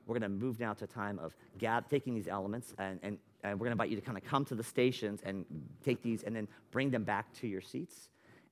We're 0.07 0.19
going 0.19 0.23
to 0.23 0.29
move 0.29 0.61
now 0.61 0.75
to 0.75 0.85
a 0.85 0.89
time 0.89 1.19
of 1.19 1.35
gab, 1.59 1.91
taking 1.91 2.15
these 2.15 2.29
elements, 2.29 2.73
and, 2.79 3.01
and, 3.03 3.19
and 3.43 3.59
we're 3.59 3.65
going 3.65 3.77
to 3.77 3.83
invite 3.83 3.91
you 3.91 3.97
to 3.97 4.03
kind 4.03 4.17
of 4.17 4.25
come 4.25 4.45
to 4.45 4.55
the 4.55 4.65
stations 4.65 5.23
and 5.25 5.45
take 5.85 6.03
these 6.03 6.23
and 6.23 6.37
then 6.37 6.47
bring 6.71 6.91
them 6.91 7.03
back 7.03 7.33
to 7.35 7.49
your 7.49 7.61
seats 7.61 8.11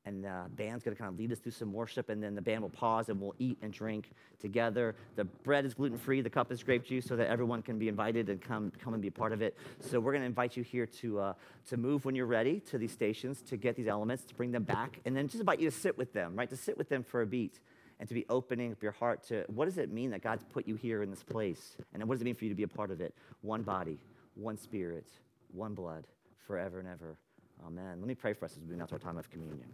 and 0.09 0.25
the 0.25 0.45
band's 0.57 0.83
going 0.83 0.97
to 0.97 1.01
kind 1.01 1.13
of 1.13 1.19
lead 1.19 1.31
us 1.31 1.39
through 1.39 1.53
some 1.53 1.73
worship, 1.73 2.09
and 2.09 2.23
then 2.23 2.35
the 2.35 2.41
band 2.41 2.63
will 2.63 2.71
pause 2.71 3.11
and 3.11 3.21
we'll 3.21 3.35
eat 3.39 3.59
and 3.61 3.73
drink 3.73 4.11
together. 4.41 4.97
The 5.17 5.25
bread 5.25 5.67
is 5.67 5.75
gluten 5.75 5.99
free, 5.99 6.23
the 6.23 6.31
cup 6.31 6.51
is 6.51 6.63
grape 6.63 6.85
juice, 6.85 7.05
so 7.05 7.15
that 7.17 7.29
everyone 7.29 7.61
can 7.61 7.79
be 7.79 7.89
invited 7.89 8.31
and 8.31 8.41
come, 8.41 8.73
come 8.83 8.95
and 8.95 9.03
be 9.03 9.09
a 9.09 9.13
part 9.13 9.33
of 9.33 9.43
it. 9.43 9.55
So 9.81 10.01
we're 10.01 10.13
going 10.13 10.23
to 10.23 10.27
invite 10.27 10.57
you 10.57 10.63
here 10.63 10.87
to, 10.87 11.21
uh, 11.21 11.33
to 11.69 11.77
move 11.77 12.07
when 12.07 12.15
you're 12.15 12.27
ready 12.27 12.61
to 12.61 12.79
these 12.79 12.93
stations, 12.93 13.43
to 13.43 13.59
get 13.59 13.77
these 13.77 13.87
elements, 13.87 14.25
to 14.25 14.35
bring 14.35 14.51
them 14.51 14.63
back, 14.63 14.99
and 15.05 15.15
then 15.15 15.29
just 15.29 15.41
invite 15.41 15.61
you 15.61 15.71
to 15.71 15.77
sit 15.77 15.99
with 15.99 16.15
them, 16.15 16.35
right? 16.35 16.49
To 16.49 16.57
sit 16.57 16.79
with 16.79 16.89
them 16.89 17.03
for 17.03 17.21
a 17.21 17.27
beat 17.27 17.61
and 18.01 18.09
to 18.09 18.15
be 18.15 18.25
opening 18.31 18.73
up 18.73 18.83
your 18.83 18.93
heart 18.93 19.23
to 19.25 19.45
what 19.49 19.67
does 19.67 19.77
it 19.77 19.93
mean 19.93 20.11
that 20.11 20.23
God's 20.23 20.45
put 20.45 20.67
you 20.67 20.77
here 20.77 21.03
in 21.03 21.11
this 21.11 21.23
place? 21.23 21.77
And 21.93 22.03
what 22.09 22.15
does 22.15 22.23
it 22.23 22.25
mean 22.25 22.35
for 22.35 22.45
you 22.45 22.51
to 22.51 22.57
be 22.57 22.63
a 22.63 22.69
part 22.69 22.91
of 22.91 23.01
it? 23.01 23.15
One 23.43 23.63
body, 23.63 23.99
one 24.35 24.57
spirit, 24.57 25.09
one 25.53 25.75
blood, 25.75 26.07
forever 26.47 26.79
and 26.79 26.89
ever. 26.89 27.19
Amen. 27.67 27.99
Let 27.99 28.07
me 28.07 28.15
pray 28.15 28.33
for 28.33 28.45
us 28.45 28.57
as 28.57 28.65
we 28.65 28.77
to 28.77 28.93
our 28.93 28.99
time 28.99 29.19
of 29.19 29.29
communion. 29.31 29.67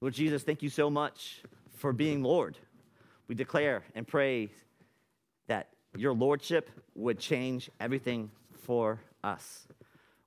Lord 0.00 0.12
Jesus, 0.12 0.42
thank 0.42 0.62
you 0.62 0.68
so 0.68 0.90
much 0.90 1.42
for 1.76 1.92
being 1.92 2.22
Lord. 2.22 2.58
We 3.28 3.34
declare 3.34 3.82
and 3.94 4.06
pray 4.06 4.50
that 5.46 5.68
your 5.96 6.12
Lordship 6.12 6.70
would 6.94 7.18
change 7.18 7.70
everything 7.80 8.30
for 8.64 9.00
us. 9.24 9.66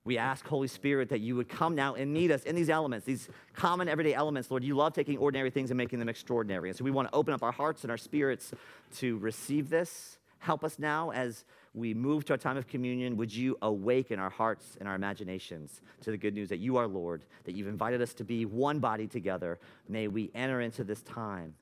We 0.04 0.18
ask, 0.18 0.44
Holy 0.46 0.66
Spirit, 0.66 1.10
that 1.10 1.20
you 1.20 1.36
would 1.36 1.48
come 1.48 1.76
now 1.76 1.94
and 1.94 2.12
meet 2.12 2.32
us 2.32 2.42
in 2.42 2.56
these 2.56 2.68
elements, 2.68 3.06
these 3.06 3.28
common 3.54 3.88
everyday 3.88 4.12
elements. 4.12 4.50
Lord, 4.50 4.64
you 4.64 4.74
love 4.74 4.92
taking 4.92 5.18
ordinary 5.18 5.50
things 5.50 5.70
and 5.70 5.78
making 5.78 6.00
them 6.00 6.08
extraordinary. 6.08 6.68
And 6.68 6.76
so 6.76 6.82
we 6.82 6.90
want 6.90 7.08
to 7.08 7.14
open 7.14 7.32
up 7.32 7.42
our 7.42 7.52
hearts 7.52 7.82
and 7.82 7.92
our 7.92 7.98
spirits 7.98 8.52
to 8.96 9.18
receive 9.18 9.70
this. 9.70 10.18
Help 10.38 10.64
us 10.64 10.78
now 10.80 11.12
as 11.12 11.44
we 11.72 11.94
move 11.94 12.24
to 12.26 12.32
our 12.32 12.36
time 12.36 12.56
of 12.56 12.66
communion, 12.66 13.16
would 13.16 13.32
you 13.32 13.56
awaken 13.62 14.18
our 14.18 14.30
hearts 14.30 14.76
and 14.80 14.88
our 14.88 14.94
imaginations 14.96 15.80
to 16.00 16.10
the 16.10 16.16
good 16.16 16.34
news 16.34 16.48
that 16.48 16.58
you 16.58 16.76
are 16.76 16.88
Lord, 16.88 17.24
that 17.44 17.52
you've 17.52 17.68
invited 17.68 18.02
us 18.02 18.12
to 18.14 18.24
be 18.24 18.44
one 18.44 18.80
body 18.80 19.06
together. 19.06 19.58
May 19.88 20.08
we 20.08 20.30
enter 20.34 20.60
into 20.60 20.82
this 20.82 21.02
time 21.02 21.54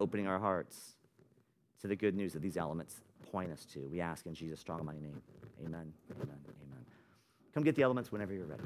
opening 0.00 0.26
our 0.26 0.38
hearts 0.38 0.96
to 1.80 1.86
the 1.86 1.96
good 1.96 2.16
news 2.16 2.32
that 2.32 2.42
these 2.42 2.56
elements 2.56 3.02
point 3.30 3.52
us 3.52 3.64
to. 3.66 3.80
We 3.88 4.00
ask 4.00 4.26
in 4.26 4.34
Jesus' 4.34 4.58
strong, 4.58 4.84
mighty 4.84 5.00
name. 5.00 5.20
Amen. 5.60 5.92
Amen. 6.10 6.28
Amen. 6.28 6.84
Come 7.54 7.62
get 7.62 7.76
the 7.76 7.82
elements 7.82 8.10
whenever 8.10 8.32
you're 8.32 8.46
ready. 8.46 8.62